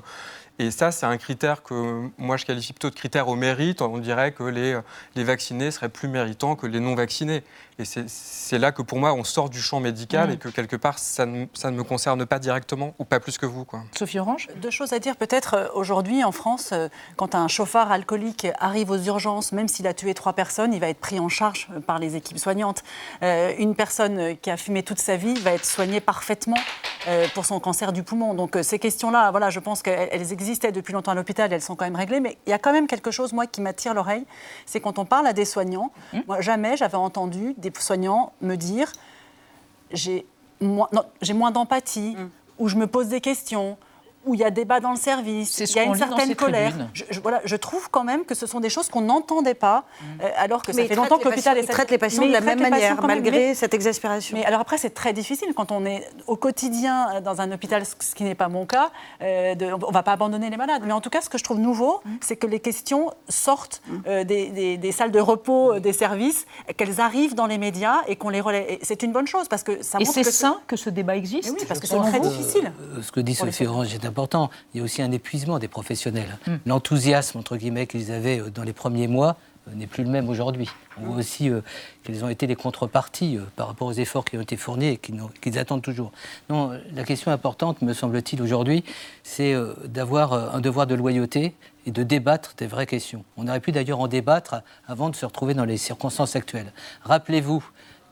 et 0.62 0.72
ça, 0.72 0.92
c'est 0.92 1.06
un 1.06 1.18
critère 1.18 1.64
que 1.64 2.10
moi 2.18 2.36
je 2.36 2.46
qualifie 2.46 2.74
plutôt 2.74 2.90
de 2.90 2.96
critère 2.96 3.30
au 3.30 3.36
mérite. 3.36 3.82
On 3.82 3.98
dirait 3.98 4.34
que 4.34 4.44
les, 4.44 4.78
les 5.16 5.24
vaccinés 5.24 5.72
seraient 5.72 5.88
plus 5.88 6.10
méritants 6.10 6.58
que 6.58 6.68
les 6.68 6.82
non 6.82 6.96
vaccinés. 6.96 7.44
Et 7.80 7.86
c'est 7.86 8.58
là 8.58 8.74
que 8.74 8.82
pour 8.82 9.00
moi, 9.00 9.14
on 9.14 9.24
sort 9.24 9.50
du 9.50 9.62
champ 9.62 9.80
médical 9.80 10.30
mmh. 10.30 10.34
et 10.34 10.38
que 10.38 10.50
quelque 10.50 10.76
part, 10.76 11.00
ça 11.00 11.26
ne, 11.26 11.46
ça 11.54 11.72
ne, 11.72 11.78
me 11.78 11.84
concerne 11.84 12.26
pas 12.26 12.38
directement 12.38 12.94
ou 13.00 13.06
pas 13.06 13.22
plus 13.22 13.38
que 13.38 13.46
vous. 13.46 13.64
Quoi. 13.64 13.84
Sophie 13.98 14.20
Orange? 14.20 14.50
Deux 14.62 14.70
choses 14.70 14.92
à 14.92 15.00
dire 15.00 15.16
peut-être. 15.16 15.54
Euh, 15.54 15.68
aujourd'hui, 15.74 16.26
en 16.26 16.34
France, 16.34 16.72
euh, 16.74 16.90
quand 17.16 17.36
un 17.36 17.48
chauffard 17.48 17.90
alcoolique 17.90 18.48
arrive 18.60 18.92
aux 18.92 18.98
urgences, 18.98 19.54
même 19.54 19.70
s'il 19.70 19.88
a 19.88 19.94
tué 19.94 20.14
trois 20.14 20.34
personnes, 20.34 20.74
il 20.74 20.82
va 20.82 20.90
être 20.90 21.00
pris 21.00 21.22
en 21.22 21.30
charge 21.30 21.70
euh, 21.74 21.80
par 21.80 22.00
les 22.00 22.18
équipes 22.18 22.38
soignantes. 22.38 22.84
une 23.22 23.76
personne 23.76 24.38
qui 24.38 24.50
a 24.50 24.58
fumé 24.58 24.84
toute 24.84 25.00
sa 25.00 25.16
vie 25.16 25.36
va 25.36 25.54
être 25.54 25.66
soignée 25.66 26.02
parfaitement 26.02 26.58
pour 27.34 27.46
son 27.46 27.60
cancer 27.60 27.94
du 27.94 28.04
poumon. 28.04 28.34
Donc 28.34 28.58
ces 28.62 28.80
questions-là, 28.80 29.32
voilà, 29.32 29.50
je 29.50 29.60
pense 29.60 29.82
qu'elles 29.82 30.32
existaient 30.32 30.72
depuis 30.72 30.94
longtemps 30.94 31.12
à 31.12 31.16
l'hôpital, 31.16 31.52
elles 31.54 31.62
sont 31.62 31.76
quand 31.76 31.86
même 31.86 31.96
réglées, 31.96 32.20
mais 32.20 32.38
il 32.46 32.50
y 32.50 32.54
a 32.54 32.60
quand 32.60 32.74
même 32.74 32.88
quelque 32.88 33.12
chose, 33.12 33.34
moi, 33.34 33.48
qui 33.48 33.62
m'attire 33.62 33.94
l'oreille, 33.94 34.26
c'est 34.66 34.82
quand 34.82 35.00
on 35.00 35.06
parle 35.06 35.28
à 35.28 35.34
des 35.34 35.46
soignants, 35.46 35.92
mmh. 36.14 36.20
moi, 36.28 36.42
jamais 36.42 36.78
j'avais 36.78 36.98
entendu 36.98 37.54
des 37.58 37.69
soignants 37.78 38.34
me 38.42 38.56
dire 38.56 38.92
j'ai 39.92 40.26
moins, 40.62 40.90
moins 41.34 41.52
d'empathie, 41.52 42.16
mmh. 42.16 42.30
ou 42.60 42.68
je 42.68 42.76
me 42.76 42.88
pose 42.88 43.08
des 43.08 43.22
questions, 43.22 43.78
où 44.30 44.36
il 44.36 44.42
y 44.42 44.44
a 44.44 44.52
débat 44.52 44.80
dans 44.80 44.92
le 44.92 44.98
service, 44.98 45.60
il 45.60 45.76
y 45.76 45.80
a 45.80 45.84
une 45.84 45.96
certaine 45.96 46.36
colère. 46.36 46.74
Je, 46.94 47.20
voilà, 47.20 47.42
je 47.46 47.56
trouve 47.56 47.90
quand 47.90 48.04
même 48.04 48.26
que 48.26 48.36
ce 48.36 48.46
sont 48.46 48.60
des 48.60 48.70
choses 48.70 48.88
qu'on 48.90 49.02
n'entendait 49.02 49.56
pas, 49.56 49.86
mm. 50.02 50.06
euh, 50.22 50.30
alors 50.38 50.62
que 50.62 50.72
ça 50.72 50.86
fait 50.86 50.96
longtemps 50.96 51.18
que 51.18 51.28
l'hôpital 51.28 51.58
est... 51.58 51.64
traite 51.64 51.90
les 51.90 51.98
patients 51.98 52.26
de 52.26 52.32
la 52.32 52.42
même 52.42 52.60
manière, 52.60 53.02
malgré 53.02 53.56
cette 53.56 53.74
exaspération. 53.74 54.38
Mais 54.38 54.46
alors 54.46 54.62
après, 54.62 54.78
c'est 54.78 54.92
très 54.92 55.14
difficile 55.14 55.54
quand 55.56 55.72
on 55.72 55.84
est 55.86 56.08
au 56.28 56.36
quotidien 56.36 57.16
euh, 57.16 57.22
dans 57.22 57.42
un 57.42 57.52
hôpital, 57.52 57.84
ce 57.86 58.14
qui 58.14 58.24
n'est 58.24 58.36
pas 58.36 58.50
mon 58.50 58.68
cas. 58.68 58.92
Euh, 59.22 59.56
de, 59.56 59.66
on 59.66 59.88
ne 59.88 59.94
va 59.94 60.04
pas 60.04 60.14
abandonner 60.14 60.50
les 60.52 60.58
malades. 60.58 60.84
Mais 60.86 60.94
en 60.94 61.02
tout 61.02 61.10
cas, 61.10 61.22
ce 61.22 61.30
que 61.30 61.40
je 61.40 61.44
trouve 61.44 61.60
nouveau, 61.60 62.02
mm. 62.06 62.10
c'est 62.22 62.36
que 62.36 62.48
les 62.48 62.60
questions 62.60 63.10
sortent 63.30 63.82
mm. 63.88 64.24
des, 64.26 64.78
des, 64.78 64.92
salles 64.92 65.12
de 65.12 65.20
repos 65.20 65.80
des 65.80 65.94
services, 65.94 66.46
qu'elles 66.78 67.02
arrivent 67.02 67.34
dans 67.34 67.48
les 67.48 67.58
médias 67.58 68.02
et 68.08 68.16
qu'on 68.16 68.30
les 68.30 68.42
relaie. 68.42 68.80
C'est 68.84 69.02
une 69.02 69.12
bonne 69.12 69.28
chose 69.28 69.48
parce 69.48 69.64
que 69.64 69.82
ça 69.82 69.98
montre 69.98 70.18
et 70.18 70.24
c'est 70.24 70.32
sain 70.32 70.60
que 70.68 70.76
ce 70.76 70.90
débat 70.90 71.16
existe 71.16 71.56
oui, 71.58 71.66
parce 71.68 71.80
que 71.80 71.88
c'est 71.88 71.98
très 71.98 72.20
difficile. 72.20 72.72
ce 73.02 73.12
que 73.12 73.20
dit 73.20 73.34
Sophie 73.34 73.66
Orange 73.66 73.94
est 73.94 74.06
important. 74.06 74.19
Il 74.74 74.78
y 74.78 74.82
a 74.82 74.84
aussi 74.84 75.02
un 75.02 75.12
épuisement 75.12 75.60
des 75.60 75.68
professionnels. 75.68 76.38
Hmm. 76.48 76.56
L'enthousiasme, 76.66 77.38
entre 77.38 77.58
guillemets, 77.58 77.88
qu'ils 77.88 78.12
avaient 78.12 78.40
euh, 78.40 78.50
dans 78.50 78.64
les 78.64 78.74
premiers 78.74 79.08
mois 79.08 79.38
euh, 79.68 79.76
n'est 79.76 79.88
plus 79.88 80.04
le 80.04 80.10
même 80.10 80.30
aujourd'hui. 80.30 80.70
On 80.98 81.06
voit 81.06 81.18
aussi 81.18 81.50
euh, 81.50 81.62
quelles 82.04 82.24
ont 82.24 82.30
été 82.30 82.48
les 82.48 82.56
contreparties 82.56 83.40
par 83.56 83.68
rapport 83.68 83.88
aux 83.88 83.94
efforts 83.94 84.26
qui 84.26 84.38
ont 84.38 84.42
été 84.42 84.58
fournis 84.58 84.88
et 84.88 84.98
qu'ils 84.98 85.60
attendent 85.60 85.82
toujours. 85.82 86.12
Non, 86.50 86.72
la 86.94 87.04
question 87.04 87.32
importante, 87.32 87.82
me 87.82 87.94
semble-t-il, 87.94 88.42
aujourd'hui, 88.42 88.84
c'est 89.24 89.56
d'avoir 89.86 90.34
un 90.34 90.60
devoir 90.60 90.88
de 90.88 90.96
loyauté 90.96 91.56
et 91.86 91.92
de 91.92 92.04
débattre 92.04 92.54
des 92.58 92.68
vraies 92.68 92.88
questions. 92.88 93.24
On 93.38 93.48
aurait 93.48 93.60
pu 93.60 93.72
d'ailleurs 93.72 94.00
en 94.00 94.08
débattre 94.08 94.62
avant 94.88 95.10
de 95.10 95.16
se 95.16 95.26
retrouver 95.26 95.54
dans 95.54 95.66
les 95.66 95.78
circonstances 95.78 96.36
actuelles. 96.36 96.74
Rappelez-vous 97.04 97.64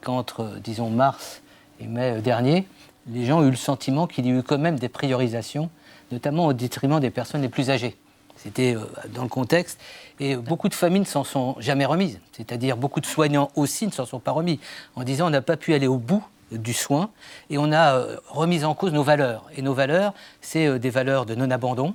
qu'entre, 0.02 0.60
disons, 0.64 0.90
mars 0.90 1.42
et 1.80 1.88
mai 1.88 2.22
dernier, 2.22 2.68
les 3.10 3.26
gens 3.26 3.40
ont 3.40 3.44
eu 3.46 3.50
le 3.50 3.56
sentiment 3.56 4.08
qu'il 4.08 4.26
y 4.26 4.32
a 4.32 4.34
eu 4.34 4.44
quand 4.44 4.58
même 4.58 4.80
des 4.80 4.90
priorisations 4.90 5.70
notamment 6.12 6.46
au 6.48 6.54
détriment 6.54 7.00
des 7.00 7.10
personnes 7.10 7.42
les 7.42 7.50
plus 7.50 7.70
âgées. 7.70 7.96
C'était 8.36 8.76
euh, 8.76 8.82
dans 9.14 9.24
le 9.24 9.30
contexte. 9.30 9.80
Et 10.20 10.36
beaucoup 10.36 10.70
de 10.70 10.74
familles 10.74 11.02
ne 11.02 11.06
s'en 11.06 11.24
sont 11.24 11.56
jamais 11.60 11.86
remises. 11.86 12.20
C'est-à-dire 12.32 12.78
beaucoup 12.78 13.00
de 13.00 13.06
soignants 13.06 13.50
aussi 13.56 13.88
ne 13.88 13.92
s'en 13.92 14.06
sont 14.06 14.20
pas 14.20 14.32
remis, 14.32 14.60
en 14.96 15.04
disant 15.04 15.28
on 15.28 15.32
n'a 15.32 15.42
pas 15.42 15.58
pu 15.58 15.74
aller 15.74 15.88
au 15.88 15.98
bout 15.98 16.24
du 16.52 16.74
soin 16.74 17.10
et 17.50 17.58
on 17.58 17.74
a 17.74 18.06
remis 18.30 18.64
en 18.64 18.74
cause 18.74 18.94
nos 18.94 19.04
valeurs. 19.04 19.46
Et 19.58 19.62
nos 19.62 19.74
valeurs, 19.74 20.14
c'est 20.40 20.80
des 20.80 20.90
valeurs 20.90 21.26
de 21.26 21.36
non-abandon. 21.36 21.94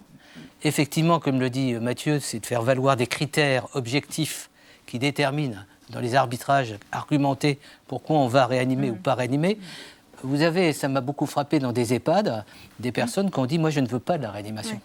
Effectivement, 0.63 1.21
comme 1.21 1.41
le 1.41 1.49
dit 1.49 1.75
Mathieu, 1.75 2.21
c'est 2.21 2.41
de 2.41 2.47
faire 2.47 2.63
valoir 2.63 2.97
des 2.97 3.07
critères 3.07 3.67
objectifs 3.75 4.51
qui 4.87 4.99
déterminent 4.99 5.57
dans 5.93 6.01
les 6.01 6.15
arbitrages 6.15 6.75
argumentés 6.91 7.59
pourquoi 7.87 8.17
on 8.17 8.27
va 8.27 8.47
réanimer 8.47 8.91
ou 8.91 8.97
pas 8.97 9.15
réanimer. 9.15 9.59
Vous 10.23 10.43
avez, 10.43 10.73
ça 10.73 10.89
m'a 10.89 11.01
beaucoup 11.01 11.27
frappé 11.27 11.59
dans 11.59 11.73
des 11.73 11.95
EHPAD, 11.95 12.45
des 12.81 12.93
personnes 12.93 13.31
qui 13.31 13.39
ont 13.39 13.47
dit 13.47 13.59
Moi, 13.59 13.71
je 13.71 13.81
ne 13.81 13.89
veux 13.89 13.99
pas 13.99 14.19
de 14.19 14.23
la 14.23 14.31
réanimation. 14.31 14.81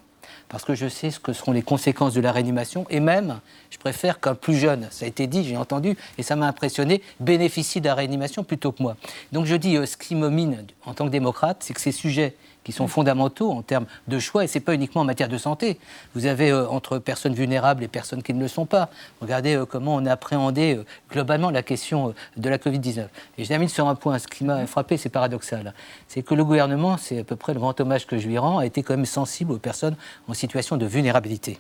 Parce 0.50 0.64
que 0.64 0.76
je 0.76 0.88
sais 0.88 1.12
ce 1.12 1.20
que 1.20 1.34
seront 1.34 1.52
les 1.52 1.62
conséquences 1.62 2.14
de 2.14 2.22
la 2.22 2.32
réanimation. 2.32 2.86
Et 2.90 3.00
même, 3.00 3.40
je 3.70 3.78
préfère 3.78 4.20
qu'un 4.20 4.36
plus 4.36 4.56
jeune, 4.56 4.88
ça 4.92 5.06
a 5.06 5.08
été 5.08 5.28
dit, 5.28 5.44
j'ai 5.44 5.58
entendu, 5.58 5.98
et 6.18 6.24
ça 6.24 6.36
m'a 6.38 6.48
impressionné, 6.48 7.02
bénéficie 7.20 7.82
de 7.82 7.88
la 7.88 7.96
réanimation 7.96 8.44
plutôt 8.44 8.72
que 8.72 8.82
moi. 8.82 8.96
Donc 9.34 9.46
je 9.46 9.56
dis, 9.56 9.76
euh, 9.76 9.86
ce 9.86 9.98
qui 9.98 10.16
me 10.16 10.30
mine 10.30 10.66
en 10.86 10.94
tant 10.94 11.06
que 11.06 11.12
démocrate, 11.12 11.58
c'est 11.60 11.74
que 11.74 11.82
ces 11.82 11.92
sujets 11.92 12.36
qui 12.68 12.74
sont 12.74 12.90
fondamentaux 12.90 13.50
en 13.50 13.62
termes 13.62 13.86
de 14.10 14.20
choix, 14.20 14.44
et 14.44 14.48
ce 14.48 14.58
n'est 14.58 14.62
pas 14.62 14.74
uniquement 14.74 15.00
en 15.00 15.06
matière 15.06 15.30
de 15.30 15.38
santé. 15.38 15.80
Vous 16.16 16.26
avez 16.26 16.50
euh, 16.52 16.68
entre 16.68 16.98
personnes 16.98 17.34
vulnérables 17.34 17.82
et 17.82 17.88
personnes 17.88 18.22
qui 18.22 18.34
ne 18.34 18.42
le 18.42 18.50
sont 18.50 18.66
pas. 18.66 18.90
Regardez 19.22 19.56
euh, 19.56 19.66
comment 19.66 19.96
on 19.96 20.06
a 20.06 20.12
appréhendé 20.12 20.76
euh, 20.76 20.84
globalement 21.10 21.50
la 21.50 21.64
question 21.64 22.14
de 22.36 22.50
la 22.50 22.58
Covid-19. 22.58 23.06
Et 23.38 23.46
je 23.46 23.48
termine 23.48 23.70
sur 23.70 23.88
un 23.88 23.96
point, 23.96 24.20
ce 24.20 24.28
qui 24.28 24.44
m'a 24.44 24.68
frappé, 24.68 24.98
c'est 24.98 25.08
paradoxal, 25.08 25.74
c'est 26.10 26.24
que 26.24 26.36
le 26.36 26.44
gouvernement, 26.44 26.98
c'est 26.98 27.20
à 27.20 27.24
peu 27.24 27.38
près 27.38 27.54
le 27.54 27.62
grand 27.62 27.80
hommage 27.80 28.06
que 28.06 28.18
je 28.18 28.28
lui 28.28 28.38
rends, 28.38 28.58
a 28.58 28.66
été 28.66 28.84
quand 28.84 28.98
même 28.98 29.06
sensible 29.06 29.54
aux 29.54 29.60
personnes 29.60 29.96
en 30.28 30.34
situation 30.34 30.76
de 30.76 30.86
vulnérabilité. 30.86 31.60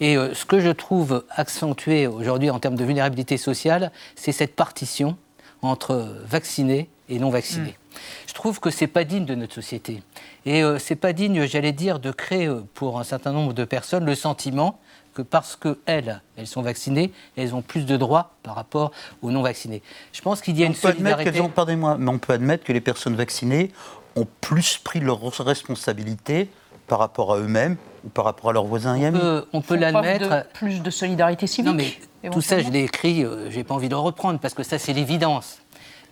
Et 0.00 0.16
ce 0.16 0.44
que 0.44 0.58
je 0.58 0.70
trouve 0.70 1.24
accentué 1.30 2.08
aujourd'hui 2.08 2.50
en 2.50 2.58
termes 2.58 2.74
de 2.74 2.84
vulnérabilité 2.84 3.36
sociale, 3.36 3.92
c'est 4.16 4.32
cette 4.32 4.56
partition 4.56 5.16
entre 5.60 6.16
vaccinés 6.24 6.88
et 7.08 7.18
non 7.18 7.30
vaccinés. 7.30 7.76
Mm. 7.76 7.98
Je 8.28 8.34
trouve 8.34 8.60
que 8.60 8.70
c'est 8.70 8.86
pas 8.86 9.04
digne 9.04 9.24
de 9.24 9.34
notre 9.34 9.54
société. 9.54 10.02
Et 10.46 10.62
euh, 10.62 10.78
c'est 10.78 10.96
pas 10.96 11.12
digne, 11.12 11.46
j'allais 11.46 11.72
dire, 11.72 12.00
de 12.00 12.10
créer 12.10 12.46
euh, 12.46 12.64
pour 12.74 12.98
un 12.98 13.04
certain 13.04 13.32
nombre 13.32 13.52
de 13.52 13.64
personnes 13.64 14.04
le 14.04 14.14
sentiment 14.14 14.78
que 15.14 15.22
parce 15.22 15.56
qu'elles, 15.56 16.22
elles 16.36 16.46
sont 16.46 16.62
vaccinées, 16.62 17.12
elles 17.36 17.54
ont 17.54 17.60
plus 17.60 17.84
de 17.84 17.96
droits 17.96 18.34
par 18.42 18.54
rapport 18.54 18.92
aux 19.20 19.30
non 19.30 19.42
vaccinés. 19.42 19.82
Je 20.12 20.22
pense 20.22 20.40
qu'il 20.40 20.58
y 20.58 20.64
a 20.64 20.66
une 20.66 20.74
solidarité. 20.74 21.42
Pardonnez-moi, 21.54 21.98
mais 21.98 22.10
on 22.10 22.18
peut 22.18 22.32
admettre 22.32 22.64
que 22.64 22.72
les 22.72 22.80
personnes 22.80 23.14
vaccinées 23.14 23.70
ont 24.16 24.26
plus 24.40 24.78
pris 24.78 25.00
leurs 25.00 25.20
responsabilités 25.44 26.48
par 26.86 26.98
rapport 26.98 27.34
à 27.34 27.38
eux-mêmes 27.38 27.76
ou 28.04 28.08
par 28.08 28.24
rapport 28.24 28.50
à 28.50 28.52
leurs 28.52 28.64
voisins 28.64 28.96
et 28.96 29.06
amis. 29.06 29.18
on 29.52 29.60
peut 29.60 29.76
l'admettre. 29.76 30.46
Plus 30.54 30.82
de 30.82 30.90
solidarité 30.90 31.46
civique. 31.46 31.70
Non, 31.70 31.74
mais 31.74 32.30
tout 32.30 32.40
ça, 32.40 32.60
je 32.60 32.70
l'ai 32.70 32.84
écrit, 32.84 33.24
euh, 33.24 33.50
je 33.50 33.56
n'ai 33.56 33.64
pas 33.64 33.74
envie 33.74 33.88
de 33.88 33.94
le 33.94 34.00
reprendre 34.00 34.38
parce 34.38 34.54
que 34.54 34.62
ça, 34.62 34.78
c'est 34.78 34.92
l'évidence. 34.92 35.61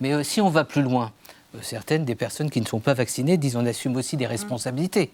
Mais 0.01 0.23
si 0.23 0.41
on 0.41 0.49
va 0.49 0.65
plus 0.65 0.81
loin, 0.81 1.11
euh, 1.53 1.59
certaines 1.61 2.05
des 2.05 2.15
personnes 2.15 2.49
qui 2.49 2.61
ne 2.61 2.65
sont 2.65 2.79
pas 2.79 2.93
vaccinées 2.93 3.35
disent 3.37 3.57
on 3.57 3.65
assume 3.65 3.97
aussi 3.97 4.15
des 4.15 4.25
responsabilités 4.25 5.11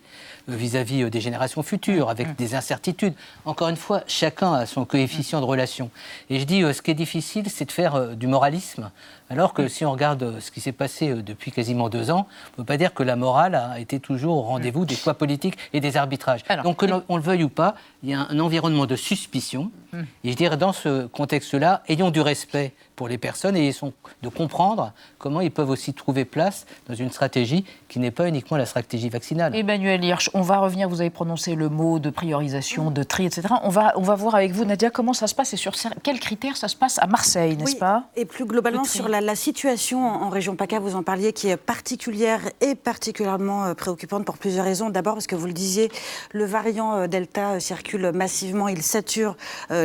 euh, 0.49 0.55
vis-à-vis 0.55 1.03
euh, 1.03 1.09
des 1.09 1.19
générations 1.19 1.63
futures, 1.63 2.09
avec 2.09 2.35
des 2.35 2.53
incertitudes. 2.53 3.13
Encore 3.45 3.69
une 3.69 3.75
fois, 3.75 4.03
chacun 4.07 4.53
a 4.53 4.65
son 4.67 4.85
coefficient 4.85 5.39
de 5.41 5.45
relation. 5.45 5.89
Et 6.29 6.39
je 6.39 6.45
dis, 6.45 6.61
ce 6.61 6.81
qui 6.81 6.91
est 6.91 6.95
difficile, 6.95 7.49
c'est 7.49 7.65
de 7.65 7.71
faire 7.71 8.15
du 8.15 8.27
moralisme, 8.27 8.91
alors 9.29 9.53
que 9.53 9.67
si 9.67 9.83
on 9.83 9.91
regarde 9.91 10.39
ce 10.39 10.51
qui 10.51 10.61
s'est 10.61 10.71
passé 10.71 11.13
depuis 11.13 11.51
quasiment 11.51 11.89
deux 11.89 12.11
ans, 12.11 12.27
on 12.29 12.61
ne 12.61 12.63
peut 12.63 12.65
pas 12.65 12.77
dire 12.77 12.93
que 12.93 13.03
la 13.03 13.15
morale 13.15 13.55
a 13.55 13.79
été 13.79 13.99
toujours 13.99 14.37
au 14.37 14.41
rendez-vous 14.43 14.85
des 14.85 14.95
choix 14.95 15.15
politiques 15.15 15.57
et 15.73 15.79
des 15.79 15.97
arbitrages. 15.97 16.43
Donc, 16.63 16.85
qu'on 16.85 17.17
le 17.17 17.23
veuille 17.23 17.43
ou 17.43 17.49
pas, 17.49 17.75
il 18.03 18.09
y 18.09 18.13
a 18.13 18.27
un 18.29 18.39
environnement 18.39 18.85
de 18.85 18.95
suspicion. 18.95 19.71
Et 20.23 20.31
je 20.31 20.35
dirais, 20.35 20.57
dans 20.57 20.73
ce 20.73 21.07
contexte-là, 21.07 21.83
ayons 21.87 22.11
du 22.11 22.21
respect 22.21 22.73
pour 22.97 23.07
les 23.07 23.17
personnes 23.19 23.55
et 23.55 23.71
de 24.23 24.29
comprendre 24.29 24.91
comment 25.19 25.39
ils 25.39 25.51
peuvent 25.51 25.69
aussi 25.69 25.93
trouver 25.93 26.25
place 26.25 26.65
dans 26.89 26.95
une 26.95 27.11
stratégie 27.11 27.63
qui 27.87 27.99
n'est 27.99 28.11
pas 28.11 28.27
uniquement 28.27 28.57
la 28.57 28.65
stratégie 28.65 29.09
vaccinale. 29.09 29.55
Emmanuel 29.55 30.03
Hirsch, 30.03 30.29
on 30.33 30.41
va 30.41 30.57
revenir, 30.57 30.89
vous 30.89 30.99
avez 30.99 31.11
prononcé 31.11 31.53
le 31.55 31.69
mot 31.69 31.99
de 31.99 32.09
priorisation, 32.09 32.89
de 32.89 33.03
tri, 33.03 33.27
etc. 33.27 33.47
On 33.63 33.69
va, 33.69 33.93
on 33.97 34.01
va 34.01 34.15
voir 34.15 34.33
avec 34.33 34.51
vous, 34.51 34.65
Nadia, 34.65 34.89
comment 34.89 35.13
ça 35.13 35.27
se 35.27 35.35
passe 35.35 35.53
et 35.53 35.57
sur 35.57 35.73
quels 36.03 36.19
critères 36.19 36.57
ça 36.57 36.67
se 36.67 36.75
passe 36.75 36.97
à 36.99 37.05
Marseille, 37.05 37.55
n'est-ce 37.55 37.75
pas? 37.75 38.05
Et 38.15 38.25
plus 38.25 38.45
globalement 38.45 38.83
sur 38.83 39.07
la, 39.07 39.35
situation 39.35 39.99
en, 39.99 40.29
région 40.29 40.55
PACA, 40.55 40.79
vous 40.79 40.95
en 40.95 41.03
parliez, 41.03 41.33
qui 41.33 41.49
est 41.49 41.57
particulière 41.57 42.41
et 42.61 42.73
particulièrement 42.73 43.65
euh, 43.65 43.73
préoccupante 43.75 44.25
pour 44.25 44.37
plusieurs 44.37 44.65
raisons. 44.65 44.89
D'abord 44.89 45.13
parce 45.13 45.27
que 45.27 45.35
vous 45.35 45.45
le 45.45 45.53
disiez, 45.53 45.91
le 46.31 46.45
variant 46.45 46.95
euh, 46.95 47.07
Delta 47.07 47.51
euh, 47.51 47.59
circule 47.59 48.11
massivement, 48.11 48.67
il 48.67 48.81
sature 48.81 49.35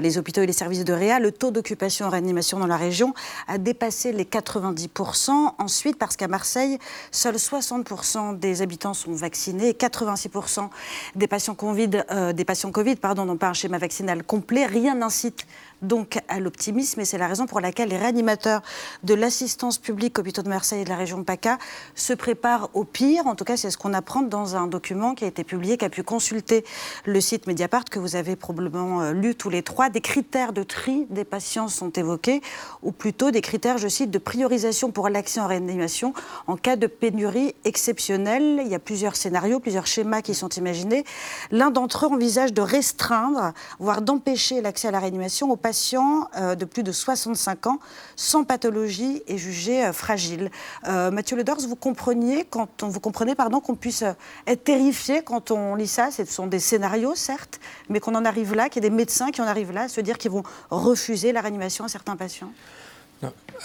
les 0.03 0.19
hôpitaux 0.19 0.43
et 0.43 0.47
les 0.47 0.53
services 0.53 0.85
de 0.85 0.93
réa. 0.93 1.19
Le 1.19 1.33
taux 1.33 1.51
d'occupation 1.51 2.07
en 2.07 2.11
réanimation 2.11 2.59
dans 2.59 2.67
la 2.67 2.77
région 2.77 3.15
a 3.49 3.59
dépassé 3.59 4.13
les 4.13 4.25
90%. 4.25 5.55
Ensuite, 5.59 5.99
parce 5.99 6.17
qu'à 6.17 6.29
Marseille, 6.29 6.79
seuls 7.11 7.37
60% 7.37 8.39
des 8.39 8.61
habitants 8.61 8.95
sont 8.95 9.13
vaccinés 9.13 9.71
et 9.71 9.73
86% 9.73 10.69
des 11.15 11.27
patients 11.27 11.55
COVID, 11.55 11.91
euh, 12.11 12.33
des 12.33 12.45
patients 12.45 12.71
COVID 12.71 12.97
pardon, 12.97 13.25
n'ont 13.25 13.37
pas 13.37 13.49
un 13.49 13.55
schéma 13.55 13.79
vaccinal 13.79 14.23
complet. 14.23 14.67
Rien 14.67 14.97
n'incite 14.97 15.47
donc 15.83 16.19
à 16.29 16.41
l'optimisme 16.41 17.01
et 17.01 17.05
c'est 17.05 17.19
la 17.19 17.27
raison 17.27 17.47
pour 17.47 17.61
laquelle 17.61 17.89
les 17.89 17.99
réanimateurs 17.99 18.63
de 19.03 19.15
l'assistance 19.15 19.79
publique 19.79 20.19
hôpitaux 20.19 20.43
de 20.43 20.49
Marseille 20.49 20.83
et 20.83 20.85
de 20.85 20.89
la 20.89 20.97
région 20.97 21.25
PACA 21.25 21.59
se 21.95 22.13
préparent 22.13 22.71
au 22.75 22.85
pire. 22.85 23.27
En 23.27 23.35
tout 23.35 23.45
cas, 23.45 23.57
c'est 23.57 23.71
ce 23.71 23.77
qu'on 23.77 23.93
apprend 23.93 24.23
dans 24.23 24.57
un 24.57 24.67
document 24.67 25.15
qui 25.15 25.25
a 25.25 25.27
été 25.27 25.45
publié, 25.45 25.77
qui 25.77 25.85
a 25.85 25.91
pu 25.91 26.03
consulter 26.03 26.65
le 27.05 27.21
site 27.21 27.47
Mediapart 27.47 27.85
que 27.85 27.99
vous 27.99 28.17
avez 28.17 28.37
probablement 28.37 29.03
euh, 29.03 29.13
lu 29.13 29.35
tous 29.35 29.51
les 29.51 29.63
trois. 29.63 29.91
Des 29.91 30.01
critères 30.01 30.53
de 30.53 30.63
tri 30.63 31.07
des 31.11 31.25
patients 31.25 31.69
sont 31.69 31.91
évoqués, 31.91 32.41
ou 32.83 32.93
plutôt 32.93 33.31
des 33.31 33.41
critères, 33.41 33.79
je 33.79 33.89
cite, 33.89 34.11
de 34.11 34.19
priorisation 34.19 34.91
pour 34.91 35.09
l'accès 35.09 35.41
en 35.41 35.49
réanimation 35.49 36.15
en 36.47 36.57
cas 36.57 36.77
de 36.77 36.87
pénurie 36.87 37.55
exceptionnelle. 37.65 38.63
Il 38.65 38.71
y 38.71 38.75
a 38.75 38.79
plusieurs 38.79 39.17
scénarios, 39.17 39.59
plusieurs 39.59 39.87
schémas 39.87 40.23
qui 40.23 40.35
sont 40.35 40.49
imaginés. 40.51 41.05
L'un 41.51 41.71
d'entre 41.71 42.07
eux 42.07 42.13
envisage 42.13 42.53
de 42.53 42.63
restreindre, 42.63 43.53
voire 43.79 44.03
d'empêcher 44.03 44.61
l'accès 44.61 44.89
à 44.89 44.91
la 44.91 45.01
réanimation 45.01 45.51
aux 45.51 45.57
patients 45.57 45.72
euh, 46.37 46.55
de 46.55 46.65
plus 46.65 46.83
de 46.83 46.93
65 46.93 47.67
ans 47.67 47.79
sans 48.17 48.45
pathologie 48.45 49.23
et 49.27 49.39
jugés 49.39 49.85
euh, 49.85 49.93
fragiles. 49.93 50.51
Euh, 50.87 51.11
Mathieu 51.11 51.37
Ledors, 51.37 51.61
vous 51.61 51.77
compreniez 51.77 52.45
quand 52.45 52.83
on, 52.83 52.89
vous 52.89 53.01
comprenez 53.01 53.35
pardon 53.35 53.61
qu'on 53.61 53.75
puisse 53.75 54.05
être 54.47 54.65
terrifié 54.65 55.23
quand 55.23 55.51
on 55.51 55.75
lit 55.75 55.89
ça? 55.89 56.11
Ce 56.11 56.25
sont 56.25 56.47
des 56.47 56.59
scénarios 56.59 57.15
certes, 57.15 57.61
mais 57.89 58.01
qu'on 58.01 58.15
en 58.15 58.25
arrive 58.25 58.55
là, 58.55 58.69
qu'il 58.69 58.83
y 58.83 58.87
ait 58.87 58.91
des 58.91 58.95
médecins 58.95 59.31
qui 59.31 59.41
en 59.41 59.47
arrivent 59.47 59.73
là 59.73 59.89
se 59.89 60.01
dire 60.01 60.19
qu'ils 60.19 60.31
vont 60.31 60.43
refuser 60.71 61.33
la 61.33 61.41
réanimation 61.41 61.85
à 61.85 61.89
certains 61.89 62.17
patients? 62.17 62.53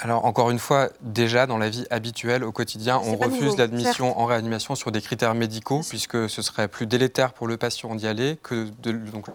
Alors 0.01 0.26
encore 0.26 0.51
une 0.51 0.60
fois, 0.60 0.89
déjà 1.01 1.47
dans 1.47 1.58
la 1.58 1.70
vie 1.70 1.86
habituelle 1.89 2.43
au 2.43 2.51
quotidien, 2.51 3.01
on 3.03 3.16
refuse 3.16 3.58
l'admission 3.58 4.20
en 4.20 4.26
réanimation 4.26 4.76
sur 4.76 4.91
des 4.91 5.01
critères 5.01 5.34
médicaux, 5.34 5.82
puisque 5.88 6.30
ce 6.30 6.41
serait 6.41 6.68
plus 6.68 6.86
délétère 6.86 7.34
pour 7.34 7.47
le 7.47 7.58
patient 7.58 7.95
d'y 7.95 8.08
aller 8.08 8.38
que 8.43 8.68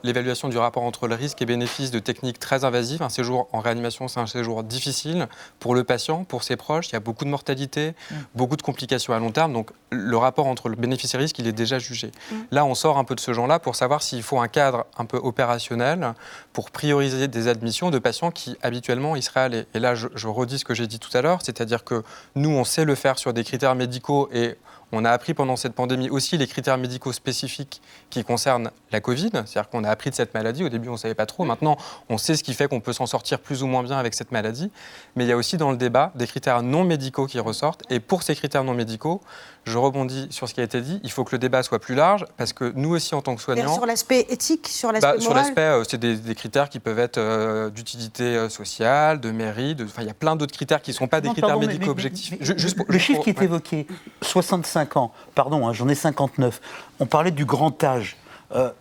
l'évaluation 0.04 0.48
du 0.48 0.58
rapport 0.58 0.84
entre 0.84 1.08
le 1.08 1.14
risque 1.14 1.42
et 1.42 1.46
bénéfice 1.46 1.90
de 1.90 1.98
techniques 1.98 2.38
très 2.38 2.64
invasives. 2.64 3.02
Un 3.02 3.08
séjour 3.08 3.48
en 3.52 3.60
réanimation, 3.60 4.06
c'est 4.06 4.20
un 4.20 4.26
séjour 4.26 4.62
difficile 4.62 5.26
pour 5.58 5.74
le 5.74 5.82
patient, 5.82 6.24
pour 6.24 6.44
ses 6.44 6.56
proches. 6.56 6.90
Il 6.90 6.92
y 6.92 6.96
a 6.96 7.00
beaucoup 7.00 7.24
de 7.24 7.30
mortalité, 7.30 7.94
mm. 8.10 8.14
beaucoup 8.36 8.56
de 8.56 8.62
complications 8.62 9.12
à 9.12 9.18
long 9.18 9.32
terme. 9.32 9.52
Donc 9.52 9.70
le 9.90 10.16
rapport 10.16 10.46
entre 10.46 10.68
le 10.68 10.76
bénéfice 10.76 11.14
et 11.14 11.16
le 11.16 11.22
risque, 11.22 11.38
il 11.40 11.48
est 11.48 11.52
déjà 11.52 11.80
jugé. 11.80 12.12
Mm. 12.30 12.36
Là, 12.52 12.64
on 12.64 12.74
sort 12.74 12.98
un 12.98 13.04
peu 13.04 13.16
de 13.16 13.20
ce 13.20 13.32
genre-là 13.32 13.58
pour 13.58 13.74
savoir 13.74 14.02
s'il 14.02 14.22
faut 14.22 14.38
un 14.38 14.48
cadre 14.48 14.86
un 14.96 15.06
peu 15.06 15.16
opérationnel 15.16 16.14
pour 16.52 16.70
prioriser 16.70 17.26
des 17.26 17.48
admissions 17.48 17.90
de 17.90 17.98
patients 17.98 18.30
qui 18.30 18.56
habituellement 18.62 19.16
y 19.16 19.22
seraient 19.22 19.40
allés. 19.40 19.66
Et 19.74 19.80
là, 19.80 19.94
je, 19.96 20.06
je 20.14 20.28
redis 20.28 20.58
ce 20.58 20.64
que 20.64 20.74
j'ai 20.74 20.86
dit 20.86 20.98
tout 20.98 21.16
à 21.16 21.22
l'heure, 21.22 21.40
c'est-à-dire 21.42 21.84
que 21.84 22.02
nous, 22.34 22.50
on 22.50 22.64
sait 22.64 22.84
le 22.84 22.94
faire 22.94 23.18
sur 23.18 23.32
des 23.32 23.44
critères 23.44 23.74
médicaux 23.74 24.28
et 24.32 24.56
on 24.92 25.06
a 25.06 25.10
appris 25.10 25.32
pendant 25.32 25.56
cette 25.56 25.72
pandémie 25.72 26.10
aussi 26.10 26.36
les 26.36 26.46
critères 26.46 26.76
médicaux 26.76 27.12
spécifiques 27.12 27.80
qui 28.10 28.24
concernent 28.24 28.70
la 28.90 29.00
Covid, 29.00 29.30
c'est-à-dire 29.32 29.70
qu'on 29.70 29.84
a 29.84 29.88
appris 29.88 30.10
de 30.10 30.14
cette 30.14 30.34
maladie. 30.34 30.64
Au 30.64 30.68
début, 30.68 30.88
on 30.88 30.92
ne 30.92 30.96
savait 30.98 31.14
pas 31.14 31.24
trop. 31.24 31.44
Maintenant, 31.44 31.78
on 32.10 32.18
sait 32.18 32.36
ce 32.36 32.44
qui 32.44 32.52
fait 32.52 32.68
qu'on 32.68 32.80
peut 32.80 32.92
s'en 32.92 33.06
sortir 33.06 33.40
plus 33.40 33.62
ou 33.62 33.66
moins 33.66 33.82
bien 33.82 33.96
avec 33.96 34.12
cette 34.12 34.32
maladie. 34.32 34.70
Mais 35.16 35.24
il 35.24 35.28
y 35.28 35.32
a 35.32 35.36
aussi 35.36 35.56
dans 35.56 35.70
le 35.70 35.78
débat 35.78 36.12
des 36.14 36.26
critères 36.26 36.62
non 36.62 36.84
médicaux 36.84 37.26
qui 37.26 37.40
ressortent. 37.40 37.84
Et 37.88 38.00
pour 38.00 38.22
ces 38.22 38.34
critères 38.34 38.64
non 38.64 38.74
médicaux, 38.74 39.22
je 39.64 39.78
rebondis 39.78 40.26
sur 40.30 40.48
ce 40.48 40.54
qui 40.54 40.60
a 40.60 40.64
été 40.64 40.80
dit. 40.80 41.00
Il 41.04 41.10
faut 41.10 41.24
que 41.24 41.32
le 41.32 41.38
débat 41.38 41.62
soit 41.62 41.78
plus 41.78 41.94
large 41.94 42.26
parce 42.36 42.52
que 42.52 42.72
nous 42.74 42.90
aussi, 42.90 43.14
en 43.14 43.22
tant 43.22 43.36
que 43.36 43.42
soignants. 43.42 43.74
Sur 43.74 43.86
l'aspect 43.86 44.26
éthique, 44.28 44.66
sur 44.68 44.90
l'aspect 44.90 45.14
bah, 45.14 45.20
Sur 45.20 45.34
l'aspect, 45.34 45.60
euh, 45.60 45.84
c'est 45.88 45.98
des, 45.98 46.34
critères 46.34 46.68
qui 46.68 46.80
peuvent 46.80 46.98
être 46.98 47.18
euh, 47.18 47.70
d'utilité 47.70 48.24
euh, 48.24 48.48
sociale, 48.48 49.20
de 49.20 49.30
mairie. 49.30 49.76
Enfin, 49.82 50.02
il 50.02 50.08
y 50.08 50.10
a 50.10 50.14
plein 50.14 50.34
d'autres 50.34 50.54
critères 50.54 50.82
qui 50.82 50.90
ne 50.90 50.96
sont 50.96 51.06
pas 51.06 51.20
des 51.20 51.28
critères 51.28 51.58
médicaux 51.58 51.90
objectifs. 51.90 52.34
le 52.40 52.98
chiffre 52.98 53.22
qui 53.22 53.30
est 53.30 53.42
évoqué, 53.42 53.86
65 54.22 54.96
ans, 54.96 55.12
pardon, 55.34 55.68
hein, 55.68 55.72
j'en 55.72 55.88
ai 55.88 55.94
59. 55.94 56.60
On 56.98 57.06
parlait 57.06 57.30
du 57.30 57.44
grand 57.44 57.82
âge. 57.84 58.16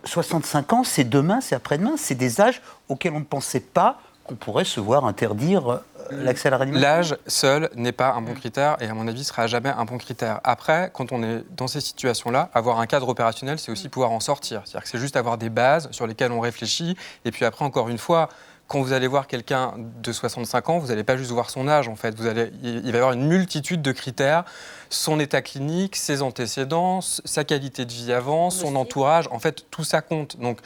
65 0.04 0.72
ans, 0.74 0.84
c'est 0.84 1.04
demain, 1.04 1.40
c'est 1.40 1.54
après-demain, 1.54 1.94
c'est 1.96 2.14
des 2.14 2.42
âges 2.42 2.60
auxquels 2.90 3.14
on 3.14 3.20
ne 3.20 3.24
pensait 3.24 3.60
pas 3.60 4.00
qu'on 4.24 4.34
pourrait 4.34 4.66
se 4.66 4.80
voir 4.80 5.06
interdire 5.06 5.80
l'accès 6.16 6.48
à 6.48 6.50
la 6.52 6.56
réanimation 6.58 6.88
L'âge 6.88 7.16
seul 7.26 7.70
n'est 7.74 7.92
pas 7.92 8.12
un 8.12 8.22
bon 8.22 8.34
critère 8.34 8.76
et 8.80 8.86
à 8.86 8.94
mon 8.94 9.08
avis 9.08 9.24
sera 9.24 9.46
jamais 9.46 9.70
un 9.70 9.84
bon 9.84 9.98
critère. 9.98 10.40
Après, 10.44 10.90
quand 10.92 11.12
on 11.12 11.22
est 11.22 11.44
dans 11.56 11.66
ces 11.66 11.80
situations-là, 11.80 12.50
avoir 12.54 12.80
un 12.80 12.86
cadre 12.86 13.08
opérationnel, 13.08 13.58
c'est 13.58 13.72
aussi 13.72 13.88
pouvoir 13.88 14.12
en 14.12 14.20
sortir. 14.20 14.62
C'est-à-dire 14.64 14.82
que 14.82 14.88
c'est 14.88 14.98
juste 14.98 15.16
avoir 15.16 15.38
des 15.38 15.50
bases 15.50 15.88
sur 15.90 16.06
lesquelles 16.06 16.32
on 16.32 16.40
réfléchit 16.40 16.96
et 17.24 17.30
puis 17.30 17.44
après, 17.44 17.64
encore 17.64 17.88
une 17.88 17.98
fois, 17.98 18.28
quand 18.72 18.80
vous 18.80 18.94
allez 18.94 19.06
voir 19.06 19.26
quelqu'un 19.26 19.74
de 20.02 20.12
65 20.12 20.70
ans, 20.70 20.78
vous 20.78 20.88
n'allez 20.88 21.04
pas 21.04 21.18
juste 21.18 21.30
voir 21.30 21.50
son 21.50 21.68
âge, 21.68 21.88
en 21.88 21.96
fait. 21.96 22.14
Vous 22.14 22.26
allez, 22.26 22.50
il 22.62 22.90
va 22.90 22.92
y 22.92 23.00
avoir 23.00 23.12
une 23.12 23.26
multitude 23.26 23.82
de 23.82 23.92
critères. 23.92 24.44
Son 24.88 25.20
état 25.20 25.42
clinique, 25.42 25.94
ses 25.94 26.22
antécédents, 26.22 27.00
sa 27.02 27.44
qualité 27.44 27.84
de 27.84 27.92
vie 27.92 28.14
avant, 28.14 28.48
son 28.48 28.74
entourage. 28.76 29.28
En 29.30 29.38
fait, 29.38 29.66
tout 29.70 29.84
ça 29.84 30.00
compte. 30.00 30.38
Donc, 30.40 30.60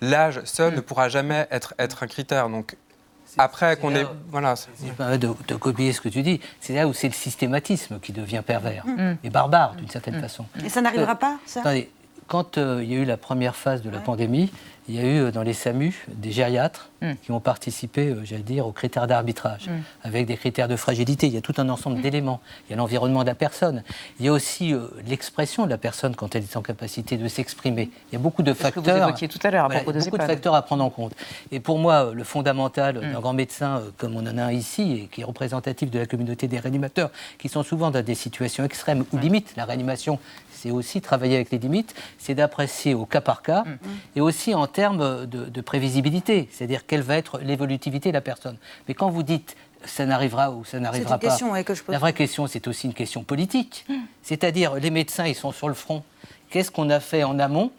l'âge 0.00 0.40
seul 0.44 0.72
mm. 0.72 0.76
ne 0.76 0.80
pourra 0.80 1.08
jamais 1.08 1.46
être, 1.52 1.74
être 1.78 2.02
un 2.02 2.08
critère. 2.08 2.48
Donc, 2.48 2.76
après 3.38 3.76
qu'on 3.76 3.94
est. 3.94 4.06
Voilà. 4.30 4.54
De, 4.98 5.34
de, 5.48 5.54
copier 5.54 5.92
ce 5.92 6.00
que 6.00 6.08
tu 6.08 6.22
dis. 6.22 6.40
C'est 6.60 6.74
là 6.74 6.86
où 6.86 6.92
c'est 6.92 7.08
le 7.08 7.14
systématisme 7.14 7.98
qui 8.00 8.12
devient 8.12 8.42
pervers 8.44 8.86
mm. 8.86 9.16
et 9.24 9.30
barbare, 9.30 9.74
d'une 9.74 9.88
certaine 9.88 10.20
façon. 10.20 10.46
Et 10.64 10.68
ça 10.68 10.80
n'arrivera 10.80 11.12
euh, 11.12 11.16
pas, 11.16 11.38
ça? 11.46 11.60
Attendez, 11.60 11.90
quand 12.26 12.58
euh, 12.58 12.80
il 12.82 12.92
y 12.92 12.96
a 12.96 12.98
eu 12.98 13.04
la 13.04 13.16
première 13.16 13.56
phase 13.56 13.82
de 13.82 13.90
la 13.90 13.98
pandémie, 13.98 14.50
il 14.88 14.96
y 14.96 14.98
a 14.98 15.02
eu 15.02 15.20
euh, 15.20 15.30
dans 15.30 15.42
les 15.42 15.52
SAMU 15.52 16.06
des 16.08 16.32
gériatres 16.32 16.90
mm. 17.00 17.12
qui 17.22 17.30
ont 17.30 17.40
participé, 17.40 18.08
euh, 18.08 18.24
j'allais 18.24 18.42
dire, 18.42 18.66
aux 18.66 18.72
critères 18.72 19.06
d'arbitrage, 19.06 19.68
mm. 19.68 19.82
avec 20.02 20.26
des 20.26 20.36
critères 20.36 20.68
de 20.68 20.76
fragilité. 20.76 21.28
Il 21.28 21.34
y 21.34 21.36
a 21.36 21.40
tout 21.40 21.54
un 21.58 21.68
ensemble 21.68 21.98
mm. 21.98 22.02
d'éléments. 22.02 22.40
Il 22.66 22.72
y 22.72 22.74
a 22.74 22.76
l'environnement 22.76 23.22
de 23.22 23.28
la 23.28 23.34
personne. 23.34 23.82
Il 24.18 24.26
y 24.26 24.28
a 24.28 24.32
aussi 24.32 24.74
euh, 24.74 24.88
l'expression 25.06 25.64
de 25.64 25.70
la 25.70 25.78
personne 25.78 26.16
quand 26.16 26.34
elle 26.34 26.42
est 26.42 26.56
en 26.56 26.62
capacité 26.62 27.16
de 27.16 27.28
s'exprimer. 27.28 27.90
Il 28.10 28.14
y 28.14 28.16
a 28.16 28.18
beaucoup 28.18 28.42
de 28.42 28.52
facteurs. 28.52 28.82
Que 28.82 28.90
vous 28.90 28.96
évoquiez 28.96 29.28
tout 29.28 29.38
à 29.44 29.50
l'heure 29.50 29.68
Beaucoup 29.68 30.18
de 30.18 30.22
facteurs 30.22 30.54
à 30.54 30.62
prendre 30.62 30.84
en 30.84 30.90
compte. 30.90 31.12
Et 31.50 31.60
pour 31.60 31.78
moi, 31.78 32.12
le 32.12 32.24
fondamental 32.24 33.00
d'un 33.00 33.20
grand 33.20 33.32
médecin, 33.32 33.82
comme 33.98 34.16
on 34.16 34.26
en 34.26 34.38
a 34.38 34.44
un 34.44 34.52
ici, 34.52 35.02
et 35.04 35.06
qui 35.06 35.20
est 35.20 35.24
représentatif 35.24 35.90
de 35.90 35.98
la 35.98 36.06
communauté 36.06 36.48
des 36.48 36.58
réanimateurs, 36.58 37.10
qui 37.38 37.48
sont 37.48 37.62
souvent 37.62 37.90
dans 37.90 38.02
des 38.02 38.14
situations 38.14 38.64
extrêmes 38.64 39.04
ou 39.12 39.18
limites, 39.18 39.54
la 39.56 39.64
réanimation, 39.64 40.18
c'est 40.62 40.70
aussi 40.70 41.00
travailler 41.00 41.34
avec 41.34 41.50
les 41.50 41.58
limites, 41.58 41.94
c'est 42.18 42.34
d'apprécier 42.34 42.94
au 42.94 43.04
cas 43.04 43.20
par 43.20 43.42
cas, 43.42 43.64
et 44.14 44.20
aussi 44.20 44.54
en 44.54 44.66
termes 44.68 45.26
de, 45.26 45.60
prévisibilité, 45.60 46.48
c'est-à-dire 46.52 46.86
quelle 46.86 47.02
va 47.02 47.16
être 47.16 47.38
l'évolutivité 47.38 48.10
de 48.10 48.14
la 48.14 48.20
personne. 48.20 48.56
Mais 48.86 48.94
quand 48.94 49.10
vous 49.10 49.22
dites 49.22 49.56
ça 49.84 50.06
n'arrivera 50.06 50.52
ou 50.52 50.64
ça 50.64 50.78
n'arrivera 50.78 51.18
pas, 51.18 51.28
question, 51.28 51.52
que 51.64 51.74
je 51.74 51.82
la 51.88 51.98
vraie 51.98 52.12
question, 52.12 52.46
c'est 52.46 52.68
aussi 52.68 52.86
une 52.86 52.94
question 52.94 53.24
politique. 53.24 53.84
Hmm. 53.88 54.02
C'est-à-dire, 54.22 54.76
les 54.76 54.90
médecins, 54.90 55.26
ils 55.26 55.34
sont 55.34 55.50
sur 55.50 55.66
le 55.66 55.74
front. 55.74 56.04
Qu'est-ce 56.50 56.70
qu'on 56.70 56.88
a 56.88 57.00
fait 57.00 57.24
en 57.24 57.40
amont 57.40 57.72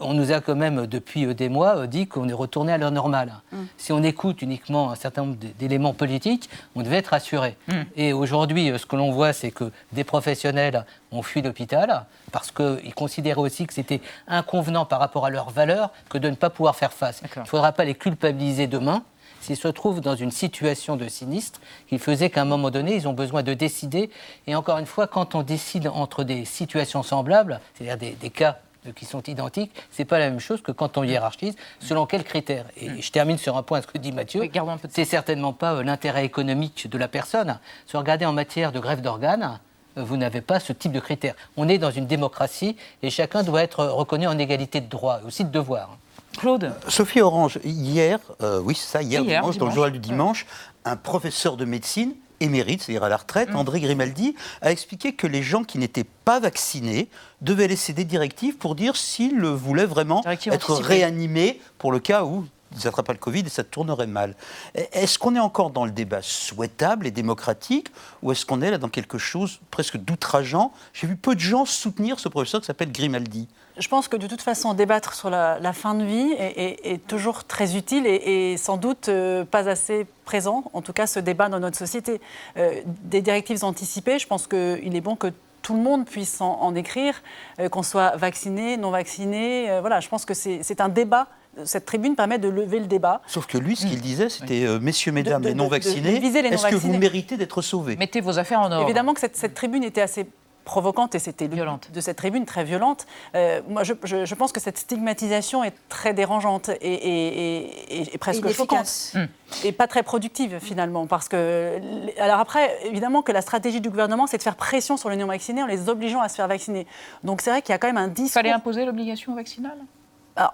on 0.00 0.14
nous 0.14 0.32
a 0.32 0.40
quand 0.40 0.56
même, 0.56 0.86
depuis 0.86 1.26
euh, 1.26 1.34
des 1.34 1.48
mois, 1.48 1.78
euh, 1.78 1.86
dit 1.86 2.06
qu'on 2.06 2.28
est 2.28 2.34
retourné 2.34 2.72
à 2.72 2.78
l'heure 2.78 2.90
normale. 2.90 3.34
Mm. 3.52 3.56
Si 3.76 3.92
on 3.92 4.02
écoute 4.02 4.42
uniquement 4.42 4.90
un 4.90 4.94
certain 4.94 5.24
nombre 5.24 5.36
d'éléments 5.58 5.94
politiques, 5.94 6.50
on 6.74 6.82
devait 6.82 6.98
être 6.98 7.14
assuré. 7.14 7.56
Mm. 7.68 7.74
Et 7.96 8.12
aujourd'hui, 8.12 8.72
ce 8.78 8.86
que 8.86 8.96
l'on 8.96 9.10
voit, 9.10 9.32
c'est 9.32 9.50
que 9.50 9.70
des 9.92 10.04
professionnels 10.04 10.84
ont 11.12 11.22
fui 11.22 11.42
l'hôpital 11.42 12.04
parce 12.32 12.50
qu'ils 12.50 12.94
considéraient 12.94 13.40
aussi 13.40 13.66
que 13.66 13.74
c'était 13.74 14.00
inconvenant 14.28 14.84
par 14.84 15.00
rapport 15.00 15.26
à 15.26 15.30
leurs 15.30 15.50
valeurs 15.50 15.90
que 16.08 16.18
de 16.18 16.28
ne 16.28 16.36
pas 16.36 16.50
pouvoir 16.50 16.76
faire 16.76 16.92
face. 16.92 17.22
Il 17.36 17.40
ne 17.40 17.46
faudra 17.46 17.72
pas 17.72 17.84
les 17.84 17.94
culpabiliser 17.94 18.66
demain 18.66 19.02
s'ils 19.40 19.56
se 19.56 19.68
trouvent 19.68 20.00
dans 20.02 20.16
une 20.16 20.30
situation 20.30 20.96
de 20.96 21.08
sinistre 21.08 21.60
qui 21.88 21.98
faisait 21.98 22.28
qu'à 22.28 22.42
un 22.42 22.44
moment 22.44 22.70
donné, 22.70 22.94
ils 22.94 23.08
ont 23.08 23.14
besoin 23.14 23.42
de 23.42 23.54
décider. 23.54 24.10
Et 24.46 24.54
encore 24.54 24.76
une 24.78 24.86
fois, 24.86 25.06
quand 25.06 25.34
on 25.34 25.42
décide 25.42 25.88
entre 25.88 26.24
des 26.24 26.44
situations 26.44 27.02
semblables, 27.02 27.60
c'est-à-dire 27.74 27.96
des, 27.96 28.12
des 28.12 28.30
cas 28.30 28.58
qui 28.94 29.04
sont 29.04 29.22
identiques, 29.22 29.72
c'est 29.90 30.04
pas 30.04 30.18
la 30.18 30.30
même 30.30 30.40
chose 30.40 30.62
que 30.62 30.72
quand 30.72 30.96
on 30.98 31.04
hiérarchise, 31.04 31.54
selon 31.80 32.06
quels 32.06 32.24
critères. 32.24 32.66
Et 32.76 32.88
mm. 32.88 33.02
je 33.02 33.10
termine 33.10 33.38
sur 33.38 33.56
un 33.56 33.62
point, 33.62 33.82
ce 33.82 33.86
que 33.86 33.98
dit 33.98 34.12
Mathieu, 34.12 34.42
c'est 34.88 35.04
certainement 35.04 35.52
pas 35.52 35.74
euh, 35.74 35.82
l'intérêt 35.82 36.24
économique 36.24 36.88
de 36.88 36.98
la 36.98 37.08
personne. 37.08 37.58
Si 37.86 37.92
vous 37.92 37.98
regardez 37.98 38.26
en 38.26 38.32
matière 38.32 38.72
de 38.72 38.80
grève 38.80 39.00
d'organes, 39.00 39.58
euh, 39.98 40.02
vous 40.02 40.16
n'avez 40.16 40.40
pas 40.40 40.60
ce 40.60 40.72
type 40.72 40.92
de 40.92 41.00
critères. 41.00 41.34
On 41.56 41.68
est 41.68 41.78
dans 41.78 41.90
une 41.90 42.06
démocratie 42.06 42.76
et 43.02 43.10
chacun 43.10 43.42
doit 43.42 43.62
être 43.62 43.84
reconnu 43.84 44.26
en 44.26 44.38
égalité 44.38 44.80
de 44.80 44.88
droits 44.88 45.20
et 45.22 45.26
aussi 45.26 45.44
de 45.44 45.50
devoirs. 45.50 45.96
Claude 46.38 46.72
Sophie 46.88 47.20
Orange, 47.20 47.58
hier, 47.64 48.18
euh, 48.40 48.60
oui 48.60 48.74
c'est 48.74 48.86
ça, 48.86 49.02
hier, 49.02 49.24
dimanche, 49.24 49.58
dans 49.58 49.66
le 49.66 49.72
journal 49.72 49.92
du 49.92 49.98
dimanche, 49.98 50.46
un 50.84 50.96
professeur 50.96 51.56
de 51.56 51.64
médecine 51.64 52.14
émérite, 52.40 52.82
c'est-à-dire 52.82 53.04
à 53.04 53.08
la 53.08 53.16
retraite, 53.16 53.50
mm. 53.50 53.56
André 53.56 53.80
Grimaldi, 53.80 54.34
a 54.62 54.72
expliqué 54.72 55.14
que 55.14 55.26
les 55.26 55.42
gens 55.42 55.64
qui 55.64 55.78
n'étaient 55.78 56.06
pas 56.24 56.40
vaccinés 56.40 57.08
devaient 57.40 57.68
laisser 57.68 57.92
des 57.92 58.04
directives 58.04 58.56
pour 58.56 58.74
dire 58.74 58.96
s'ils 58.96 59.40
voulaient 59.40 59.86
vraiment 59.86 60.24
être 60.26 60.74
réanimés 60.74 61.60
pour 61.78 61.92
le 61.92 61.98
cas 61.98 62.24
où 62.24 62.46
ils 62.72 62.84
n'attrapent 62.84 63.06
pas 63.06 63.12
le 63.12 63.18
Covid 63.18 63.40
et 63.40 63.48
ça 63.48 63.64
tournerait 63.64 64.06
mal. 64.06 64.36
Est-ce 64.74 65.18
qu'on 65.18 65.34
est 65.34 65.40
encore 65.40 65.70
dans 65.70 65.84
le 65.84 65.90
débat 65.90 66.22
souhaitable 66.22 67.06
et 67.06 67.10
démocratique 67.10 67.88
ou 68.22 68.32
est-ce 68.32 68.46
qu'on 68.46 68.62
est 68.62 68.70
là 68.70 68.78
dans 68.78 68.88
quelque 68.88 69.18
chose 69.18 69.60
presque 69.70 69.96
d'outrageant? 69.96 70.72
J'ai 70.92 71.06
vu 71.06 71.16
peu 71.16 71.34
de 71.34 71.40
gens 71.40 71.64
soutenir 71.64 72.20
ce 72.20 72.28
professeur 72.28 72.60
qui 72.60 72.66
s'appelle 72.66 72.92
Grimaldi 72.92 73.48
je 73.80 73.88
pense 73.88 74.08
que 74.08 74.16
de 74.16 74.26
toute 74.26 74.42
façon, 74.42 74.74
débattre 74.74 75.14
sur 75.14 75.30
la, 75.30 75.72
fin 75.72 75.94
de 75.94 76.04
vie 76.04 76.34
est, 76.38 77.06
toujours 77.06 77.44
très 77.44 77.76
utile 77.76 78.06
et, 78.06 78.56
sans 78.56 78.76
doute 78.76 79.08
euh, 79.08 79.44
pas 79.44 79.68
assez 79.68 80.06
présent, 80.24 80.64
en 80.74 80.82
tout 80.82 80.92
cas 80.92 81.06
ce 81.06 81.18
débat 81.18 81.48
dans 81.48 81.60
notre 81.60 81.78
société. 81.78 82.20
Euh, 82.58 82.82
des 83.04 83.22
directives 83.22 83.64
anticipées, 83.64 84.18
je 84.18 84.26
pense 84.26 84.46
qu'il 84.46 84.94
est 84.94 85.00
bon 85.00 85.16
que 85.16 85.28
tout 85.62 85.74
le 85.74 85.80
monde 85.80 86.06
puisse 86.06 86.40
en, 86.40 86.74
écrire, 86.74 87.22
euh, 87.58 87.68
qu'on 87.68 87.82
soit 87.82 88.16
vacciné, 88.16 88.76
non 88.76 88.90
vacciné. 88.90 89.78
voilà, 89.80 90.00
je 90.00 90.08
pense 90.08 90.24
que 90.24 90.34
c'est 90.34 90.80
un 90.80 90.88
débat 90.88 91.26
cette 91.64 91.84
tribune 91.84 92.14
permet 92.14 92.38
de 92.38 92.48
lever 92.48 92.78
le 92.78 92.86
débat. 92.86 93.22
Sauf 93.26 93.46
que 93.46 93.58
lui, 93.58 93.74
ce 93.74 93.84
qu'il 93.84 94.00
disait, 94.00 94.28
c'était 94.28 94.66
messieurs, 94.80 95.10
mesdames, 95.10 95.42
les 95.42 95.52
non-vaccinés, 95.52 96.24
est-ce 96.24 96.68
que 96.68 96.76
vous 96.76 96.96
méritez 96.96 97.36
d'être 97.36 97.60
sauvés? 97.60 97.96
Mettez 97.96 98.20
vos 98.20 98.38
affaires 98.38 98.60
en 98.60 98.70
ordre. 98.70 98.84
Évidemment 98.84 99.14
que 99.14 99.20
cette, 99.20 99.36
cette 99.36 99.54
tribune 99.54 99.82
était 99.82 100.00
assez 100.00 100.28
provocante 100.70 101.16
et 101.16 101.18
c'était 101.18 101.48
violente 101.48 101.90
de 101.92 102.00
cette 102.00 102.16
tribune 102.16 102.44
très 102.44 102.62
violente. 102.62 103.04
Euh, 103.34 103.60
moi, 103.68 103.82
je, 103.82 104.34
pense 104.34 104.52
que 104.52 104.60
cette 104.60 104.78
stigmatisation 104.78 105.64
est 105.64 105.74
très 105.88 106.14
dérangeante 106.14 106.70
et, 106.80 108.08
presque 108.20 108.48
choquante 108.52 109.12
hum. 109.16 109.26
et 109.64 109.72
pas 109.72 109.88
très 109.88 110.04
productive 110.04 110.58
finalement, 110.60 111.06
parce 111.08 111.28
que 111.28 111.80
alors 112.20 112.38
après, 112.38 112.78
évidemment 112.84 113.22
que 113.22 113.32
la 113.32 113.42
stratégie 113.42 113.80
du 113.80 113.90
gouvernement, 113.90 114.28
c'est 114.28 114.38
de 114.38 114.42
faire 114.42 114.54
pression 114.54 114.96
sur 114.96 115.10
les 115.10 115.16
non-vaccinés 115.16 115.64
en 115.64 115.66
les 115.66 115.88
obligeant 115.88 116.20
à 116.20 116.28
se 116.28 116.36
faire 116.36 116.46
vacciner. 116.46 116.86
Donc 117.24 117.40
c'est 117.40 117.50
vrai 117.50 117.62
qu'il 117.62 117.72
y 117.72 117.74
a 117.74 117.78
quand 117.78 117.88
même 117.88 117.96
un 117.96 118.06
discours. 118.06 118.26
Il 118.26 118.30
fallait 118.30 118.52
imposer 118.52 118.84
l'obligation 118.84 119.34
vaccinale 119.34 119.78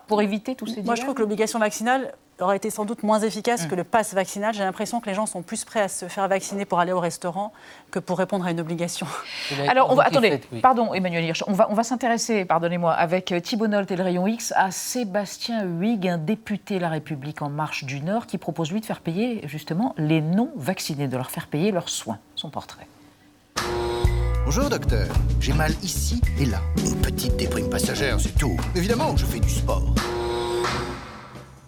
pour 0.06 0.22
éviter 0.22 0.54
tous 0.54 0.66
ces. 0.66 0.82
Moi, 0.82 0.94
je 0.94 1.02
trouve 1.02 1.14
que 1.14 1.20
l'obligation 1.20 1.58
vaccinale 1.58 2.14
aurait 2.40 2.56
été 2.56 2.70
sans 2.70 2.84
doute 2.84 3.02
moins 3.02 3.20
efficace 3.20 3.64
mm. 3.64 3.68
que 3.68 3.74
le 3.74 3.84
pass 3.84 4.14
vaccinal. 4.14 4.54
J'ai 4.54 4.64
l'impression 4.64 5.00
que 5.00 5.06
les 5.06 5.14
gens 5.14 5.26
sont 5.26 5.42
plus 5.42 5.64
prêts 5.64 5.80
à 5.80 5.88
se 5.88 6.06
faire 6.08 6.28
vacciner 6.28 6.64
pour 6.64 6.80
aller 6.80 6.92
au 6.92 7.00
restaurant 7.00 7.52
que 7.90 7.98
pour 7.98 8.18
répondre 8.18 8.46
à 8.46 8.50
une 8.50 8.60
obligation. 8.60 9.06
Alors, 9.68 9.90
on 9.90 9.94
va, 9.94 10.04
attendez, 10.04 10.40
pardon 10.62 10.94
Emmanuel 10.94 11.24
Hirsch, 11.24 11.44
on 11.46 11.52
va, 11.52 11.68
on 11.70 11.74
va 11.74 11.82
s'intéresser, 11.82 12.44
pardonnez-moi, 12.44 12.92
avec 12.92 13.34
Thibault 13.42 13.68
Nolte 13.68 13.90
et 13.90 13.96
le 13.96 14.02
rayon 14.02 14.26
X, 14.26 14.52
à 14.56 14.70
Sébastien 14.70 15.64
Huyghe, 15.64 16.08
un 16.08 16.18
député 16.18 16.78
La 16.78 16.88
République 16.88 17.42
en 17.42 17.48
marche 17.48 17.84
du 17.84 18.00
Nord, 18.00 18.26
qui 18.26 18.38
propose 18.38 18.72
lui 18.72 18.80
de 18.80 18.86
faire 18.86 19.00
payer 19.00 19.40
justement 19.46 19.94
les 19.96 20.20
non-vaccinés, 20.20 21.08
de 21.08 21.16
leur 21.16 21.30
faire 21.30 21.46
payer 21.46 21.72
leurs 21.72 21.88
soins. 21.88 22.18
Son 22.34 22.50
portrait. 22.50 22.86
Bonjour 24.44 24.68
docteur, 24.70 25.08
j'ai 25.40 25.52
mal 25.52 25.72
ici 25.82 26.20
et 26.38 26.46
là. 26.46 26.60
Une 26.78 26.94
petite 27.00 27.36
déprime 27.36 27.68
passagère, 27.68 28.20
c'est 28.20 28.38
tout. 28.38 28.56
Évidemment, 28.76 29.16
je 29.16 29.26
fais 29.26 29.40
du 29.40 29.50
sport. 29.50 29.92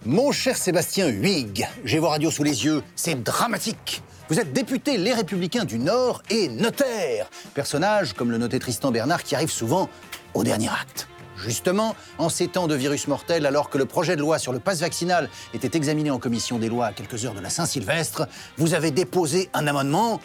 Mon 0.06 0.30
cher 0.30 0.56
Sébastien 0.56 1.08
Huyghe, 1.08 1.66
j'ai 1.84 1.98
vos 1.98 2.08
radios 2.08 2.30
sous 2.30 2.44
les 2.44 2.64
yeux, 2.64 2.82
c'est 2.94 3.20
dramatique. 3.20 4.02
Vous 4.28 4.38
êtes 4.38 4.52
député 4.52 4.96
Les 4.96 5.12
Républicains 5.12 5.64
du 5.64 5.78
Nord 5.78 6.22
et 6.30 6.48
notaire. 6.48 7.28
Personnage, 7.54 8.12
comme 8.12 8.30
le 8.30 8.38
notait 8.38 8.60
Tristan 8.60 8.92
Bernard, 8.92 9.24
qui 9.24 9.34
arrive 9.34 9.50
souvent 9.50 9.88
au 10.34 10.44
dernier 10.44 10.68
acte. 10.68 11.08
Justement, 11.36 11.96
en 12.18 12.28
ces 12.28 12.46
temps 12.46 12.68
de 12.68 12.74
virus 12.76 13.08
mortel, 13.08 13.44
alors 13.44 13.70
que 13.70 13.78
le 13.78 13.86
projet 13.86 14.14
de 14.14 14.20
loi 14.20 14.38
sur 14.38 14.52
le 14.52 14.60
passe 14.60 14.80
vaccinal 14.80 15.28
était 15.52 15.76
examiné 15.76 16.10
en 16.10 16.18
commission 16.18 16.58
des 16.58 16.68
lois 16.68 16.86
à 16.86 16.92
quelques 16.92 17.24
heures 17.24 17.34
de 17.34 17.40
la 17.40 17.50
Saint-Sylvestre, 17.50 18.28
vous 18.56 18.74
avez 18.74 18.92
déposé 18.92 19.50
un 19.52 19.66
amendement 19.66 20.20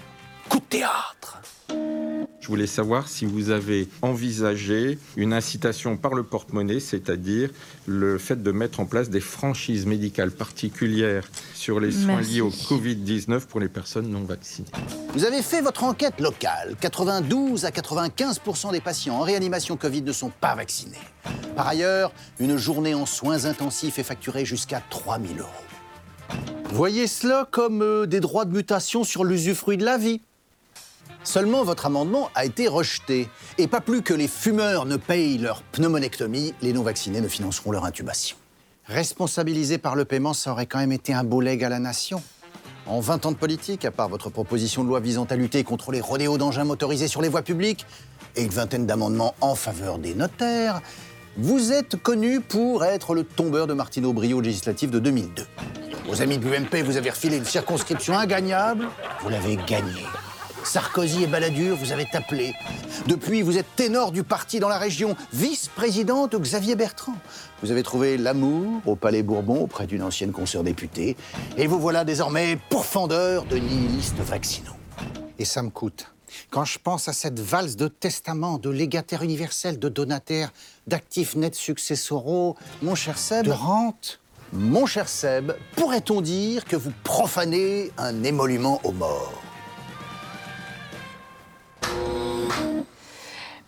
coup 0.49 0.59
de 0.59 0.65
théâtre. 0.65 1.41
Je 2.43 2.49
voulais 2.49 2.67
savoir 2.67 3.07
si 3.07 3.23
vous 3.23 3.51
avez 3.51 3.87
envisagé 4.01 4.99
une 5.15 5.31
incitation 5.31 5.95
par 5.95 6.13
le 6.13 6.23
porte-monnaie, 6.23 6.81
c'est-à-dire 6.81 7.49
le 7.85 8.17
fait 8.17 8.43
de 8.43 8.51
mettre 8.51 8.81
en 8.81 8.85
place 8.85 9.09
des 9.09 9.21
franchises 9.21 9.85
médicales 9.85 10.31
particulières 10.31 11.23
sur 11.53 11.79
les 11.79 11.93
soins 11.93 12.19
liés 12.19 12.41
au 12.41 12.49
Covid-19 12.49 13.45
pour 13.45 13.61
les 13.61 13.69
personnes 13.69 14.09
non 14.09 14.23
vaccinées. 14.23 14.67
Vous 15.13 15.23
avez 15.23 15.41
fait 15.41 15.61
votre 15.61 15.85
enquête 15.85 16.19
locale. 16.19 16.75
92 16.81 17.63
à 17.63 17.69
95% 17.69 18.73
des 18.73 18.81
patients 18.81 19.15
en 19.15 19.21
réanimation 19.21 19.77
Covid 19.77 20.01
ne 20.01 20.11
sont 20.11 20.31
pas 20.41 20.53
vaccinés. 20.53 20.97
Par 21.55 21.69
ailleurs, 21.69 22.11
une 22.41 22.57
journée 22.57 22.93
en 22.93 23.05
soins 23.05 23.45
intensifs 23.45 23.99
est 23.99 24.03
facturée 24.03 24.43
jusqu'à 24.43 24.81
3 24.89 25.17
000 25.17 25.39
euros. 25.39 26.43
Voyez 26.71 27.07
cela 27.07 27.47
comme 27.49 27.81
euh, 27.81 28.05
des 28.05 28.19
droits 28.19 28.43
de 28.43 28.51
mutation 28.51 29.05
sur 29.05 29.23
l'usufruit 29.23 29.77
de 29.77 29.85
la 29.85 29.97
vie. 29.97 30.21
Seulement, 31.23 31.63
votre 31.63 31.85
amendement 31.85 32.29
a 32.35 32.45
été 32.45 32.67
rejeté. 32.67 33.29
Et 33.57 33.67
pas 33.67 33.81
plus 33.81 34.01
que 34.01 34.13
les 34.13 34.27
fumeurs 34.27 34.85
ne 34.85 34.97
payent 34.97 35.37
leur 35.37 35.61
pneumonectomie, 35.61 36.53
les 36.61 36.73
non-vaccinés 36.73 37.21
ne 37.21 37.27
financeront 37.27 37.71
leur 37.71 37.85
intubation. 37.85 38.35
Responsabilisé 38.87 39.77
par 39.77 39.95
le 39.95 40.03
paiement, 40.03 40.33
ça 40.33 40.51
aurait 40.51 40.65
quand 40.65 40.79
même 40.79 40.91
été 40.91 41.13
un 41.13 41.23
beau 41.23 41.39
leg 41.39 41.63
à 41.63 41.69
la 41.69 41.79
nation. 41.79 42.21
En 42.85 42.99
20 42.99 43.25
ans 43.25 43.31
de 43.31 43.37
politique, 43.37 43.85
à 43.85 43.91
part 43.91 44.09
votre 44.09 44.29
proposition 44.29 44.83
de 44.83 44.89
loi 44.89 44.99
visant 44.99 45.23
à 45.29 45.37
lutter 45.37 45.63
contre 45.63 45.93
les 45.93 46.01
rodéos 46.01 46.37
d'engins 46.37 46.65
motorisés 46.65 47.07
sur 47.07 47.21
les 47.21 47.29
voies 47.29 47.41
publiques 47.41 47.85
et 48.35 48.43
une 48.43 48.49
vingtaine 48.49 48.85
d'amendements 48.85 49.35
en 49.39 49.55
faveur 49.55 49.99
des 49.99 50.15
notaires, 50.15 50.81
vous 51.37 51.71
êtes 51.71 51.95
connu 51.95 52.41
pour 52.41 52.83
être 52.83 53.15
le 53.15 53.23
tombeur 53.23 53.67
de 53.67 53.73
Martino 53.73 54.11
Brio 54.11 54.41
législatif 54.41 54.91
de 54.91 54.99
2002. 54.99 55.45
Vos 56.05 56.21
amis 56.21 56.37
de 56.37 56.45
l'UMP 56.45 56.83
vous 56.83 56.97
avez 56.97 57.09
refilé 57.09 57.37
une 57.37 57.45
circonscription 57.45 58.17
ingagnable, 58.17 58.89
vous 59.21 59.29
l'avez 59.29 59.55
gagnée. 59.55 60.05
Sarkozy 60.65 61.23
et 61.23 61.27
Balladur, 61.27 61.75
vous 61.75 61.91
avez 61.91 62.07
appelé. 62.13 62.53
Depuis, 63.07 63.41
vous 63.41 63.57
êtes 63.57 63.75
ténor 63.75 64.11
du 64.11 64.23
parti 64.23 64.59
dans 64.59 64.69
la 64.69 64.77
région, 64.77 65.15
vice-présidente 65.33 66.31
de 66.31 66.37
Xavier 66.37 66.75
Bertrand. 66.75 67.15
Vous 67.61 67.71
avez 67.71 67.83
trouvé 67.83 68.17
l'amour 68.17 68.81
au 68.85 68.95
Palais 68.95 69.23
Bourbon 69.23 69.61
auprès 69.61 69.87
d'une 69.87 70.03
ancienne 70.03 70.31
consoeur 70.31 70.63
députée. 70.63 71.15
Et 71.57 71.67
vous 71.67 71.79
voilà 71.79 72.03
désormais 72.05 72.57
pourfendeur 72.69 73.45
de 73.45 73.57
nihilistes 73.57 74.19
vaccinaux. 74.19 74.75
Et 75.39 75.45
ça 75.45 75.61
me 75.61 75.69
coûte. 75.69 76.07
Quand 76.49 76.65
je 76.65 76.79
pense 76.79 77.07
à 77.07 77.13
cette 77.13 77.39
valse 77.39 77.75
de 77.75 77.87
testament, 77.87 78.57
de 78.57 78.69
légataires 78.69 79.21
universels, 79.21 79.77
de 79.77 79.89
donataires, 79.89 80.51
d'actifs 80.87 81.35
nets 81.35 81.55
successoraux, 81.55 82.55
mon 82.81 82.95
cher 82.95 83.17
Seb, 83.17 83.45
de 83.45 83.51
rente, 83.51 84.19
mon 84.51 84.85
cher 84.85 85.07
Seb, 85.09 85.51
pourrait-on 85.75 86.21
dire 86.21 86.65
que 86.65 86.75
vous 86.75 86.91
profanez 87.03 87.91
un 87.97 88.23
émolument 88.23 88.81
aux 88.83 88.91
morts? 88.91 89.42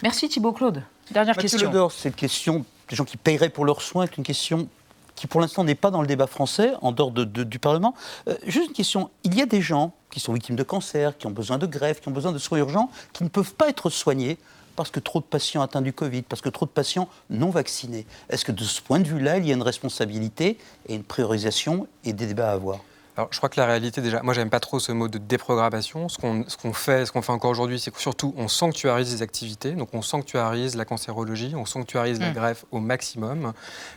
Merci 0.03 0.29
Thibault 0.29 0.53
Claude. 0.53 0.83
Dernière 1.11 1.35
Mathieu 1.35 1.49
question. 1.49 1.69
Ledor, 1.69 1.91
cette 1.91 2.15
question 2.15 2.65
des 2.89 2.95
gens 2.95 3.05
qui 3.05 3.17
paieraient 3.17 3.49
pour 3.49 3.65
leurs 3.65 3.81
soins 3.81 4.03
est 4.03 4.17
une 4.17 4.23
question 4.23 4.67
qui 5.15 5.27
pour 5.27 5.39
l'instant 5.39 5.63
n'est 5.63 5.75
pas 5.75 5.91
dans 5.91 6.01
le 6.01 6.07
débat 6.07 6.27
français, 6.27 6.73
en 6.81 6.91
dehors 6.91 7.11
de- 7.11 7.23
de- 7.23 7.43
du 7.45 7.57
Parlement. 7.57 7.95
Euh, 8.27 8.35
juste 8.45 8.67
une 8.67 8.73
question, 8.73 9.09
il 9.23 9.33
y 9.35 9.41
a 9.41 9.45
des 9.45 9.61
gens 9.61 9.93
qui 10.11 10.19
sont 10.19 10.33
victimes 10.33 10.57
de 10.57 10.63
cancer, 10.63 11.17
qui 11.17 11.25
ont 11.25 11.31
besoin 11.31 11.57
de 11.57 11.65
greffe, 11.65 12.01
qui 12.01 12.09
ont 12.09 12.11
besoin 12.11 12.33
de 12.33 12.37
soins 12.37 12.57
urgents, 12.57 12.91
qui 13.13 13.23
ne 13.23 13.29
peuvent 13.29 13.53
pas 13.53 13.69
être 13.69 13.89
soignés 13.89 14.37
parce 14.75 14.91
que 14.91 14.99
trop 14.99 15.19
de 15.21 15.25
patients 15.25 15.61
atteints 15.61 15.81
du 15.81 15.93
Covid, 15.93 16.23
parce 16.23 16.41
que 16.41 16.49
trop 16.49 16.65
de 16.65 16.71
patients 16.71 17.07
non 17.29 17.49
vaccinés. 17.49 18.05
Est-ce 18.29 18.43
que 18.43 18.51
de 18.51 18.63
ce 18.65 18.81
point 18.81 18.99
de 18.99 19.07
vue-là, 19.07 19.37
il 19.37 19.47
y 19.47 19.51
a 19.51 19.53
une 19.55 19.61
responsabilité 19.63 20.57
et 20.89 20.95
une 20.95 21.03
priorisation 21.03 21.87
et 22.03 22.11
des 22.11 22.25
débats 22.25 22.49
à 22.49 22.53
avoir? 22.53 22.79
Alors, 23.17 23.29
je 23.31 23.37
crois 23.37 23.47
que 23.47 23.57
la 23.59 23.65
réalité, 23.65 24.01
déjà, 24.01 24.21
moi, 24.23 24.33
j'aime 24.33 24.49
pas 24.49 24.59
trop 24.59 24.79
ce 24.79 24.91
mot 24.91 25.07
de 25.07 25.17
déprogrammation. 25.17 26.09
Ce 26.09 26.17
qu'on 26.17 26.73
fait, 26.73 27.05
ce 27.05 27.11
qu'on 27.13 27.21
fait 27.21 27.31
encore 27.31 27.49
aujourd'hui, 27.51 27.79
c'est 27.79 27.89
que 27.91 28.01
surtout, 28.01 28.33
on 28.37 28.49
sanctuarise 28.49 29.11
les 29.13 29.21
activités. 29.21 29.71
Donc, 29.71 29.89
on 29.93 30.01
sanctuarise 30.01 30.75
la 30.75 30.83
cancérologie, 30.83 31.53
on 31.55 31.65
sanctuarise 31.65 32.19
la 32.19 32.31
Mm. 32.31 32.33
greffe 32.33 32.65
au 32.71 32.79
maximum. 32.79 33.53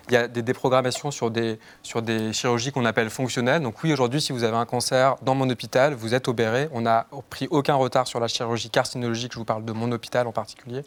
Il 0.09 0.15
y 0.15 0.17
a 0.17 0.29
des 0.29 0.43
déprogrammations 0.43 1.11
sur 1.11 1.33
des, 1.33 1.59
sur 1.83 2.01
des 2.03 2.33
chirurgies 2.33 2.71
qu'on 2.71 2.85
appelle 2.85 3.11
fonctionnelles. 3.11 3.61
Donc, 3.63 3.83
oui, 3.83 3.93
aujourd'hui, 3.93 4.21
si 4.21 4.31
vous 4.33 4.45
avez 4.45 4.57
un 4.57 4.67
cancer 4.67 5.17
dans 5.23 5.35
mon 5.35 5.51
hôpital, 5.51 5.95
vous 5.95 6.15
êtes 6.15 6.29
opéré. 6.29 6.69
On 6.73 6.83
n'a 6.83 7.07
pris 7.29 7.49
aucun 7.51 7.75
retard 7.75 8.07
sur 8.07 8.21
la 8.21 8.29
chirurgie 8.29 8.71
carcinologique. 8.71 9.33
Je 9.33 9.39
vous 9.39 9.45
parle 9.45 9.65
de 9.65 9.73
mon 9.73 9.91
hôpital 9.91 10.29
en 10.29 10.33
particulier. 10.33 10.83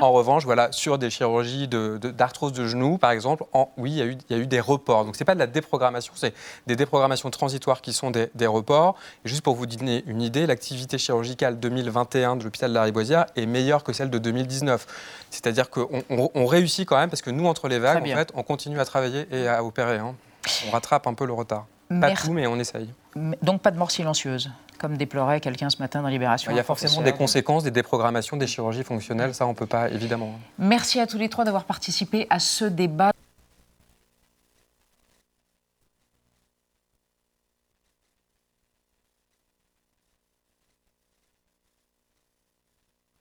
En 0.00 0.12
revanche, 0.12 0.44
voilà, 0.44 0.70
sur 0.70 0.98
des 0.98 1.10
chirurgies 1.10 1.66
de- 1.66 1.98
de- 2.00 2.10
d'arthrose 2.12 2.52
de, 2.52 2.66
genoux, 2.68 2.98
par 2.98 3.10
exemple, 3.10 3.44
en- 3.52 3.70
oui, 3.76 3.90
il 3.90 3.96
y, 3.96 4.02
a 4.02 4.06
eu, 4.06 4.16
il 4.30 4.36
y 4.36 4.38
a 4.38 4.42
eu 4.42 4.46
des 4.46 4.60
reports. 4.60 5.04
Donc, 5.04 5.16
ce 5.16 5.22
n'est 5.22 5.26
pas 5.26 5.34
de 5.34 5.40
la 5.40 5.48
déprogrammation, 5.48 6.12
c'est 6.14 6.32
des 6.68 6.76
déprogrammations 6.76 7.30
transitoires 7.30 7.71
qui 7.80 7.92
sont 7.94 8.10
des, 8.10 8.28
des 8.34 8.46
reports. 8.46 8.96
Et 9.24 9.28
juste 9.28 9.42
pour 9.42 9.54
vous 9.54 9.66
donner 9.66 10.04
une 10.06 10.20
idée, 10.20 10.46
l'activité 10.46 10.98
chirurgicale 10.98 11.58
2021 11.58 12.36
de 12.36 12.44
l'hôpital 12.44 12.70
de 12.70 12.74
la 12.74 12.82
Riboisière 12.82 13.26
est 13.36 13.46
meilleure 13.46 13.82
que 13.84 13.92
celle 13.92 14.10
de 14.10 14.18
2019. 14.18 14.86
C'est-à-dire 15.30 15.70
qu'on 15.70 16.02
on- 16.10 16.30
on 16.34 16.46
réussit 16.46 16.86
quand 16.86 16.98
même, 16.98 17.08
parce 17.08 17.22
que 17.22 17.30
nous, 17.30 17.46
entre 17.46 17.68
les 17.68 17.78
vagues, 17.78 18.02
en 18.02 18.16
fait, 18.16 18.30
on 18.34 18.42
continue 18.42 18.78
à 18.80 18.84
travailler 18.84 19.26
et 19.32 19.48
à 19.48 19.64
opérer. 19.64 19.98
hein. 19.98 20.14
On 20.68 20.72
rattrape 20.72 21.06
un 21.06 21.14
peu 21.14 21.24
le 21.24 21.32
retard. 21.32 21.66
Pas 21.88 21.94
Merci. 22.08 22.26
tout, 22.26 22.32
mais 22.32 22.46
on 22.46 22.58
essaye. 22.58 22.88
Donc 23.42 23.60
pas 23.60 23.70
de 23.70 23.76
mort 23.78 23.90
silencieuse, 23.90 24.50
comme 24.78 24.96
déplorait 24.96 25.40
quelqu'un 25.40 25.68
ce 25.68 25.76
matin 25.78 26.00
dans 26.00 26.08
Libération. 26.08 26.50
Il 26.50 26.56
y 26.56 26.60
a 26.60 26.64
forcément 26.64 27.02
des 27.02 27.12
conséquences, 27.12 27.62
des 27.64 27.70
déprogrammations, 27.70 28.36
des 28.38 28.46
chirurgies 28.46 28.82
fonctionnelles. 28.82 29.34
Ça, 29.34 29.46
on 29.46 29.50
ne 29.50 29.54
peut 29.54 29.66
pas, 29.66 29.90
évidemment. 29.90 30.32
Merci 30.58 30.98
à 31.00 31.06
tous 31.06 31.18
les 31.18 31.28
trois 31.28 31.44
d'avoir 31.44 31.64
participé 31.64 32.26
à 32.30 32.38
ce 32.38 32.64
débat. 32.64 33.12